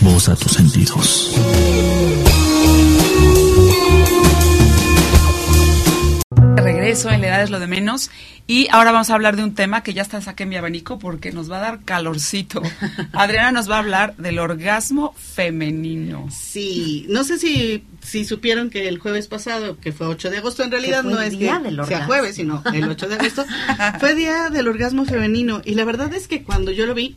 Voz 0.00 0.28
a 0.28 0.36
tus 0.36 0.52
sentidos. 0.52 1.34
Regreso 6.56 7.10
en 7.10 7.20
la 7.20 7.28
edad 7.28 7.42
es 7.42 7.50
lo 7.50 7.58
de 7.60 7.66
menos 7.66 8.10
y 8.46 8.68
ahora 8.70 8.92
vamos 8.92 9.10
a 9.10 9.14
hablar 9.14 9.36
de 9.36 9.44
un 9.44 9.54
tema 9.54 9.82
que 9.82 9.94
ya 9.94 10.02
está 10.02 10.20
saqué 10.20 10.42
en 10.42 10.48
mi 10.50 10.56
abanico 10.56 10.98
porque 10.98 11.32
nos 11.32 11.50
va 11.50 11.58
a 11.58 11.60
dar 11.60 11.80
calorcito. 11.84 12.62
Adriana 13.12 13.52
nos 13.52 13.70
va 13.70 13.76
a 13.76 13.78
hablar 13.80 14.16
del 14.16 14.38
orgasmo 14.38 15.14
femenino. 15.16 16.28
Sí, 16.30 17.06
no 17.08 17.24
sé 17.24 17.38
si, 17.38 17.84
si 18.02 18.24
supieron 18.24 18.70
que 18.70 18.88
el 18.88 18.98
jueves 18.98 19.26
pasado, 19.28 19.78
que 19.78 19.92
fue 19.92 20.06
8 20.06 20.30
de 20.30 20.38
agosto, 20.38 20.62
en 20.62 20.70
realidad 20.70 21.02
fue 21.02 21.12
no 21.12 21.20
el 21.20 21.32
es 21.32 21.38
día 21.38 21.58
que 21.58 21.64
del 21.64 21.74
sea 21.76 21.82
orgasmo. 21.84 22.06
jueves, 22.06 22.36
sino 22.36 22.62
el 22.72 22.88
8 22.90 23.08
de 23.08 23.14
agosto, 23.14 23.44
fue 24.00 24.14
día 24.14 24.50
del 24.50 24.68
orgasmo 24.68 25.04
femenino. 25.04 25.62
Y 25.64 25.74
la 25.74 25.84
verdad 25.84 26.12
es 26.14 26.28
que 26.28 26.42
cuando 26.42 26.70
yo 26.72 26.86
lo 26.86 26.94
vi, 26.94 27.16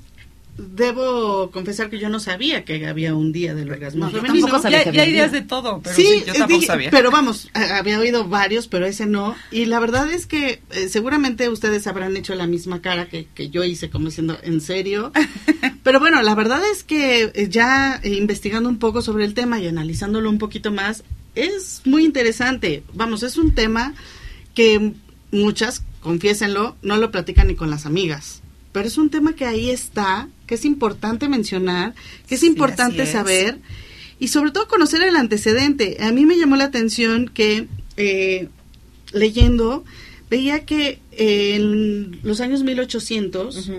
debo 0.58 1.50
confesar 1.52 1.90
que 1.90 1.98
yo 2.00 2.10
no 2.10 2.20
sabía 2.20 2.64
que 2.64 2.86
había 2.86 3.16
un 3.16 3.32
día 3.32 3.56
del 3.56 3.72
orgasmo 3.72 4.06
No, 4.06 4.12
yo 4.12 4.22
femenino. 4.22 4.62
sabía 4.62 4.84
Ya, 4.84 4.92
que 4.92 4.98
ya 4.98 5.04
hay 5.04 5.12
días 5.14 5.32
día. 5.32 5.42
de 5.42 5.48
todo, 5.48 5.82
pero 5.84 5.96
sí, 5.96 6.04
sí, 6.06 6.24
yo 6.28 6.34
tampoco 6.34 6.54
dije- 6.60 6.68
sabía. 6.68 6.92
pero 6.92 7.10
vamos, 7.12 7.50
había 7.54 8.00
oído 8.00 8.28
varios, 8.28 8.68
pero 8.68 8.86
ese 8.86 9.06
no. 9.08 9.36
Y 9.52 9.66
la 9.66 9.80
verdad 9.80 10.12
es 10.12 10.28
que 10.28 10.62
eh, 10.72 10.90
seguramente 10.90 11.50
ustedes 11.50 11.88
habrán 11.88 12.16
hecho 12.18 12.36
la 12.36 12.46
misma 12.48 12.82
cara 12.82 13.08
que, 13.08 13.26
que 13.34 13.50
yo 13.50 13.64
hice, 13.64 13.90
como 13.90 14.06
diciendo, 14.08 14.38
¿en 14.44 14.62
serio? 14.62 15.12
pero 15.84 16.00
bueno, 16.00 16.22
la 16.22 16.36
verdad 16.36 16.62
es 16.72 16.84
que 16.84 17.32
eh, 17.34 17.48
ya 17.50 18.00
investigando 18.04 18.70
un 18.70 18.78
poco 18.78 19.02
sobre 19.02 19.26
el 19.26 19.34
tema 19.34 19.60
y 19.60 19.68
analizándolo 19.68 20.30
un 20.30 20.38
poquito 20.38 20.72
más, 20.72 21.04
es 21.36 21.82
muy 21.86 22.06
interesante. 22.06 22.84
Vamos, 22.94 23.24
es 23.24 23.38
un 23.38 23.56
tema 23.56 23.96
que 24.54 24.94
muchas, 25.32 25.84
confiésenlo, 26.00 26.76
no 26.84 26.98
lo 26.98 27.10
platican 27.10 27.48
ni 27.48 27.56
con 27.56 27.72
las 27.72 27.88
amigas. 27.88 28.42
Pero 28.74 28.88
es 28.88 28.98
un 28.98 29.10
tema 29.10 29.34
que 29.34 29.46
ahí 29.46 29.70
está, 29.70 30.28
que 30.48 30.56
es 30.56 30.66
importante 30.66 31.30
mencionar, 31.30 31.94
que 32.28 32.36
es 32.36 32.42
Sí, 32.42 32.48
importante 32.48 33.04
es. 33.04 33.12
saber 33.12 33.60
y 34.20 34.28
sobre 34.28 34.52
todo 34.52 34.68
conocer 34.68 35.02
el 35.04 35.16
antecedente. 35.16 35.98
A 36.02 36.12
mí 36.12 36.26
me 36.26 36.38
llamó 36.38 36.56
la 36.58 36.66
atención 36.66 37.30
que 37.34 37.68
eh, 37.98 38.50
leyendo 39.14 39.86
veía 40.30 40.66
que 40.66 41.00
eh, 41.12 41.56
en 41.56 42.20
los 42.24 42.42
años 42.42 42.64
1800 42.64 43.70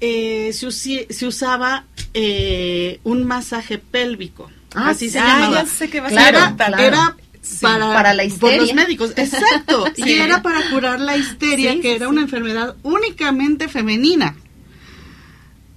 eh, 0.00 0.50
se, 0.52 0.66
usi- 0.66 1.06
se 1.10 1.26
usaba 1.26 1.84
eh, 2.14 2.98
un 3.04 3.24
masaje 3.24 3.78
pélvico. 3.78 4.50
Ah, 4.74 4.90
así 4.90 5.10
se 5.10 5.18
ah, 5.18 5.26
llamaba. 5.38 5.62
ya 5.62 5.66
sé 5.68 5.88
que 5.90 6.00
vas 6.00 6.12
a 6.12 6.28
era, 6.28 6.48
contar. 6.48 6.80
era 6.80 7.16
Sí, 7.42 7.58
para, 7.60 7.92
para 7.92 8.14
la 8.14 8.22
por 8.22 8.32
los 8.32 8.32
histeria. 8.34 8.74
médicos, 8.74 9.12
exacto. 9.16 9.84
Y 9.96 10.12
era 10.12 10.42
para 10.42 10.70
curar 10.70 11.00
la 11.00 11.16
histeria, 11.16 11.72
Sí, 11.72 11.80
que 11.80 11.96
era 11.96 12.06
sí. 12.06 12.10
una 12.12 12.22
enfermedad 12.22 12.76
únicamente 12.84 13.68
femenina. 13.68 14.36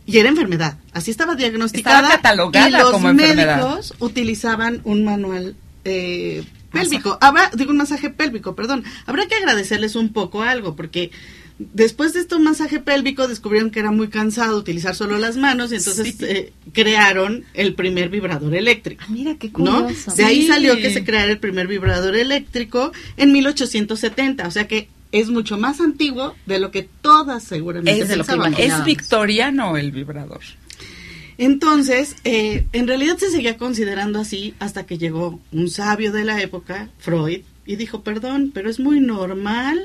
Y 0.05 0.19
era 0.19 0.29
enfermedad. 0.29 0.77
Así 0.93 1.09
estaba 1.09 1.33
diagnosticada. 1.35 1.99
Estaba 2.01 2.15
catalogada 2.21 2.69
y 2.69 2.71
los 2.71 2.91
como 2.91 3.09
enfermedad. 3.09 3.57
médicos 3.57 3.95
utilizaban 3.99 4.81
un 4.83 5.03
manual 5.03 5.55
eh, 5.83 6.43
pélvico. 6.71 7.17
Habrá, 7.21 7.49
digo, 7.55 7.71
un 7.71 7.77
masaje 7.77 8.11
pélvico, 8.11 8.55
perdón. 8.55 8.83
Habrá 9.07 9.25
que 9.25 9.33
agradecerles 9.33 9.95
un 9.95 10.13
poco 10.13 10.43
algo, 10.43 10.75
porque 10.75 11.09
después 11.57 12.13
de 12.13 12.19
este 12.19 12.37
masaje 12.39 12.79
pélvico 12.79 13.27
descubrieron 13.27 13.71
que 13.71 13.79
era 13.79 13.91
muy 13.91 14.09
cansado 14.09 14.57
utilizar 14.57 14.95
solo 14.95 15.17
las 15.17 15.37
manos 15.37 15.71
y 15.71 15.75
entonces 15.75 16.15
Sí. 16.17 16.25
eh, 16.25 16.53
crearon 16.73 17.45
el 17.53 17.75
primer 17.75 18.09
vibrador 18.09 18.53
eléctrico. 18.55 19.03
Ah, 19.05 19.11
mira 19.11 19.35
qué 19.35 19.47
¿no? 19.57 19.83
curioso. 19.83 20.13
De 20.15 20.25
ahí 20.25 20.41
Sí. 20.41 20.47
salió 20.47 20.75
que 20.75 20.91
se 20.91 21.03
creara 21.05 21.31
el 21.31 21.39
primer 21.39 21.67
vibrador 21.67 22.15
eléctrico 22.15 22.91
en 23.17 23.31
1870, 23.31 24.47
o 24.47 24.51
sea 24.51 24.67
que 24.67 24.89
es 25.11 25.29
mucho 25.29 25.57
más 25.57 25.79
antiguo 25.79 26.35
de 26.45 26.59
lo 26.59 26.71
que 26.71 26.89
todas 27.01 27.43
seguramente 27.43 28.01
Es 28.01 28.09
de 28.09 28.17
lo 28.17 28.25
que. 28.25 28.65
Es 28.65 28.83
victoriano 28.83 29.77
el 29.77 29.91
vibrador. 29.91 30.41
Entonces, 31.37 32.15
eh, 32.23 32.65
en 32.71 32.87
realidad 32.87 33.17
se 33.17 33.29
seguía 33.29 33.57
considerando 33.57 34.19
así 34.19 34.53
hasta 34.59 34.85
que 34.85 34.97
llegó 34.97 35.39
un 35.51 35.69
sabio 35.69 36.11
de 36.11 36.23
la 36.23 36.41
época, 36.41 36.89
Freud, 36.99 37.41
y 37.65 37.75
dijo, 37.75 38.01
perdón, 38.03 38.51
pero 38.53 38.69
es 38.69 38.79
muy 38.79 38.99
normal 38.99 39.79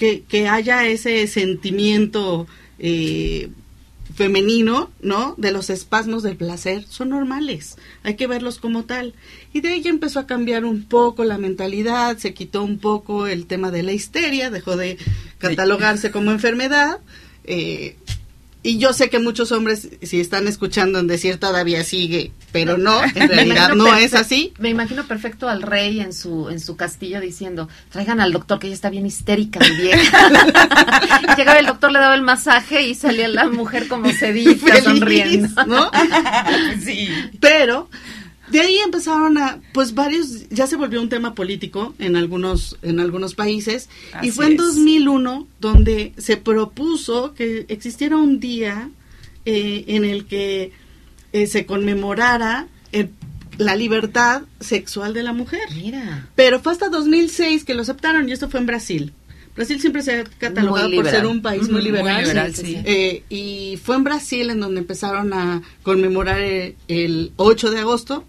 que, 0.00 0.48
haya 0.48 0.86
ese 0.86 1.26
sentimiento 1.26 2.46
eh, 2.78 3.50
femenino, 4.14 4.90
¿no? 5.02 5.34
De 5.36 5.52
los 5.52 5.68
espasmos 5.68 6.22
del 6.22 6.36
placer, 6.36 6.84
son 6.88 7.10
normales, 7.10 7.76
hay 8.02 8.14
que 8.14 8.26
verlos 8.26 8.58
como 8.58 8.84
tal. 8.84 9.14
Y 9.52 9.60
de 9.60 9.68
ahí 9.68 9.82
empezó 9.84 10.20
a 10.20 10.26
cambiar 10.26 10.64
un 10.64 10.84
poco 10.84 11.24
la 11.24 11.36
mentalidad, 11.36 12.16
se 12.16 12.32
quitó 12.32 12.62
un 12.62 12.78
poco 12.78 13.26
el 13.26 13.46
tema 13.46 13.70
de 13.70 13.82
la 13.82 13.92
histeria, 13.92 14.50
dejó 14.50 14.76
de 14.76 14.96
catalogarse 15.38 16.10
como 16.10 16.30
enfermedad. 16.30 17.00
eh, 17.44 17.96
y 18.62 18.78
yo 18.78 18.92
sé 18.92 19.08
que 19.08 19.18
muchos 19.18 19.52
hombres, 19.52 19.88
si 20.02 20.20
están 20.20 20.46
escuchando 20.46 20.98
en 20.98 21.06
decir 21.06 21.38
todavía 21.38 21.82
sigue, 21.82 22.32
pero 22.52 22.76
no, 22.76 23.02
en 23.02 23.28
realidad 23.28 23.74
no 23.74 23.96
es 23.96 24.14
así. 24.14 24.52
Me 24.58 24.68
imagino 24.68 25.06
perfecto 25.06 25.48
al 25.48 25.62
rey 25.62 26.00
en 26.00 26.12
su 26.12 26.50
en 26.50 26.60
su 26.60 26.76
castillo 26.76 27.20
diciendo, 27.20 27.68
traigan 27.90 28.20
al 28.20 28.32
doctor 28.32 28.58
que 28.58 28.66
ella 28.66 28.74
está 28.74 28.90
bien 28.90 29.06
histérica 29.06 29.60
mi 29.60 29.76
vieja. 29.76 30.28
Llegaba 31.36 31.58
el 31.58 31.66
doctor, 31.66 31.90
le 31.90 32.00
daba 32.00 32.14
el 32.14 32.22
masaje 32.22 32.82
y 32.82 32.94
salía 32.94 33.28
la 33.28 33.48
mujer 33.48 33.88
como 33.88 34.10
sedita, 34.18 34.82
sonriendo. 34.82 35.64
¿no? 35.66 35.90
sí. 36.84 37.08
Pero 37.40 37.88
de 38.50 38.60
ahí 38.60 38.76
empezaron 38.84 39.38
a, 39.38 39.60
pues 39.72 39.94
varios, 39.94 40.48
ya 40.50 40.66
se 40.66 40.76
volvió 40.76 41.00
un 41.00 41.08
tema 41.08 41.34
político 41.34 41.94
en 41.98 42.16
algunos, 42.16 42.76
en 42.82 43.00
algunos 43.00 43.34
países, 43.34 43.88
y 44.22 44.30
fue 44.30 44.46
en 44.46 44.52
es. 44.52 44.58
2001 44.58 45.46
donde 45.60 46.12
se 46.18 46.36
propuso 46.36 47.34
que 47.34 47.66
existiera 47.68 48.16
un 48.16 48.40
día 48.40 48.90
eh, 49.44 49.84
en 49.88 50.04
el 50.04 50.26
que 50.26 50.72
eh, 51.32 51.46
se 51.46 51.64
conmemorara 51.66 52.66
el- 52.92 53.10
la 53.58 53.76
libertad 53.76 54.42
sexual 54.60 55.12
de 55.14 55.22
la 55.22 55.32
mujer. 55.34 55.60
Mira. 55.74 56.28
Pero 56.34 56.60
fue 56.60 56.72
hasta 56.72 56.88
2006 56.88 57.64
que 57.64 57.74
lo 57.74 57.82
aceptaron 57.82 58.28
y 58.28 58.32
esto 58.32 58.48
fue 58.48 58.58
en 58.60 58.66
Brasil. 58.66 59.12
Brasil 59.54 59.80
siempre 59.80 60.00
se 60.02 60.20
ha 60.20 60.24
catalogado 60.24 60.88
Muy 60.88 60.96
por 60.96 61.10
ser 61.10 61.26
un 61.26 61.42
país 61.42 61.62
muy 61.64 61.72
muy 61.72 61.82
liberal. 61.82 62.54
sí, 62.54 62.62
sí. 62.64 62.76
Eh, 62.84 63.22
y 63.28 63.78
fue 63.82 63.96
en 63.96 64.04
Brasil 64.04 64.48
en 64.48 64.60
donde 64.60 64.80
empezaron 64.80 65.32
a 65.34 65.60
conmemorar 65.82 66.40
el, 66.40 66.76
el 66.88 67.32
8 67.36 67.70
de 67.70 67.78
agosto. 67.80 68.24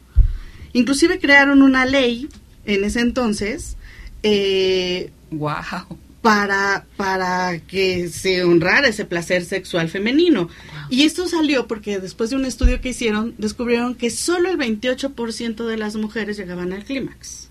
Inclusive 0.74 1.20
crearon 1.20 1.62
una 1.62 1.86
ley 1.86 2.28
en 2.66 2.84
ese 2.84 3.00
entonces 3.02 3.78
eh, 4.24 5.12
Wow. 5.32 5.98
para, 6.22 6.86
para 6.98 7.60
que 7.60 8.10
se 8.10 8.44
honrara 8.44 8.88
ese 8.90 9.06
placer 9.06 9.44
sexual 9.46 9.90
femenino. 9.90 10.50
Y 10.90 11.04
esto 11.04 11.28
salió 11.28 11.68
porque 11.68 12.00
después 12.00 12.30
de 12.30 12.36
un 12.36 12.46
estudio 12.46 12.82
que 12.82 12.90
hicieron, 12.90 13.34
descubrieron 13.38 13.96
que 13.96 14.10
solo 14.10 14.50
el 14.50 14.58
28% 14.58 15.66
de 15.66 15.78
las 15.78 15.96
mujeres 15.96 16.38
llegaban 16.38 16.74
al 16.74 16.84
clímax. 16.84 17.50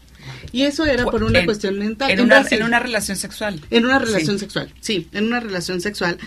Y 0.52 0.62
eso 0.62 0.84
era 0.84 1.04
por 1.06 1.24
una 1.24 1.40
En- 1.40 1.46
cuestión 1.46 1.78
mental. 1.78 2.10
En 2.10 2.20
una, 2.20 2.44
en 2.50 2.62
una 2.62 2.78
relación 2.78 3.16
sexual. 3.16 3.60
En 3.70 3.86
una 3.86 3.98
relación 3.98 4.34
Sí. 4.36 4.40
sexual, 4.40 4.72
sí, 4.80 5.08
en 5.12 5.24
una 5.26 5.40
relación 5.40 5.80
sexual. 5.80 6.18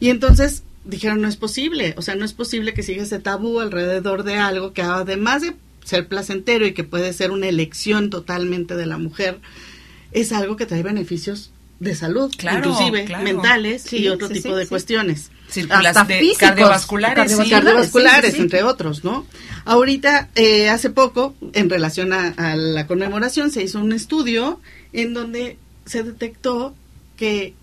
Y 0.00 0.10
entonces 0.10 0.64
dijeron, 0.84 1.20
no 1.20 1.28
es 1.28 1.36
posible, 1.36 1.94
o 1.96 2.02
sea, 2.02 2.16
no 2.16 2.24
es 2.24 2.32
posible 2.32 2.74
que 2.74 2.82
siga 2.82 3.02
ese 3.04 3.18
tabú 3.20 3.60
alrededor 3.60 4.24
de 4.24 4.34
algo 4.36 4.72
que 4.72 4.82
además 4.82 5.42
de 5.42 5.54
ser 5.88 6.06
placentero 6.06 6.66
y 6.66 6.74
que 6.74 6.84
puede 6.84 7.12
ser 7.14 7.30
una 7.30 7.48
elección 7.48 8.10
totalmente 8.10 8.74
de 8.76 8.84
la 8.86 8.98
mujer, 8.98 9.38
es 10.12 10.32
algo 10.32 10.56
que 10.56 10.66
trae 10.66 10.82
beneficios 10.82 11.50
de 11.80 11.94
salud, 11.94 12.30
Claro, 12.36 12.58
inclusive 12.70 13.04
claro. 13.04 13.24
mentales 13.24 13.82
Sí, 13.82 13.98
y 13.98 14.08
otro 14.08 14.26
sí, 14.28 14.34
tipo 14.34 14.50
sí, 14.50 14.54
de 14.56 14.66
cuestiones. 14.66 15.30
Hasta 15.70 16.04
de- 16.04 16.18
físicos, 16.18 16.38
cardiovasculares, 16.40 18.34
entre 18.34 18.62
otros, 18.64 19.04
¿no? 19.04 19.26
Ahorita, 19.64 20.28
eh, 20.34 20.68
hace 20.68 20.90
poco, 20.90 21.34
en 21.54 21.70
relación 21.70 22.12
a, 22.12 22.28
a 22.36 22.56
la 22.56 22.86
conmemoración, 22.86 23.50
se 23.50 23.62
hizo 23.62 23.80
un 23.80 23.92
estudio 23.92 24.60
en 24.92 25.14
donde 25.14 25.56
se 25.86 26.02
detectó 26.02 26.74
que 27.16 27.54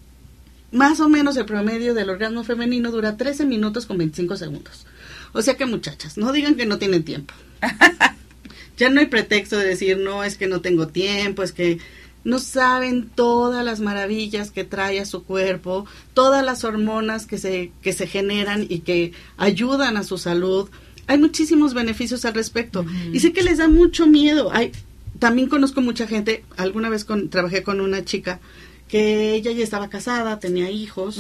más 0.72 1.00
o 1.00 1.10
menos 1.10 1.38
el 1.38 1.46
promedio 1.46 1.94
del 1.94 2.10
orgasmo 2.10 2.44
femenino 2.44 2.90
dura 2.92 3.18
13 3.18 3.46
minutos 3.46 3.86
con 3.86 3.98
25 4.00 4.36
segundos. 4.38 4.86
O 5.34 5.42
sea 5.42 5.56
que 5.56 5.66
muchachas, 5.66 6.18
no 6.18 6.32
digan 6.32 6.56
que 6.56 6.66
no 6.66 6.78
tienen 6.80 7.04
tiempo. 7.04 7.34
ya 8.78 8.90
no 8.90 9.00
hay 9.00 9.08
pretexto 9.08 9.58
de 9.58 9.66
decir, 9.66 9.98
no, 9.98 10.24
es 10.24 10.38
que 10.38 10.48
no 10.48 10.62
tengo 10.62 10.88
tiempo, 10.88 11.44
es 11.44 11.52
que 11.52 11.80
no 12.24 12.40
saben 12.40 13.08
todas 13.14 13.64
las 13.64 13.80
maravillas 13.80 14.52
que 14.52 14.64
trae 14.64 15.00
a 15.00 15.06
su 15.06 15.24
cuerpo, 15.24 15.86
todas 16.14 16.44
las 16.44 16.64
hormonas 16.64 17.28
que 17.28 17.38
se, 17.38 17.72
que 17.82 17.94
se 17.94 18.08
generan 18.08 18.66
y 18.68 18.80
que 18.80 19.14
ayudan 19.38 19.96
a 19.96 20.04
su 20.04 20.18
salud. 20.18 20.70
Hay 21.08 21.20
muchísimos 21.20 21.76
beneficios 21.76 22.26
al 22.26 22.34
respecto. 22.34 22.84
Y 23.14 23.20
sé 23.20 23.32
que 23.32 23.44
les 23.44 23.60
da 23.60 23.68
mucho 23.68 24.08
miedo. 24.08 24.52
Hay, 24.52 24.72
también 25.20 25.48
conozco 25.48 25.82
mucha 25.82 26.08
gente, 26.08 26.44
alguna 26.58 26.90
vez 26.90 27.06
con, 27.06 27.30
trabajé 27.30 27.62
con 27.62 27.80
una 27.80 28.04
chica 28.04 28.40
que 28.88 29.34
ella 29.34 29.52
ya 29.52 29.64
estaba 29.64 29.90
casada, 29.90 30.40
tenía 30.40 30.70
hijos, 30.70 31.20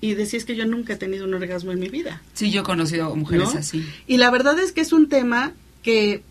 y 0.00 0.14
decía 0.14 0.38
es 0.38 0.44
que 0.44 0.56
yo 0.56 0.66
nunca 0.66 0.94
he 0.94 0.96
tenido 0.96 1.24
un 1.24 1.34
orgasmo 1.34 1.72
en 1.72 1.78
mi 1.78 1.88
vida. 1.88 2.22
Sí, 2.32 2.50
yo 2.50 2.62
he 2.62 2.64
conocido 2.64 3.14
mujeres 3.14 3.54
¿no? 3.54 3.60
así. 3.60 3.86
Y 4.06 4.16
la 4.16 4.30
verdad 4.30 4.58
es 4.58 4.72
que 4.72 4.80
es 4.80 4.92
un 4.92 5.08
tema 5.08 5.52
que 5.84 6.24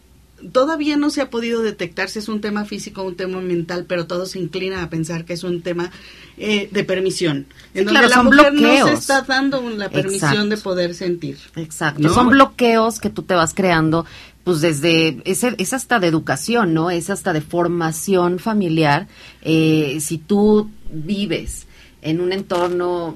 todavía 0.51 0.97
no 0.97 1.09
se 1.09 1.21
ha 1.21 1.29
podido 1.29 1.61
detectar 1.61 2.09
si 2.09 2.19
es 2.19 2.27
un 2.27 2.41
tema 2.41 2.65
físico 2.65 3.01
o 3.01 3.05
un 3.05 3.15
tema 3.15 3.39
mental, 3.39 3.85
pero 3.87 4.07
todo 4.07 4.25
se 4.25 4.39
inclina 4.39 4.83
a 4.83 4.89
pensar 4.89 5.23
que 5.23 5.33
es 5.33 5.43
un 5.43 5.61
tema 5.61 5.91
eh, 6.37 6.67
de 6.71 6.83
permisión. 6.83 7.45
Sí, 7.71 7.79
en 7.79 7.85
donde 7.85 7.99
claro, 8.01 8.09
la 8.09 8.15
son 8.15 8.25
mujer 8.25 8.53
no 8.53 8.59
bloqueos. 8.59 8.89
se 8.89 8.95
está 8.95 9.21
dando 9.21 9.61
la 9.69 9.89
permisión 9.89 10.31
Exacto. 10.31 10.49
de 10.49 10.57
poder 10.57 10.95
sentir. 10.95 11.37
Exacto. 11.55 12.01
¿No? 12.01 12.13
Son 12.13 12.29
bloqueos 12.29 12.99
que 12.99 13.09
tú 13.09 13.23
te 13.23 13.35
vas 13.35 13.53
creando, 13.53 14.05
pues 14.43 14.59
desde, 14.59 15.21
es, 15.23 15.43
es 15.43 15.73
hasta 15.73 15.99
de 15.99 16.07
educación, 16.07 16.73
¿no? 16.73 16.89
Es 16.91 17.09
hasta 17.09 17.31
de 17.31 17.41
formación 17.41 18.39
familiar. 18.39 19.07
Eh, 19.43 19.99
si 20.01 20.17
tú 20.17 20.69
vives 20.91 21.67
en 22.03 22.21
un 22.21 22.33
entorno 22.33 23.15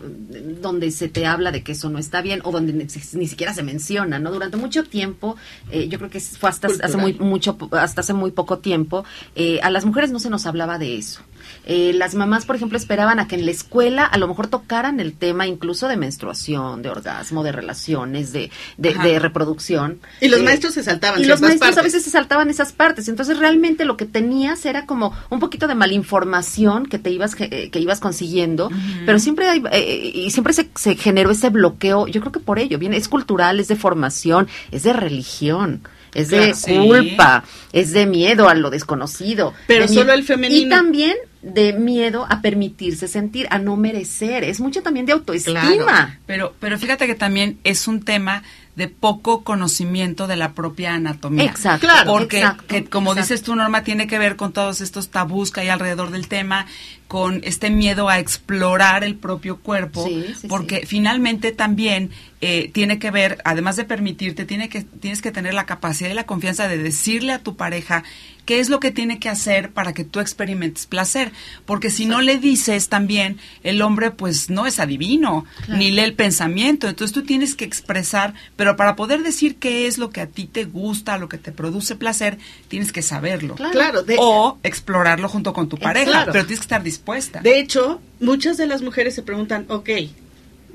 donde 0.62 0.92
se 0.92 1.10
te 1.10 1.26
habla 1.26 1.52
de 1.52 1.62
que 1.62 1.74
eso 1.74 1.90
no 1.90 2.00
está 2.00 2.22
bien 2.22 2.42
o 2.44 2.52
donde 2.52 2.74
ni, 2.74 2.86
ni 2.86 3.28
siquiera 3.28 3.54
se 3.54 3.64
menciona, 3.64 4.18
¿no? 4.18 4.32
Durante 4.32 4.58
mucho 4.58 4.84
tiempo, 4.84 5.36
eh, 5.72 5.88
yo 5.88 5.98
creo 5.98 6.10
que 6.10 6.20
fue 6.20 6.50
hasta 6.50 6.68
hace 6.68 6.98
muy 6.98 7.14
mucho 7.14 7.58
hasta 7.72 8.02
hace 8.02 8.14
muy 8.14 8.32
poco 8.32 8.60
tiempo, 8.60 9.04
eh, 9.36 9.60
a 9.62 9.70
las 9.70 9.86
mujeres 9.86 10.12
no 10.12 10.20
se 10.20 10.30
nos 10.30 10.46
hablaba 10.46 10.78
de 10.80 10.98
eso. 10.98 11.22
Eh, 11.66 11.92
las 11.94 12.16
mamás, 12.16 12.46
por 12.46 12.56
ejemplo, 12.56 12.78
esperaban 12.78 13.20
a 13.20 13.28
que 13.28 13.36
en 13.36 13.46
la 13.46 13.52
escuela 13.52 14.06
a 14.06 14.18
lo 14.18 14.28
mejor 14.28 14.48
tocaran 14.48 15.00
el 15.00 15.14
tema 15.14 15.48
incluso 15.48 15.88
de 15.88 15.98
menstruación, 15.98 16.82
de 16.82 16.90
orgasmo, 16.90 17.44
de 17.44 17.52
relaciones, 17.52 18.32
de, 18.34 18.50
de, 18.78 19.20
reproducción. 19.20 20.00
Y 20.22 20.30
los 20.30 20.40
Eh, 20.40 20.44
maestros 20.44 20.74
se 20.74 20.84
saltaban 20.84 21.22
y 21.22 21.26
los 21.26 21.42
maestros 21.42 21.78
a 21.78 21.82
veces 21.82 22.04
se 22.04 22.10
saltaban 22.10 22.50
esas 22.50 22.72
partes. 22.74 23.08
Entonces 23.10 23.38
realmente 23.38 23.84
lo 23.86 23.98
que 23.98 24.06
tenías 24.06 24.66
era 24.66 24.86
como 24.86 25.14
un 25.30 25.40
poquito 25.40 25.68
de 25.68 25.76
malinformación 25.76 26.86
que 26.86 27.00
te 27.00 27.10
ibas 27.12 27.34
ge- 27.36 27.50
eh, 27.52 27.70
que 27.70 27.80
ibas 27.80 28.00
consiguiendo, 28.00 28.70
pero 29.06 29.20
siempre 29.20 29.48
hay, 29.50 29.64
eh, 29.72 30.12
y 30.14 30.32
siempre 30.32 30.54
se, 30.54 30.70
se 30.76 30.96
generó 30.96 31.32
ese 31.32 31.50
bloqueo. 31.50 32.08
Yo 32.08 32.22
creo 32.22 32.32
que 32.32 32.40
por 32.40 32.60
ello 32.60 32.78
viene 32.80 32.98
es 32.98 33.08
cultural, 33.08 33.60
es 33.60 33.68
de 33.68 33.76
formación, 33.76 34.48
es 34.72 34.84
de 34.84 34.94
religión. 34.94 35.82
Es 36.14 36.30
de 36.30 36.38
Claro, 36.38 36.56
sí. 36.56 36.76
culpa, 36.76 37.44
es 37.74 37.92
de 37.92 38.06
miedo 38.08 38.48
a 38.50 38.56
lo 38.56 38.70
desconocido. 38.72 39.54
Pero 39.68 39.86
de 39.88 39.94
solo 39.94 40.14
el 40.14 40.24
femenino. 40.24 40.66
Y 40.66 40.70
también 40.70 41.16
de 41.42 41.74
miedo 41.74 42.26
a 42.30 42.42
permitirse 42.42 43.08
sentir, 43.08 43.48
a 43.50 43.60
no 43.60 43.76
merecer. 43.76 44.44
Es 44.44 44.60
mucho 44.60 44.82
también 44.82 45.06
de 45.06 45.14
autoestima. 45.14 46.20
Pero, 46.26 46.56
pero 46.60 46.78
fíjate 46.78 47.08
que 47.08 47.16
también 47.16 47.60
es 47.64 47.88
un 47.88 48.04
tema 48.04 48.44
de 48.76 48.88
poco 48.88 49.44
conocimiento 49.44 50.28
de 50.28 50.36
la 50.36 50.54
propia 50.54 50.94
anatomía. 50.94 51.46
Exacto, 51.46 51.88
Claro. 51.88 52.12
Porque, 52.12 52.40
exacto, 52.40 52.66
que, 52.68 52.86
como 52.86 53.12
exacto. 53.12 53.34
dices 53.34 53.44
tú, 53.44 53.56
Norma, 53.56 53.84
tiene 53.84 54.06
que 54.06 54.20
ver 54.20 54.36
con 54.36 54.54
todos 54.54 54.82
estos 54.82 55.10
tabús 55.10 55.52
que 55.52 55.62
hay 55.62 55.70
alrededor 55.70 56.12
del 56.12 56.28
tema, 56.28 56.68
con 57.08 57.42
este 57.44 57.70
miedo 57.70 58.10
a 58.10 58.20
explorar 58.20 59.04
el 59.04 59.16
propio 59.16 59.58
cuerpo, 59.58 60.06
Sí, 60.06 60.26
sí, 60.42 60.48
porque 60.48 60.82
sí. 60.82 60.86
finalmente 60.88 61.52
también 61.52 62.12
eh, 62.42 62.70
tiene 62.74 63.00
que 63.00 63.12
ver, 63.12 63.40
además 63.46 63.78
de 63.78 63.86
permitirte, 63.86 64.46
tiene 64.46 64.70
que, 64.70 64.84
tienes 64.84 65.22
que 65.22 65.32
tener 65.32 65.54
la 65.54 65.66
capacidad 65.66 66.10
y 66.10 66.14
la 66.14 66.26
confianza 66.26 66.68
de 66.68 66.78
decirle 66.78 67.32
a 67.34 67.40
tu 67.40 67.56
pareja 67.56 68.04
qué 68.46 68.60
es 68.60 68.70
lo 68.70 68.80
que 68.80 68.92
tiene 68.92 69.20
que 69.20 69.28
hacer 69.28 69.72
para 69.72 69.92
que 69.94 70.04
tú 70.06 70.20
experimentes 70.22 70.86
placer. 70.86 71.32
Porque 71.66 71.90
si 71.90 72.06
no 72.06 72.22
le 72.22 72.38
dices 72.38 72.88
también, 72.88 73.38
el 73.64 73.82
hombre 73.82 74.12
pues 74.12 74.50
no 74.50 74.66
es 74.68 74.80
adivino, 74.80 75.46
Claro. 75.66 75.80
ni 75.80 75.92
lee 75.92 76.02
el 76.02 76.14
pensamiento. 76.14 76.88
Entonces 76.88 77.14
tú 77.14 77.24
tienes 77.24 77.56
que 77.56 77.66
expresar, 77.66 78.34
pero 78.56 78.76
para 78.78 78.96
poder 78.96 79.24
decir 79.24 79.56
qué 79.58 79.88
es 79.88 79.98
lo 79.98 80.12
que 80.12 80.22
a 80.22 80.28
ti 80.28 80.46
te 80.46 80.64
gusta, 80.64 81.18
lo 81.18 81.28
que 81.28 81.38
te 81.38 81.52
produce 81.52 81.96
placer, 81.96 82.38
tienes 82.70 82.92
que 82.94 83.02
saberlo. 83.02 83.56
Claro. 83.56 84.06
O 84.20 84.60
explorarlo 84.64 85.28
junto 85.28 85.52
con 85.54 85.68
tu 85.68 85.78
pareja, 85.78 86.06
claro. 86.12 86.32
pero 86.32 86.46
tienes 86.46 86.60
que 86.60 86.66
estar 86.66 86.84
dispuesta. 86.98 87.42
de 87.42 87.60
hecho, 87.60 88.02
muchas 88.20 88.58
de 88.58 88.68
las 88.68 88.82
mujeres 88.82 89.16
se 89.16 89.24
preguntan, 89.24 89.66
ok, 89.70 89.90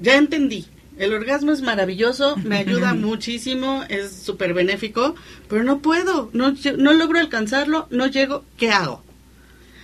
ya 0.01 0.17
entendí, 0.17 0.67
el 0.99 1.15
orgasmo 1.15 1.53
es 1.53 1.63
maravilloso, 1.63 2.37
me 2.37 2.57
ayuda 2.57 2.95
muchísimo, 3.09 3.85
es 3.89 4.13
súper 4.13 4.55
benéfico, 4.55 5.15
pero 5.49 5.65
no 5.65 5.81
puedo, 5.81 6.31
no, 6.33 6.55
logro 6.93 7.19
alcanzarlo, 7.19 7.89
no 7.91 8.07
llego, 8.07 8.45
¿qué 8.57 8.71
hago? 8.71 9.03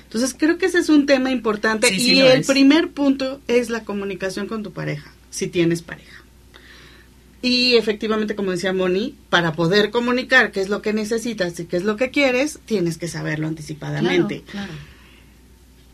Entonces 0.04 0.34
creo 0.38 0.58
que 0.58 0.66
ese 0.66 0.78
es 0.78 0.88
un 0.88 1.06
tema 1.06 1.30
importante 1.30 1.88
Sí, 1.88 2.14
y 2.14 2.20
el 2.20 2.40
es. 2.40 2.46
primer 2.46 2.90
punto 2.90 3.40
es 3.46 3.68
la 3.68 3.84
comunicación 3.84 4.46
con 4.46 4.62
tu 4.62 4.72
pareja, 4.72 5.12
si 5.30 5.48
tienes 5.48 5.82
pareja. 5.82 6.24
Y 7.40 7.76
efectivamente, 7.76 8.34
como 8.34 8.50
decía 8.50 8.72
Moni, 8.72 9.14
para 9.30 9.52
poder 9.52 9.90
comunicar 9.90 10.50
qué 10.50 10.60
es 10.60 10.68
lo 10.68 10.82
que 10.82 10.92
necesitas 10.92 11.58
y 11.60 11.66
qué 11.66 11.76
es 11.76 11.84
lo 11.84 11.96
que 11.96 12.10
quieres, 12.10 12.58
tienes 12.64 12.98
que 12.98 13.06
saberlo 13.06 13.46
anticipadamente. 13.46 14.42
Claro, 14.50 14.66
claro. 14.66 14.97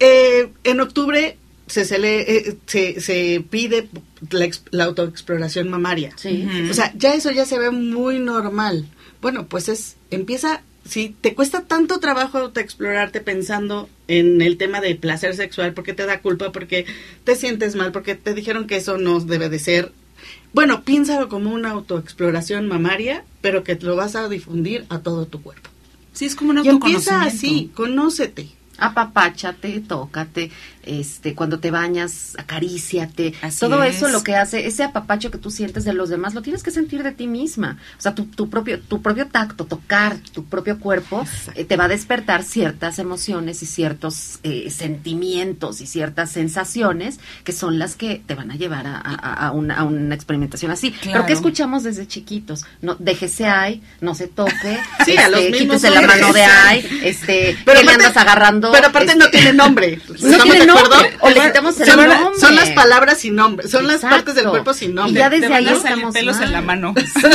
Eh, 0.07 0.51
en 0.65 0.81
octubre 0.81 1.37
se, 1.67 1.83
cele- 1.87 2.25
eh, 2.29 2.57
se, 2.67 3.01
se 3.01 3.43
pide 3.49 3.89
la, 4.31 4.45
ex- 4.45 4.63
la 4.71 4.85
autoexploración 4.85 5.69
mamaria. 5.71 6.13
Sí. 6.17 6.47
O 6.71 6.75
sea, 6.75 6.93
ya 6.97 7.15
eso 7.15 7.31
ya 7.31 7.47
se 7.47 7.59
ve 7.59 7.71
muy 7.71 8.19
normal. 8.19 8.87
Bueno, 9.23 9.47
pues 9.47 9.69
es, 9.71 9.97
empieza, 10.11 10.61
si 10.87 11.15
te 11.21 11.35
cuesta 11.35 11.63
tanto 11.63 12.01
trabajo 12.01 12.37
autoexplorarte 12.39 13.21
pensando 13.23 13.89
en 14.07 14.43
el 14.43 14.59
tema 14.59 14.83
de 14.83 14.95
placer 14.95 15.35
sexual, 15.35 15.73
porque 15.73 15.95
te 15.95 16.05
da 16.05 16.21
culpa, 16.21 16.53
porque 16.53 16.85
te 17.25 17.35
sientes 17.37 17.75
mal, 17.75 17.91
porque 17.93 18.15
te 18.15 18.35
dijeron 18.35 18.67
que 18.67 18.77
eso 18.77 18.99
no 18.99 19.21
debe 19.21 19.49
de 19.49 19.59
ser. 19.59 19.93
Bueno, 20.53 20.85
piénsalo 20.85 21.29
como 21.31 21.53
una 21.53 21.71
autoexploración 21.71 22.69
mamaria, 22.69 23.25
pero 23.41 23.65
que 23.65 23.75
lo 23.77 23.97
vas 23.97 24.15
a 24.17 24.29
difundir 24.29 24.85
a 24.91 24.99
todo 25.01 25.27
tu 25.27 25.41
cuerpo. 25.43 25.71
Sí, 26.13 26.27
es 26.27 26.37
como 26.37 26.51
un 26.51 26.59
Y 26.65 26.69
empieza 26.69 27.23
así, 27.23 27.71
conócete. 27.75 28.49
Apapáchate, 28.79 29.81
tócate, 29.81 30.51
este, 30.87 31.35
cuando 31.35 31.59
te 31.61 31.71
bañas, 31.71 32.35
acaríciate. 32.39 33.35
Así 33.43 33.61
Todo 33.61 33.83
es. 33.83 33.97
eso 33.97 34.09
lo 34.09 34.23
que 34.23 34.37
hace, 34.37 34.67
ese 34.67 34.83
apapacho 34.85 35.31
que 35.31 35.39
tú 35.39 35.51
sientes 35.51 35.85
de 35.85 35.93
los 35.95 36.09
demás, 36.09 36.35
lo 36.35 36.43
tienes 36.43 36.63
que 36.63 36.71
sentir 36.71 37.03
de 37.03 37.13
ti 37.13 37.27
misma. 37.27 37.79
O 37.99 38.01
sea, 38.01 38.15
tu, 38.15 38.27
tu 38.27 38.49
propio, 38.51 38.81
tu 38.81 39.03
propio 39.03 39.27
tacto, 39.27 39.65
tocar 39.67 40.17
tu 40.33 40.45
propio 40.45 40.79
cuerpo, 40.79 41.25
eh, 41.55 41.65
te 41.65 41.77
va 41.77 41.85
a 41.85 41.89
despertar 41.89 42.43
ciertas 42.43 42.99
emociones 42.99 43.63
y 43.63 43.67
ciertos 43.67 44.39
eh, 44.43 44.71
sentimientos 44.71 45.81
y 45.81 45.87
ciertas 45.87 46.31
sensaciones 46.31 47.21
que 47.45 47.53
son 47.53 47.79
las 47.79 47.97
que 47.97 48.23
te 48.27 48.35
van 48.35 48.51
a 48.51 48.57
llevar 48.57 48.87
a, 48.87 48.97
a- 48.99 49.47
a 49.49 49.51
una, 49.53 49.77
a 49.77 49.85
una 49.85 50.15
experimentación 50.15 50.71
así. 50.71 50.91
Pero 51.01 51.13
Claro. 51.13 51.27
que 51.27 51.33
escuchamos 51.35 51.83
desde 51.83 52.07
chiquitos, 52.07 52.65
no, 52.83 52.97
déjese 52.99 53.47
ahí, 53.47 53.83
no 54.01 54.15
se 54.15 54.27
toque, 54.29 54.79
Sí, 55.05 55.17
a 55.17 55.29
los 55.29 55.41
mismos 55.43 55.59
quítese 55.83 55.91
la 55.91 56.03
mano 56.03 56.33
de 56.33 56.43
ahí, 56.43 57.01
este, 57.05 57.57
Pero 57.65 57.79
¿qué 57.81 57.85
le 57.85 57.93
aparte- 57.93 58.07
andas 58.07 58.17
agarrando? 58.17 58.73
Pero 58.73 58.87
aparte 58.89 59.13
Este, 59.13 59.19
no 59.25 59.31
tiene 59.31 59.53
nombre. 59.53 59.99
no 60.09 60.15
¿Estamos 60.15 60.43
tiene 60.45 60.61
de 60.61 60.67
o 61.21 61.29
le 61.31 61.41
quitamos 61.41 61.81
el 61.81 61.87
son, 61.87 61.97
nombre. 62.09 62.41
son 62.41 62.55
las 62.57 62.71
palabras 62.71 63.19
sin 63.19 63.35
nombre, 63.35 63.69
son 63.69 63.87
las 63.87 64.01
partes 64.01 64.35
del 64.35 64.49
cuerpo 64.49 64.75
sin 64.75 64.91
Y 64.91 64.95
nombre. 64.95 65.19
ya 65.21 65.31
Te 65.31 65.41
desde 65.41 65.55
ahí 65.55 65.69
estamos 65.69 66.13
pelos 66.15 66.41
en 66.41 66.53
la 66.53 66.61
mal. 66.63 66.81
mano. 66.81 66.95
Sí, 66.97 67.27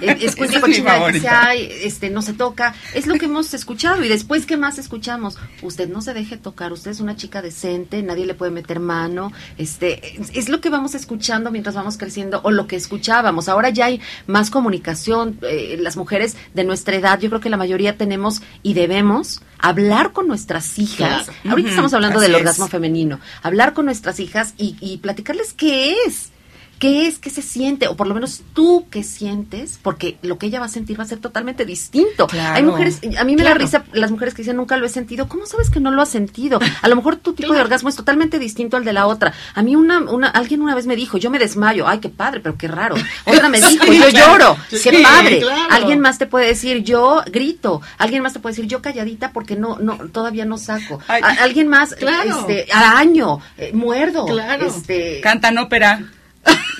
es, 0.00 0.36
es 0.38 0.82
favorita. 0.82 1.20
se 1.20 1.28
hay, 1.28 1.68
este, 1.82 2.10
no 2.10 2.22
se 2.22 2.32
toca. 2.32 2.74
Es 2.94 3.06
lo 3.06 3.14
que 3.14 3.26
hemos 3.26 3.52
escuchado. 3.54 4.02
Y 4.04 4.08
después, 4.08 4.46
¿qué 4.46 4.56
más 4.56 4.78
escuchamos? 4.78 5.36
Usted 5.62 5.88
no 5.88 6.00
se 6.00 6.14
deje 6.14 6.36
tocar, 6.36 6.72
usted 6.72 6.90
es 6.90 7.00
una 7.00 7.16
chica 7.16 7.42
decente, 7.42 8.02
nadie 8.02 8.26
le 8.26 8.34
puede 8.34 8.50
meter 8.52 8.80
mano. 8.80 9.32
Este, 9.58 10.20
es, 10.20 10.30
es 10.34 10.48
lo 10.48 10.60
que 10.60 10.70
vamos 10.70 10.94
escuchando 10.94 11.50
mientras 11.50 11.74
vamos 11.74 11.96
creciendo, 11.98 12.40
o 12.42 12.50
lo 12.50 12.66
que 12.66 12.76
escuchábamos. 12.76 13.48
Ahora 13.48 13.70
ya 13.70 13.86
hay 13.86 14.00
más 14.26 14.50
comunicación. 14.50 15.38
eh, 15.42 15.76
las 15.80 15.96
mujeres 15.96 16.36
de 16.54 16.64
nuestra 16.64 16.96
edad, 16.96 17.18
yo 17.20 17.28
creo 17.28 17.40
que 17.40 17.50
la 17.50 17.56
mayoría 17.56 17.96
tenemos 17.96 18.42
y 18.62 18.74
debemos 18.74 19.42
hablar 19.58 20.12
con 20.12 20.28
nuestras 20.28 20.78
hijas. 20.78 21.24
Claro. 21.24 21.32
Ahorita 21.50 21.70
estamos 21.70 21.94
hablando 21.94 22.18
así 22.18 22.26
del 22.26 22.34
es. 22.36 22.42
Femenino. 22.68 23.20
Hablar 23.42 23.74
con 23.74 23.86
nuestras 23.86 24.20
hijas 24.20 24.54
y, 24.58 24.76
y 24.80 24.98
platicarles 24.98 25.52
qué 25.52 25.94
es. 26.06 26.33
¿Qué 26.78 27.06
es? 27.06 27.18
¿Qué 27.18 27.30
se 27.30 27.40
siente? 27.42 27.88
O 27.88 27.96
por 27.96 28.06
lo 28.06 28.14
menos 28.14 28.42
tú 28.52 28.86
qué 28.90 29.02
sientes, 29.02 29.78
porque 29.82 30.16
lo 30.22 30.38
que 30.38 30.46
ella 30.46 30.60
va 30.60 30.66
a 30.66 30.68
sentir 30.68 30.98
va 30.98 31.04
a 31.04 31.06
ser 31.06 31.18
totalmente 31.18 31.64
distinto. 31.64 32.26
Claro. 32.26 32.56
Hay 32.56 32.62
mujeres, 32.62 33.00
a 33.18 33.24
mí 33.24 33.36
me 33.36 33.42
da 33.42 33.54
risa 33.54 33.84
las 33.92 34.10
mujeres 34.10 34.34
que 34.34 34.42
dicen 34.42 34.56
nunca 34.56 34.76
lo 34.76 34.84
he 34.86 34.88
sentido. 34.88 35.28
¿Cómo 35.28 35.46
sabes 35.46 35.70
que 35.70 35.80
no 35.80 35.90
lo 35.90 36.02
has 36.02 36.08
sentido? 36.10 36.58
A 36.82 36.88
lo 36.88 36.96
mejor 36.96 37.16
tu 37.16 37.32
tipo 37.32 37.52
de 37.54 37.60
orgasmo 37.60 37.88
es 37.88 37.96
totalmente 37.96 38.38
distinto 38.38 38.76
al 38.76 38.84
de 38.84 38.92
la 38.92 39.06
otra. 39.06 39.32
A 39.54 39.62
mí 39.62 39.76
una, 39.76 39.98
una, 40.00 40.28
alguien 40.28 40.62
una 40.62 40.74
vez 40.74 40.86
me 40.86 40.96
dijo, 40.96 41.16
yo 41.18 41.30
me 41.30 41.38
desmayo. 41.38 41.86
Ay, 41.88 41.98
qué 42.00 42.08
padre, 42.08 42.40
pero 42.40 42.56
qué 42.58 42.68
raro. 42.68 42.96
Otra 43.24 43.48
me 43.48 43.60
dijo, 43.62 43.84
Sí, 43.84 43.98
yo 43.98 44.08
lloro. 44.10 44.56
Sí, 44.70 44.78
qué 44.90 45.02
padre. 45.02 45.42
Alguien 45.70 46.00
más 46.00 46.18
te 46.18 46.26
puede 46.26 46.46
decir, 46.46 46.82
yo 46.82 47.22
grito. 47.30 47.80
Alguien 47.98 48.22
más 48.22 48.32
te 48.32 48.40
puede 48.40 48.54
decir, 48.56 48.68
yo 48.68 48.82
calladita 48.82 49.32
porque 49.32 49.56
no, 49.56 49.78
no, 49.78 49.96
todavía 50.10 50.44
no 50.44 50.58
saco. 50.58 51.00
Ay. 51.08 51.22
A- 51.22 51.42
alguien 51.44 51.68
más, 51.68 51.92
este, 51.92 52.66
araño, 52.72 53.38
eh, 53.56 53.70
muerdo. 53.72 54.26
Claro. 54.26 54.66
Este, 54.66 55.20
Cantan 55.20 55.58
ópera. 55.58 56.10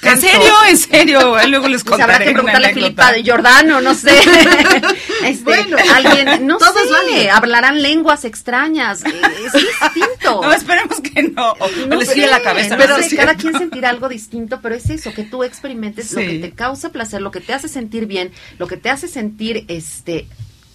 ¿En 0.05 0.21
serio? 0.21 0.53
¿En 0.69 0.77
serio? 0.77 1.37
Luego 1.49 1.69
les 1.69 1.83
Pues 1.85 2.01
habrá 2.01 2.19
contaré 2.19 2.25
que 2.35 2.41
una 2.41 2.53
preguntarle 2.53 2.67
a. 2.69 2.75
Filipa 2.75 3.13
de 3.13 3.25
Jordano, 3.25 3.81
no 3.81 3.95
sé. 3.95 4.11
Este, 5.25 5.43
Bueno, 5.45 5.77
alguien, 5.95 6.47
no 6.47 6.59
todo 6.59 6.79
es 6.79 6.87
sé, 6.89 6.93
válido. 6.93 7.33
hablarán 7.33 7.81
lenguas 7.81 8.25
extrañas. 8.27 9.03
eh, 9.05 9.11
Es 9.47 9.53
distinto. 9.93 10.43
No, 10.43 10.53
esperemos 10.53 11.01
que 11.01 11.23
no. 11.23 11.55
No 11.89 11.97
les 11.97 12.13
gire 12.13 12.27
la 12.27 12.43
cabeza. 12.43 12.77
pero 12.77 12.99
no 12.99 13.03
sé. 13.03 13.17
cada 13.17 13.35
quien 13.35 13.57
sentirá 13.57 13.89
algo 13.91 14.09
distinto, 14.09 14.61
pero 14.63 14.75
es 14.75 14.91
eso, 14.91 15.15
que 15.15 15.23
tú 15.25 15.43
experimentes 15.45 16.13
lo 16.13 16.21
que 16.21 16.39
te 16.41 16.51
causa 16.53 16.91
placer, 16.91 17.23
lo 17.23 17.31
que 17.31 17.41
te 17.41 17.55
hace 17.55 17.69
sentir 17.69 18.07
bien, 18.07 18.33
lo 18.59 18.67
que 18.67 18.77
te 18.77 18.91
hace 18.91 19.09
sentir 19.09 19.65
este 19.69 20.27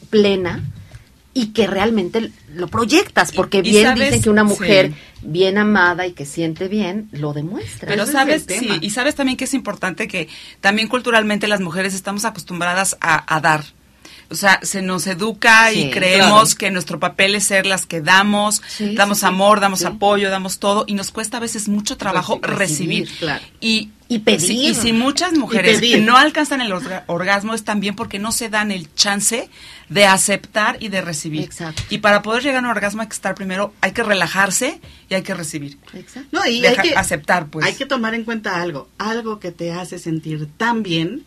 plena 0.10 0.64
y 1.42 1.54
que 1.54 1.68
realmente 1.68 2.32
lo 2.54 2.68
proyectas, 2.68 3.32
porque 3.32 3.62
bien 3.62 3.84
sabes- 3.86 4.06
dicen 4.08 4.22
que 4.24 4.30
una 4.30 4.44
mujer 4.44 4.88
sí. 4.92 4.96
bien 5.22 5.58
amada 5.58 6.06
y 6.06 6.12
que 6.12 6.26
siente 6.26 6.68
bien 6.68 7.08
lo 7.12 7.32
demuestra. 7.34 7.88
Pero 7.88 8.04
Ese 8.04 8.12
sabes, 8.12 8.46
sí, 8.48 8.70
y 8.82 8.90
sabes 8.90 9.16
también 9.16 9.38
que 9.38 9.46
es 9.46 9.54
importante 9.54 10.08
que 10.08 10.28
también 10.60 10.88
culturalmente 10.90 11.48
las 11.48 11.62
mujeres 11.62 11.94
estamos 11.94 12.26
acostumbradas 12.26 12.98
a, 13.00 13.34
a 13.34 13.40
dar. 13.40 13.64
O 14.32 14.36
sea, 14.36 14.60
se 14.62 14.82
nos 14.84 15.08
educa 15.08 15.74
y 15.74 15.90
creemos 15.90 16.54
que 16.54 16.70
nuestro 16.70 17.00
papel 17.00 17.34
es 17.34 17.46
ser 17.48 17.66
las 17.66 17.88
que 17.88 18.00
damos, 18.00 18.62
Sí, 18.68 18.94
damos 18.96 19.20
sí, 19.22 19.26
amor, 19.26 19.60
damos 19.60 19.84
apoyo, 19.86 20.30
damos 20.30 20.60
todo 20.60 20.84
y 20.88 20.94
nos 20.94 21.10
cuesta 21.12 21.38
a 21.38 21.40
veces 21.40 21.68
mucho 21.68 21.98
trabajo 21.98 22.40
Reci- 22.40 22.48
recibir. 22.58 23.02
recibir, 23.06 23.20
claro. 23.20 23.44
Y, 23.60 23.90
Y 24.08 24.20
pedir. 24.20 24.42
si- 24.42 24.68
y 24.68 24.76
si 24.76 24.94
muchas 24.94 25.34
mujeres 25.34 25.82
no 26.02 26.16
alcanzan 26.16 26.62
el 26.62 26.72
orga- 26.72 27.04
orgasmo 27.08 27.56
es 27.56 27.64
también 27.64 27.96
porque 27.96 28.20
no 28.20 28.32
se 28.32 28.50
dan 28.50 28.70
el 28.72 28.94
chance 28.94 29.50
de 29.90 30.06
aceptar 30.06 30.78
y 30.80 30.90
de 30.90 31.02
recibir. 31.02 31.42
Exacto. 31.42 31.82
Y 31.90 31.98
para 31.98 32.22
poder 32.22 32.44
llegar 32.44 32.58
a 32.58 32.68
un 32.68 32.72
orgasmo 32.72 33.02
hay 33.02 33.08
que 33.08 33.16
estar 33.16 33.34
primero, 33.34 33.74
hay 33.82 33.94
que 33.94 34.04
relajarse 34.04 34.80
y 35.10 35.16
hay 35.16 35.24
que 35.24 35.34
recibir. 35.34 35.80
Exacto. 35.96 36.30
No, 36.32 36.46
y 36.46 36.62
Deja- 36.62 36.82
hay 36.84 36.90
que 36.90 36.96
aceptar, 36.96 37.48
pues. 37.48 37.66
Hay 37.66 37.74
que 37.74 37.88
tomar 37.88 38.14
en 38.14 38.24
cuenta 38.26 38.62
algo, 38.62 38.90
algo 39.00 39.40
que 39.40 39.52
te 39.52 39.72
hace 39.72 39.98
sentir 39.98 40.48
tan 40.58 40.84
bien, 40.84 41.24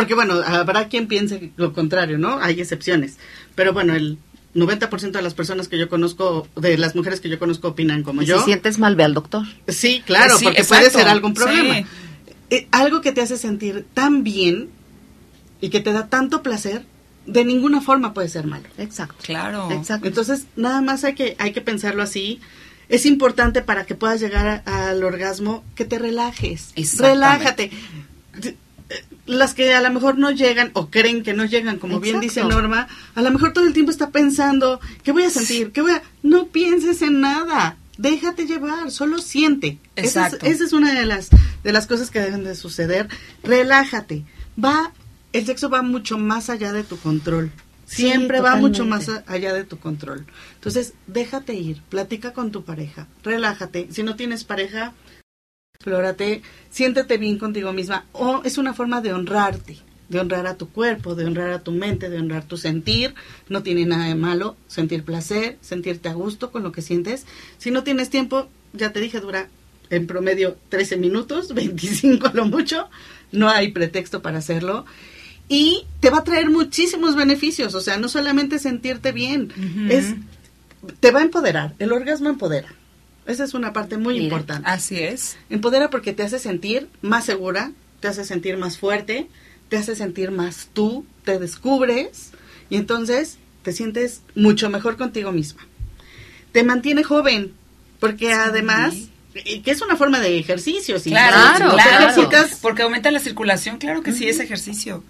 porque 0.00 0.14
bueno, 0.14 0.34
habrá 0.44 0.88
quien 0.88 1.06
piense 1.08 1.52
lo 1.56 1.72
contrario, 1.72 2.18
¿no? 2.18 2.38
Hay 2.40 2.60
excepciones, 2.60 3.16
pero 3.54 3.72
bueno, 3.72 3.94
el 3.94 4.18
90% 4.54 5.10
de 5.12 5.22
las 5.22 5.32
personas 5.34 5.68
que 5.68 5.78
yo 5.78 5.88
conozco, 5.88 6.46
de 6.56 6.76
las 6.78 6.94
mujeres 6.94 7.20
que 7.20 7.28
yo 7.28 7.38
conozco 7.38 7.68
opinan 7.68 8.02
como 8.02 8.22
Y 8.22 8.26
yo. 8.26 8.38
si 8.38 8.44
sientes 8.44 8.78
mal, 8.78 8.94
ve 8.96 9.04
al 9.04 9.14
doctor. 9.14 9.44
Sí, 9.68 10.02
claro, 10.04 10.36
Sí, 10.38 10.44
porque 10.44 10.60
exacto. 10.60 10.84
puede 10.88 10.98
ser 10.98 11.08
algún 11.08 11.32
problema. 11.34 11.74
Sí. 11.78 11.86
Eh, 12.50 12.68
algo 12.72 13.00
que 13.00 13.12
te 13.12 13.20
hace 13.22 13.36
sentir 13.38 13.86
tan 13.94 14.22
bien 14.22 14.68
y 15.60 15.70
que 15.70 15.80
te 15.80 15.92
da 15.92 16.08
tanto 16.08 16.42
placer, 16.42 16.84
de 17.26 17.44
ninguna 17.44 17.80
forma 17.80 18.12
puede 18.14 18.28
ser 18.28 18.46
malo. 18.46 18.64
Exacto. 18.78 19.16
Claro. 19.22 19.70
Exacto. 19.72 20.06
Entonces, 20.08 20.44
nada 20.56 20.80
más 20.82 21.04
hay 21.04 21.14
que, 21.14 21.36
hay 21.38 21.52
que 21.52 21.60
pensarlo 21.60 22.02
así. 22.02 22.40
Es 22.88 23.04
importante 23.04 23.62
para 23.62 23.84
que 23.84 23.94
puedas 23.94 24.20
llegar 24.20 24.62
a- 24.64 24.88
al 24.90 25.02
orgasmo 25.02 25.64
que 25.74 25.84
te 25.84 25.98
relajes. 25.98 26.72
Relájate. 26.98 27.70
Las 29.26 29.54
que 29.54 29.74
a 29.74 29.80
lo 29.80 29.90
mejor 29.92 30.18
no 30.18 30.30
llegan 30.30 30.70
o 30.72 30.88
creen 30.88 31.22
que 31.22 31.34
no 31.34 31.44
llegan, 31.44 31.78
como 31.78 32.00
bien 32.00 32.20
dice. 32.20 32.44
Norma, 32.44 32.88
a 33.14 33.22
lo 33.22 33.30
mejor 33.30 33.52
todo 33.52 33.64
el 33.64 33.72
tiempo 33.72 33.90
está 33.90 34.10
pensando, 34.10 34.80
¿qué 35.02 35.12
voy 35.12 35.24
a 35.24 35.30
sentir? 35.30 35.72
¿Qué 35.72 35.82
voy 35.82 35.92
a...? 35.92 36.02
No 36.22 36.46
pienses 36.46 37.02
en 37.02 37.20
nada. 37.20 37.76
Déjate 37.98 38.46
llevar, 38.46 38.90
solo 38.90 39.18
siente. 39.18 39.78
Esa 39.96 40.28
es-. 40.28 40.34
Esa 40.42 40.64
es, 40.64 40.72
una 40.72 40.94
de 40.94 41.06
las, 41.06 41.30
de 41.64 41.72
las 41.72 41.86
cosas 41.86 42.10
que 42.10 42.20
deben 42.20 42.44
de 42.44 42.54
suceder. 42.54 43.08
Relájate. 43.42 44.24
Va, 44.62 44.92
el 45.32 45.44
sexo 45.44 45.68
va 45.70 45.82
mucho 45.82 46.18
más 46.18 46.48
allá 46.48 46.72
de 46.72 46.84
tu 46.84 46.96
control. 46.98 47.50
Sí, 47.86 48.02
Siempre 48.02 48.40
va 48.40 48.56
mucho 48.56 48.84
más 48.84 49.08
allá 49.26 49.54
de 49.54 49.64
tu 49.64 49.78
control. 49.78 50.26
Entonces, 50.54 50.94
déjate 51.06 51.54
ir, 51.54 51.82
platica 51.88 52.32
con 52.32 52.50
tu 52.50 52.64
pareja, 52.64 53.06
relájate. 53.22 53.88
Si 53.92 54.02
no 54.02 54.16
tienes 54.16 54.42
pareja, 54.42 54.92
explórate, 55.76 56.42
siéntete 56.70 57.18
bien 57.18 57.38
contigo 57.38 57.72
misma. 57.72 58.06
O 58.12 58.42
es 58.44 58.58
una 58.58 58.74
forma 58.74 59.00
de 59.00 59.12
honrarte, 59.12 59.78
de 60.08 60.18
honrar 60.18 60.46
a 60.46 60.56
tu 60.56 60.68
cuerpo, 60.68 61.14
de 61.14 61.26
honrar 61.26 61.50
a 61.50 61.60
tu 61.60 61.72
mente, 61.72 62.08
de 62.10 62.18
honrar 62.18 62.44
tu 62.44 62.56
sentir. 62.56 63.14
No 63.48 63.62
tiene 63.62 63.84
nada 63.86 64.06
de 64.06 64.14
malo 64.14 64.56
sentir 64.66 65.04
placer, 65.04 65.58
sentirte 65.60 66.08
a 66.08 66.14
gusto 66.14 66.50
con 66.50 66.62
lo 66.62 66.72
que 66.72 66.82
sientes. 66.82 67.26
Si 67.58 67.70
no 67.70 67.84
tienes 67.84 68.10
tiempo, 68.10 68.48
ya 68.72 68.92
te 68.92 69.00
dije, 69.00 69.20
dura 69.20 69.48
en 69.90 70.06
promedio 70.06 70.56
13 70.70 70.96
minutos, 70.96 71.54
25 71.54 72.26
a 72.26 72.32
lo 72.32 72.46
mucho. 72.46 72.88
No 73.30 73.48
hay 73.48 73.70
pretexto 73.70 74.22
para 74.22 74.38
hacerlo. 74.38 74.86
Y 75.48 75.84
te 76.00 76.10
va 76.10 76.18
a 76.18 76.24
traer 76.24 76.50
muchísimos 76.50 77.14
beneficios, 77.14 77.76
o 77.76 77.80
sea, 77.80 77.98
no 77.98 78.08
solamente 78.08 78.58
sentirte 78.58 79.12
bien, 79.12 79.52
es 79.88 80.12
te 80.98 81.12
va 81.12 81.20
a 81.20 81.22
empoderar, 81.22 81.74
el 81.78 81.92
orgasmo 81.92 82.28
empodera. 82.28 82.74
Esa 83.26 83.44
es 83.44 83.54
una 83.54 83.72
parte 83.72 83.96
muy 83.96 84.14
Mira, 84.14 84.24
importante. 84.24 84.68
Así 84.68 84.98
es. 84.98 85.36
Empodera 85.50 85.90
porque 85.90 86.12
te 86.12 86.22
hace 86.22 86.38
sentir 86.38 86.88
más 87.02 87.24
segura, 87.24 87.72
te 88.00 88.08
hace 88.08 88.24
sentir 88.24 88.56
más 88.56 88.78
fuerte, 88.78 89.28
te 89.68 89.76
hace 89.76 89.96
sentir 89.96 90.30
más 90.30 90.68
tú, 90.72 91.04
te 91.24 91.38
descubres 91.38 92.30
y 92.70 92.76
entonces 92.76 93.38
te 93.62 93.72
sientes 93.72 94.22
mucho 94.34 94.70
mejor 94.70 94.96
contigo 94.96 95.32
misma. 95.32 95.66
Te 96.52 96.62
mantiene 96.62 97.02
joven, 97.02 97.52
porque 97.98 98.32
además, 98.32 98.94
que 99.34 99.70
es 99.70 99.82
una 99.82 99.96
forma 99.96 100.20
de 100.20 100.38
ejercicio, 100.38 100.98
si 100.98 101.10
Claro, 101.10 101.74
claro, 101.74 102.46
Porque 102.62 102.82
aumenta 102.82 103.10
la 103.10 103.18
circulación, 103.18 103.78
claro 103.78 104.02
que 104.02 104.12
sí, 104.12 104.28
es 104.28 104.38
ejercicio. 104.40 105.02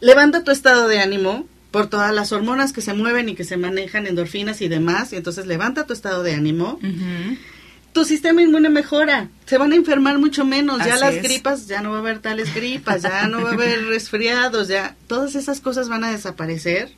levanta 0.00 0.44
tu 0.44 0.50
estado 0.50 0.88
de 0.88 0.98
ánimo 0.98 1.46
por 1.70 1.86
todas 1.86 2.12
las 2.12 2.32
hormonas 2.32 2.72
que 2.72 2.80
se 2.80 2.94
mueven 2.94 3.28
y 3.28 3.34
que 3.34 3.44
se 3.44 3.56
manejan, 3.56 4.06
endorfinas 4.06 4.60
y 4.60 4.68
demás, 4.68 5.12
y 5.12 5.16
entonces 5.16 5.46
levanta 5.46 5.86
tu 5.86 5.92
estado 5.92 6.22
de 6.22 6.34
ánimo. 6.34 6.80
Tu 7.92 8.04
sistema 8.04 8.40
inmune 8.42 8.68
mejora, 8.68 9.28
se 9.46 9.58
van 9.58 9.72
a 9.72 9.76
enfermar 9.76 10.18
mucho 10.18 10.44
menos, 10.44 10.78
ya 10.78 10.94
Así 10.94 11.00
las 11.04 11.14
es. 11.14 11.22
gripas, 11.22 11.66
ya 11.66 11.82
no 11.82 11.90
va 11.90 11.96
a 11.96 12.00
haber 12.00 12.20
tales 12.20 12.54
gripas, 12.54 13.02
ya 13.02 13.26
no 13.26 13.42
va 13.42 13.50
a 13.50 13.52
haber 13.54 13.84
resfriados, 13.88 14.68
ya 14.68 14.94
todas 15.08 15.34
esas 15.34 15.60
cosas 15.60 15.88
van 15.88 16.04
a 16.04 16.10
desaparecer. 16.12 16.90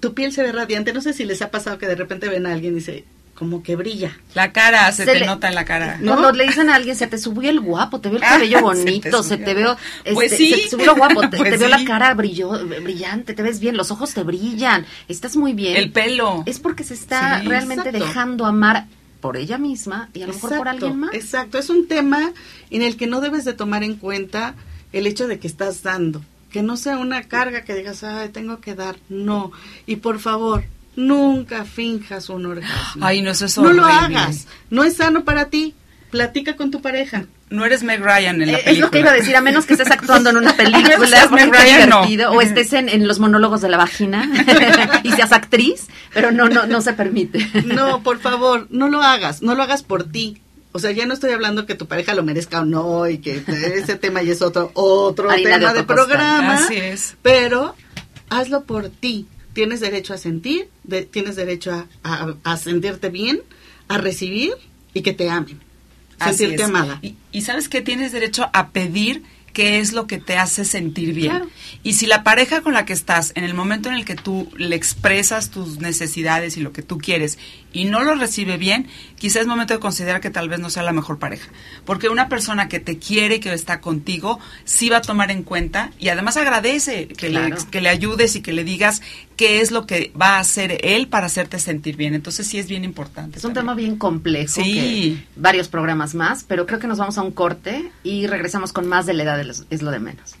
Tu 0.00 0.14
piel 0.14 0.32
se 0.32 0.42
ve 0.42 0.52
radiante, 0.52 0.92
no 0.92 1.00
sé 1.00 1.12
si 1.12 1.24
les 1.24 1.42
ha 1.42 1.50
pasado 1.50 1.78
que 1.78 1.86
de 1.86 1.94
repente 1.96 2.28
ven 2.28 2.46
a 2.46 2.52
alguien 2.52 2.72
y 2.72 2.76
dice, 2.76 3.04
como 3.34 3.62
que 3.62 3.76
brilla. 3.76 4.16
La 4.34 4.52
cara, 4.52 4.90
se, 4.92 5.04
Se 5.04 5.12
te 5.12 5.20
le- 5.20 5.26
nota 5.26 5.48
en 5.48 5.54
la 5.54 5.64
cara. 5.64 5.98
¿No? 6.00 6.12
Cuando 6.12 6.32
le 6.32 6.46
dicen 6.46 6.70
a 6.70 6.74
alguien, 6.76 6.96
se 6.96 7.06
te 7.06 7.18
subió 7.18 7.50
el 7.50 7.60
guapo, 7.60 8.00
te 8.00 8.08
veo 8.08 8.18
el 8.18 8.24
Ah, 8.24 8.28
cabello 8.32 8.56
se 8.58 8.62
te 8.62 8.62
bonito, 8.84 9.22
se 9.22 9.36
te 9.38 9.54
veo, 9.54 9.76
este, 10.04 10.14
Pues 10.14 10.36
sí. 10.36 10.50
se 10.50 10.56
te 10.62 10.68
subió 10.70 10.86
lo 10.86 10.96
guapo, 10.96 11.20
te, 11.28 11.36
Pues 11.38 11.50
te 11.50 11.56
veo 11.56 11.68
sí. 11.76 11.82
la 11.82 11.84
cara 11.84 12.14
brilló, 12.14 12.50
brillante, 12.82 13.34
te 13.34 13.42
ves 13.42 13.58
bien, 13.58 13.76
los 13.76 13.90
ojos 13.90 14.14
te 14.14 14.22
brillan, 14.22 14.86
estás 15.08 15.34
muy 15.36 15.52
bien. 15.54 15.76
El 15.76 15.90
pelo. 15.90 16.44
Es 16.46 16.60
porque 16.60 16.84
se 16.84 16.94
está 16.94 17.40
Sí, 17.40 17.48
realmente 17.48 17.88
exacto. 17.88 18.06
dejando 18.06 18.44
amar 18.46 18.86
por 19.26 19.36
ella 19.36 19.58
misma 19.58 20.08
y 20.14 20.22
a 20.22 20.28
lo 20.28 20.34
mejor 20.34 20.56
por 20.56 20.68
alguien 20.68 21.00
más. 21.00 21.12
Exacto, 21.12 21.58
es 21.58 21.68
un 21.68 21.88
tema 21.88 22.32
en 22.70 22.82
el 22.82 22.96
que 22.96 23.08
no 23.08 23.20
debes 23.20 23.44
de 23.44 23.54
tomar 23.54 23.82
en 23.82 23.96
cuenta 23.96 24.54
el 24.92 25.04
hecho 25.08 25.26
de 25.26 25.40
que 25.40 25.48
estás 25.48 25.82
dando, 25.82 26.22
que 26.52 26.62
no 26.62 26.76
sea 26.76 26.98
una 26.98 27.24
carga 27.24 27.64
que 27.64 27.74
digas, 27.74 28.04
ay, 28.04 28.28
tengo 28.28 28.60
que 28.60 28.76
dar, 28.76 28.96
no. 29.08 29.50
Y 29.84 29.96
por 29.96 30.20
favor, 30.20 30.62
nunca 30.94 31.64
finjas 31.64 32.28
un 32.28 32.46
orgasmo. 32.46 33.04
Ay, 33.04 33.20
no, 33.20 33.32
eso 33.32 33.46
es 33.46 33.58
No 33.58 33.72
lo 33.72 33.84
hagas, 33.84 34.46
no 34.70 34.84
es 34.84 34.94
sano 34.94 35.24
para 35.24 35.46
ti. 35.46 35.74
Platica 36.12 36.54
con 36.54 36.70
tu 36.70 36.80
pareja. 36.80 37.26
No 37.48 37.64
eres 37.64 37.82
Meg 37.84 38.00
Ryan 38.02 38.42
en 38.42 38.50
la 38.52 38.58
Eh, 38.58 38.62
película. 38.64 38.72
es 38.72 38.78
lo 38.80 38.90
que 38.90 38.98
iba 38.98 39.10
a 39.10 39.14
decir, 39.14 39.36
a 39.36 39.40
menos 39.40 39.66
que 39.66 39.74
estés 39.74 39.90
actuando 39.90 40.30
en 40.30 40.36
una 40.36 40.52
película, 40.56 40.98
seas 41.06 41.28
porque 41.28 41.46
Meg 41.46 41.54
Ryan, 41.54 41.88
no. 41.88 42.02
o 42.32 42.40
estés 42.40 42.72
en, 42.72 42.88
en 42.88 43.06
los 43.06 43.20
monólogos 43.20 43.60
de 43.60 43.68
la 43.68 43.76
vagina 43.76 44.28
y 45.04 45.12
seas 45.12 45.30
actriz, 45.32 45.86
pero 46.12 46.32
no, 46.32 46.48
no, 46.48 46.66
no 46.66 46.80
se 46.80 46.92
permite. 46.92 47.48
No, 47.64 48.02
por 48.02 48.18
favor, 48.18 48.66
no 48.70 48.88
lo 48.88 49.00
hagas, 49.02 49.42
no 49.42 49.54
lo 49.54 49.62
hagas 49.62 49.82
por 49.84 50.04
ti. 50.10 50.42
O 50.72 50.78
sea, 50.78 50.90
ya 50.90 51.06
no 51.06 51.14
estoy 51.14 51.30
hablando 51.30 51.64
que 51.66 51.74
tu 51.74 51.86
pareja 51.86 52.14
lo 52.14 52.22
merezca 52.22 52.60
o 52.60 52.64
no 52.66 53.08
y 53.08 53.18
que 53.18 53.42
ese 53.76 53.94
tema 53.96 54.22
ya 54.22 54.32
es 54.32 54.42
otro 54.42 54.72
otro 54.74 55.30
Harina 55.30 55.58
tema 55.58 55.72
de, 55.72 55.84
programa. 55.84 56.54
Así 56.54 56.74
es. 56.76 57.14
Pero 57.22 57.74
hazlo 58.28 58.64
por 58.64 58.88
ti. 58.90 59.26
Tienes 59.54 59.80
derecho 59.80 60.12
a 60.12 60.18
sentir, 60.18 60.68
de- 60.84 61.02
tienes 61.06 61.34
derecho 61.36 61.72
a, 61.72 61.86
a- 62.04 62.34
a 62.44 62.56
sentirte 62.58 63.08
bien, 63.08 63.40
a 63.88 63.96
recibir 63.96 64.52
y 64.92 65.00
que 65.00 65.14
te 65.14 65.30
amen. 65.30 65.60
Así 66.18 66.38
Sentirte 66.38 66.62
es. 66.62 66.68
amada. 66.68 66.98
Y, 67.02 67.14
y 67.32 67.42
sabes 67.42 67.68
que 67.68 67.80
tienes 67.82 68.12
derecho 68.12 68.48
a 68.52 68.70
pedir 68.70 69.22
qué 69.52 69.80
es 69.80 69.94
lo 69.94 70.06
que 70.06 70.18
te 70.18 70.36
hace 70.36 70.66
sentir 70.66 71.14
bien. 71.14 71.30
Claro. 71.30 71.48
Y 71.82 71.94
si 71.94 72.06
la 72.06 72.22
pareja 72.22 72.60
con 72.60 72.74
la 72.74 72.84
que 72.84 72.92
estás, 72.92 73.32
en 73.36 73.44
el 73.44 73.54
momento 73.54 73.88
en 73.88 73.94
el 73.94 74.04
que 74.04 74.14
tú 74.14 74.50
le 74.58 74.76
expresas 74.76 75.50
tus 75.50 75.78
necesidades 75.78 76.58
y 76.58 76.60
lo 76.60 76.72
que 76.72 76.82
tú 76.82 76.98
quieres 76.98 77.38
y 77.76 77.84
no 77.84 78.02
lo 78.02 78.14
recibe 78.14 78.56
bien, 78.56 78.86
quizás 79.16 79.42
es 79.42 79.46
momento 79.46 79.74
de 79.74 79.80
considerar 79.80 80.20
que 80.20 80.30
tal 80.30 80.48
vez 80.48 80.58
no 80.60 80.70
sea 80.70 80.82
la 80.82 80.92
mejor 80.92 81.18
pareja. 81.18 81.48
Porque 81.84 82.08
una 82.08 82.28
persona 82.28 82.68
que 82.68 82.80
te 82.80 82.98
quiere, 82.98 83.38
que 83.40 83.52
está 83.52 83.80
contigo, 83.80 84.38
sí 84.64 84.88
va 84.88 84.98
a 84.98 85.02
tomar 85.02 85.30
en 85.30 85.42
cuenta 85.42 85.90
y 85.98 86.08
además 86.08 86.36
agradece 86.36 87.08
que, 87.08 87.28
le, 87.28 87.54
que 87.70 87.80
le 87.80 87.88
ayudes 87.88 88.34
y 88.36 88.40
que 88.40 88.52
le 88.52 88.64
digas 88.64 89.02
qué 89.36 89.60
es 89.60 89.70
lo 89.70 89.86
que 89.86 90.12
va 90.20 90.36
a 90.36 90.38
hacer 90.40 90.78
él 90.82 91.08
para 91.08 91.26
hacerte 91.26 91.58
sentir 91.58 91.96
bien. 91.96 92.14
Entonces 92.14 92.46
sí 92.46 92.58
es 92.58 92.66
bien 92.68 92.84
importante. 92.84 93.38
Es 93.38 93.44
un 93.44 93.52
también. 93.52 93.64
tema 93.64 93.74
bien 93.74 93.96
complejo, 93.98 94.54
Sí. 94.62 95.18
que 95.26 95.26
varios 95.40 95.68
programas 95.68 96.14
más, 96.14 96.44
pero 96.44 96.66
creo 96.66 96.78
que 96.78 96.86
nos 96.86 96.98
vamos 96.98 97.18
a 97.18 97.22
un 97.22 97.32
corte 97.32 97.90
y 98.02 98.26
regresamos 98.26 98.72
con 98.72 98.86
más 98.86 99.04
de 99.06 99.14
la 99.14 99.22
edad 99.24 99.40
es 99.70 99.82
lo 99.82 99.90
de 99.90 99.98
menos. 99.98 100.34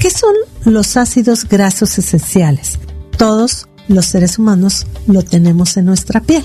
¿Qué 0.00 0.10
son 0.10 0.34
los 0.64 0.96
ácidos 0.96 1.48
grasos 1.48 1.96
esenciales? 1.98 2.80
Todos 3.16 3.68
los 3.86 4.06
seres 4.06 4.40
humanos 4.40 4.86
lo 5.06 5.22
tenemos 5.22 5.76
en 5.76 5.84
nuestra 5.84 6.20
piel. 6.20 6.44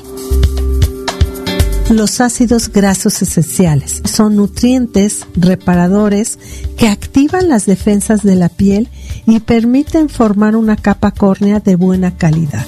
Los 1.89 2.21
ácidos 2.21 2.69
grasos 2.69 3.19
esenciales 3.23 4.03
son 4.05 4.35
nutrientes 4.35 5.25
reparadores 5.35 6.37
que 6.77 6.87
activan 6.87 7.49
las 7.49 7.65
defensas 7.65 8.21
de 8.21 8.35
la 8.35 8.49
piel 8.49 8.89
y 9.25 9.39
permiten 9.39 10.09
formar 10.09 10.55
una 10.55 10.75
capa 10.75 11.11
córnea 11.11 11.59
de 11.61 11.75
buena 11.75 12.15
calidad. 12.15 12.65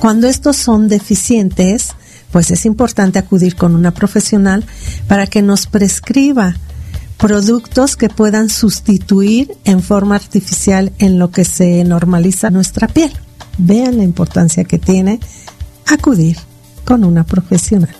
Cuando 0.00 0.28
estos 0.28 0.56
son 0.56 0.88
deficientes, 0.88 1.90
pues 2.32 2.50
es 2.50 2.64
importante 2.64 3.18
acudir 3.18 3.54
con 3.54 3.74
una 3.74 3.92
profesional 3.92 4.64
para 5.06 5.26
que 5.26 5.42
nos 5.42 5.66
prescriba 5.66 6.56
productos 7.18 7.96
que 7.96 8.08
puedan 8.08 8.48
sustituir 8.48 9.52
en 9.64 9.82
forma 9.82 10.14
artificial 10.14 10.90
en 10.98 11.18
lo 11.18 11.30
que 11.30 11.44
se 11.44 11.84
normaliza 11.84 12.48
nuestra 12.48 12.88
piel. 12.88 13.12
Vean 13.58 13.98
la 13.98 14.04
importancia 14.04 14.64
que 14.64 14.78
tiene 14.78 15.20
acudir 15.86 16.38
con 16.86 17.04
una 17.04 17.24
profesional. 17.24 17.99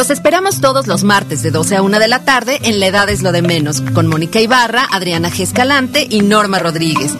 Los 0.00 0.08
esperamos 0.08 0.62
todos 0.62 0.86
los 0.86 1.04
martes 1.04 1.42
de 1.42 1.50
12 1.50 1.76
a 1.76 1.82
1 1.82 1.98
de 1.98 2.08
la 2.08 2.20
tarde 2.20 2.58
en 2.62 2.80
La 2.80 2.86
Edad 2.86 3.10
es 3.10 3.20
lo 3.20 3.32
de 3.32 3.42
menos, 3.42 3.82
con 3.82 4.06
Mónica 4.06 4.40
Ibarra, 4.40 4.88
Adriana 4.90 5.28
G. 5.28 5.42
Escalante 5.42 6.06
y 6.08 6.22
Norma 6.22 6.58
Rodríguez. 6.58 7.12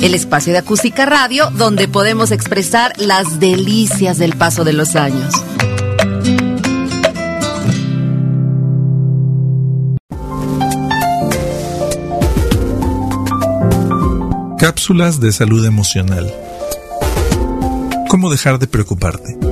El 0.00 0.14
espacio 0.14 0.52
de 0.52 0.60
acústica 0.60 1.06
radio 1.06 1.50
donde 1.50 1.88
podemos 1.88 2.30
expresar 2.30 2.92
las 2.98 3.40
delicias 3.40 4.16
del 4.18 4.36
paso 4.36 4.62
de 4.62 4.74
los 4.74 4.94
años. 4.94 5.34
Cápsulas 14.56 15.18
de 15.18 15.32
salud 15.32 15.66
emocional. 15.66 16.32
¿Cómo 18.08 18.30
dejar 18.30 18.60
de 18.60 18.68
preocuparte? 18.68 19.45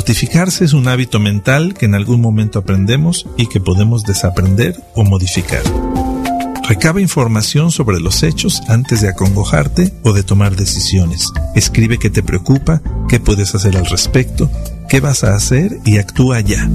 Mortificarse 0.00 0.64
es 0.64 0.72
un 0.72 0.88
hábito 0.88 1.20
mental 1.20 1.74
que 1.74 1.84
en 1.84 1.94
algún 1.94 2.22
momento 2.22 2.58
aprendemos 2.58 3.26
y 3.36 3.48
que 3.48 3.60
podemos 3.60 4.02
desaprender 4.02 4.82
o 4.94 5.04
modificar. 5.04 5.60
Recaba 6.66 7.02
información 7.02 7.70
sobre 7.70 8.00
los 8.00 8.22
hechos 8.22 8.62
antes 8.68 9.02
de 9.02 9.10
acongojarte 9.10 9.92
o 10.02 10.14
de 10.14 10.22
tomar 10.22 10.56
decisiones. 10.56 11.30
Escribe 11.54 11.98
qué 11.98 12.08
te 12.08 12.22
preocupa, 12.22 12.80
qué 13.10 13.20
puedes 13.20 13.54
hacer 13.54 13.76
al 13.76 13.84
respecto, 13.84 14.50
qué 14.88 15.00
vas 15.00 15.22
a 15.22 15.34
hacer 15.34 15.78
y 15.84 15.98
actúa 15.98 16.40
ya. 16.40 16.66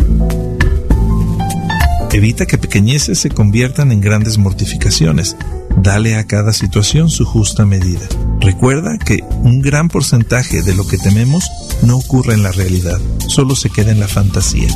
Evita 2.14 2.46
que 2.46 2.60
pequeñeces 2.60 3.18
se 3.18 3.32
conviertan 3.32 3.92
en 3.92 4.02
grandes 4.02 4.38
mortificaciones. 4.38 5.36
Dale 5.82 6.16
a 6.18 6.28
cada 6.28 6.54
situación 6.54 7.10
su 7.10 7.26
justa 7.26 7.66
medida. 7.66 8.08
Recuerda 8.46 9.00
que 9.00 9.24
un 9.42 9.60
gran 9.60 9.90
porcentaje 9.90 10.62
de 10.62 10.76
lo 10.76 10.88
que 10.88 11.00
tememos 11.00 11.50
no 11.82 11.98
ocurre 11.98 12.36
en 12.36 12.44
la 12.44 12.52
realidad, 12.52 13.02
solo 13.28 13.56
se 13.56 13.72
queda 13.72 13.92
en 13.92 14.00
la 14.00 14.08
fantasía. 14.08 14.68